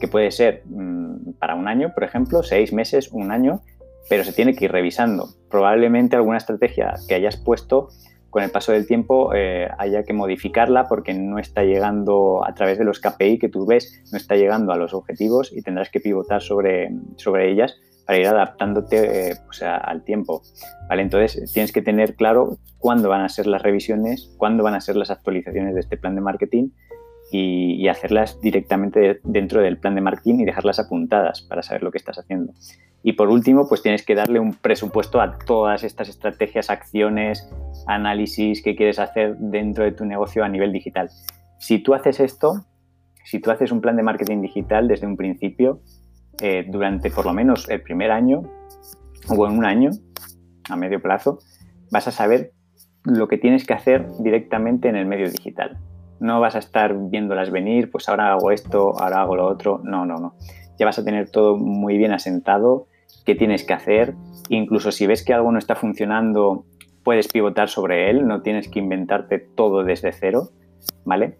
[0.00, 3.62] que puede ser mm, para un año, por ejemplo, seis meses, un año,
[4.08, 5.28] pero se tiene que ir revisando.
[5.50, 7.88] Probablemente alguna estrategia que hayas puesto
[8.32, 12.78] con el paso del tiempo eh, haya que modificarla porque no está llegando a través
[12.78, 16.00] de los KPI que tú ves, no está llegando a los objetivos y tendrás que
[16.00, 17.76] pivotar sobre, sobre ellas
[18.06, 20.42] para ir adaptándote eh, pues, al tiempo.
[20.88, 21.02] ¿vale?
[21.02, 24.96] Entonces tienes que tener claro cuándo van a ser las revisiones, cuándo van a ser
[24.96, 26.70] las actualizaciones de este plan de marketing
[27.32, 31.98] y, hacerlas directamente dentro del plan de marketing y dejarlas apuntadas para saber lo que
[31.98, 32.52] estás haciendo.
[33.02, 37.50] Y por último, pues tienes que darle un presupuesto a todas estas estrategias, acciones,
[37.86, 41.10] análisis que quieres hacer dentro de tu negocio a nivel digital.
[41.58, 42.64] Si tú haces esto,
[43.24, 45.80] si tú haces un plan de marketing digital desde un principio,
[46.40, 48.42] eh, durante por lo menos el primer año
[49.28, 49.90] o en un año,
[50.70, 51.38] a medio plazo,
[51.90, 52.52] vas a saber
[53.04, 55.78] lo que tienes que hacer directamente en el medio digital.
[56.22, 59.80] No vas a estar viéndolas venir, pues ahora hago esto, ahora hago lo otro.
[59.82, 60.34] No, no, no.
[60.78, 62.86] Ya vas a tener todo muy bien asentado
[63.26, 64.14] qué tienes que hacer.
[64.48, 66.64] Incluso si ves que algo no está funcionando,
[67.02, 70.50] puedes pivotar sobre él, no tienes que inventarte todo desde cero,
[71.04, 71.38] ¿vale?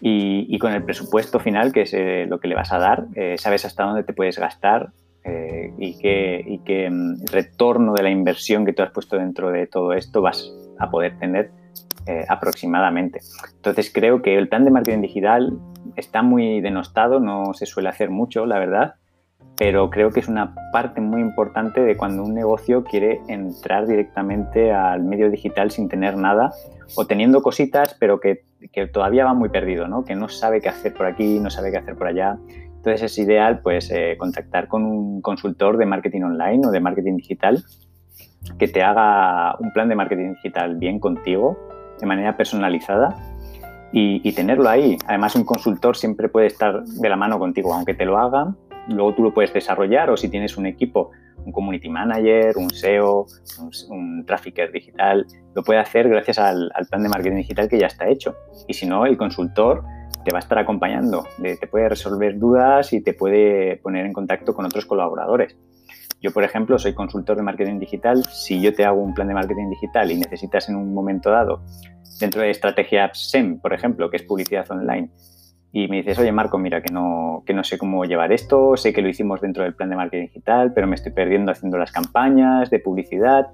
[0.00, 3.36] Y, con el presupuesto final, que es eh, lo que le vas a dar, eh,
[3.38, 4.90] sabes hasta dónde te puedes gastar
[5.24, 9.50] eh, y qué, y qué mm, retorno de la inversión que tú has puesto dentro
[9.50, 11.50] de todo esto vas a poder tener
[12.28, 13.20] aproximadamente.
[13.56, 15.58] Entonces creo que el plan de marketing digital
[15.96, 18.94] está muy denostado, no se suele hacer mucho, la verdad,
[19.56, 24.72] pero creo que es una parte muy importante de cuando un negocio quiere entrar directamente
[24.72, 26.52] al medio digital sin tener nada
[26.96, 28.44] o teniendo cositas, pero que,
[28.92, 30.04] todavía va muy perdido, ¿no?
[30.04, 32.38] que no sabe qué hacer por aquí, no sabe qué hacer por allá.
[32.48, 37.16] Entonces es ideal pues, eh, contactar con un consultor de marketing online o de marketing
[37.16, 37.64] digital
[38.58, 41.56] que te haga un plan de marketing digital bien contigo,
[42.04, 43.16] de manera personalizada
[43.96, 44.98] y, tenerlo ahí.
[45.06, 48.52] Además, un consultor siempre puede estar de la mano contigo, aunque te lo haga,
[48.88, 51.12] luego tú lo puedes desarrollar o si tienes un equipo,
[51.46, 53.26] un community manager, un SEO,
[53.90, 58.08] un, trafficker digital, lo puede hacer gracias al, plan de marketing digital que ya está
[58.08, 58.34] hecho.
[58.66, 59.84] Y si no, el consultor
[60.24, 64.54] te va a estar acompañando, te puede resolver dudas y te puede poner en contacto
[64.54, 65.56] con otros colaboradores.
[66.20, 68.24] Yo, por ejemplo, soy consultor de marketing digital.
[68.24, 71.62] Si yo te hago un plan de marketing digital y necesitas en un momento dado,
[72.18, 75.10] dentro de estrategia SEM, por ejemplo, que es publicidad online,
[75.76, 78.92] y me dices, oye Marco, mira que no, que no sé cómo llevar esto, sé
[78.92, 81.90] que lo hicimos dentro del plan de marketing digital, pero me estoy perdiendo haciendo las
[81.90, 83.48] campañas de publicidad.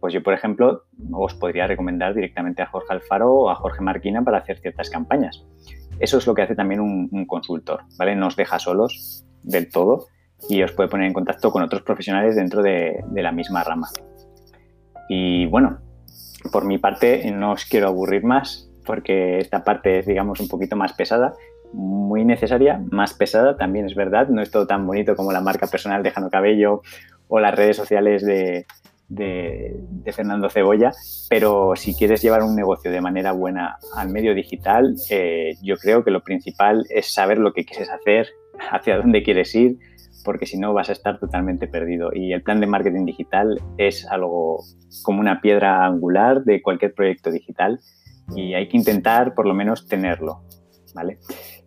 [0.00, 4.24] Pues yo, por ejemplo, os podría recomendar directamente a Jorge Alfaro o a Jorge Marquina
[4.24, 5.46] para hacer ciertas campañas.
[6.00, 8.16] Eso es lo que hace también un, consultor, ¿vale?
[8.16, 10.08] No os deja solos del todo
[10.48, 13.88] y os puede poner en contacto con otros profesionales dentro de, la misma rama.
[15.08, 15.78] Y bueno,
[16.52, 20.76] por mi parte no os quiero aburrir más, porque esta parte es, digamos, un poquito
[20.76, 21.34] más pesada,
[21.72, 25.66] muy necesaria, más pesada también es verdad, no es todo tan bonito como la marca
[25.66, 26.82] personal de Jano Cabello
[27.28, 28.66] o las redes sociales de,
[30.12, 30.92] Fernando Cebolla,
[31.28, 36.04] pero si quieres llevar un negocio de manera buena al medio digital, eh, yo creo
[36.04, 38.28] que lo principal es saber lo que quieres hacer,
[38.70, 39.78] hacia dónde quieres ir,
[40.26, 42.10] porque si no vas a estar totalmente perdido.
[42.12, 44.58] Y el plan de marketing digital es algo
[45.04, 47.78] como una piedra angular de cualquier proyecto digital
[48.34, 50.42] y hay que intentar por lo menos tenerlo,
[50.94, 51.18] ¿vale?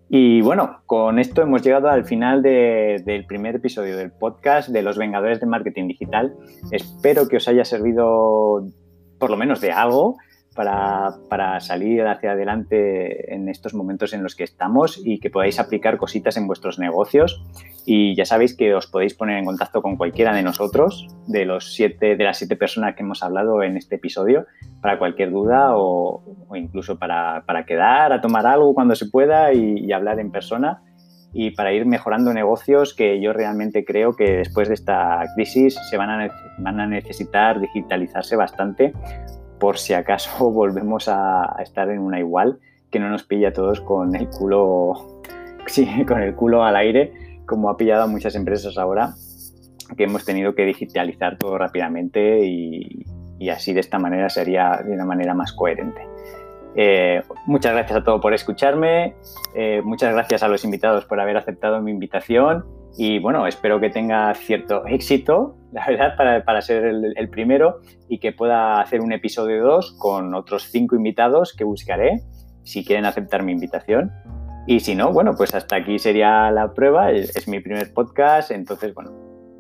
[0.10, 4.98] Y bueno, con esto hemos llegado al final del primer episodio del podcast de los
[4.98, 6.36] Vengadores de Marketing Digital.
[6.72, 8.68] Espero que os haya servido
[9.20, 10.18] por lo menos de algo
[10.60, 15.98] para, salir hacia adelante en estos momentos en los que estamos y que podáis aplicar
[15.98, 17.42] cositas en vuestros negocios.
[17.86, 21.74] Y ya sabéis que os podéis poner en contacto con cualquiera de nosotros, de, los
[21.74, 24.48] siete, de las siete personas que hemos hablado en este episodio,
[24.82, 26.24] para cualquier duda o,
[26.56, 30.82] incluso para, quedar, a tomar algo cuando se pueda y, hablar en persona
[31.32, 35.96] y para ir mejorando negocios que yo realmente creo que después de esta crisis se
[35.96, 38.94] van a, van a necesitar digitalizarse bastante
[39.60, 42.60] por si acaso volvemos a, estar en una igual,
[42.92, 44.94] que no nos pilla a todos con el culo,
[46.08, 47.14] con el culo al aire,
[47.46, 49.14] como ha pillado a muchas empresas ahora,
[49.98, 53.06] que hemos tenido que digitalizar todo rápidamente y,
[53.50, 56.02] así de esta manera sería de una manera más coherente.
[56.76, 59.16] Eh, muchas gracias a todos por escucharme,
[59.56, 62.64] eh, muchas gracias a los invitados por haber aceptado mi invitación
[63.02, 68.20] y bueno, espero que tenga cierto éxito, la verdad, para, para ser el, primero y
[68.20, 72.24] que pueda hacer un episodio 2 con otros cinco invitados que buscaré,
[72.64, 74.12] si quieren aceptar mi invitación.
[74.68, 77.12] Y si no, bueno, pues hasta aquí sería la prueba.
[77.12, 79.12] Es, mi primer podcast, entonces, bueno,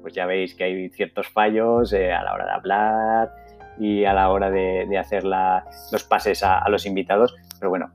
[0.01, 3.31] pues ya veis que hay ciertos fallos eh, a la hora de hablar
[3.79, 7.33] y a la hora de, hacer los pases a, los invitados.
[7.57, 7.89] Pero bueno,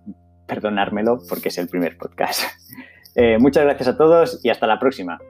[0.47, 2.45] perdonármelo porque es el primer podcast.
[3.17, 5.21] Eh, muchas gracias a todos y hasta la próxima.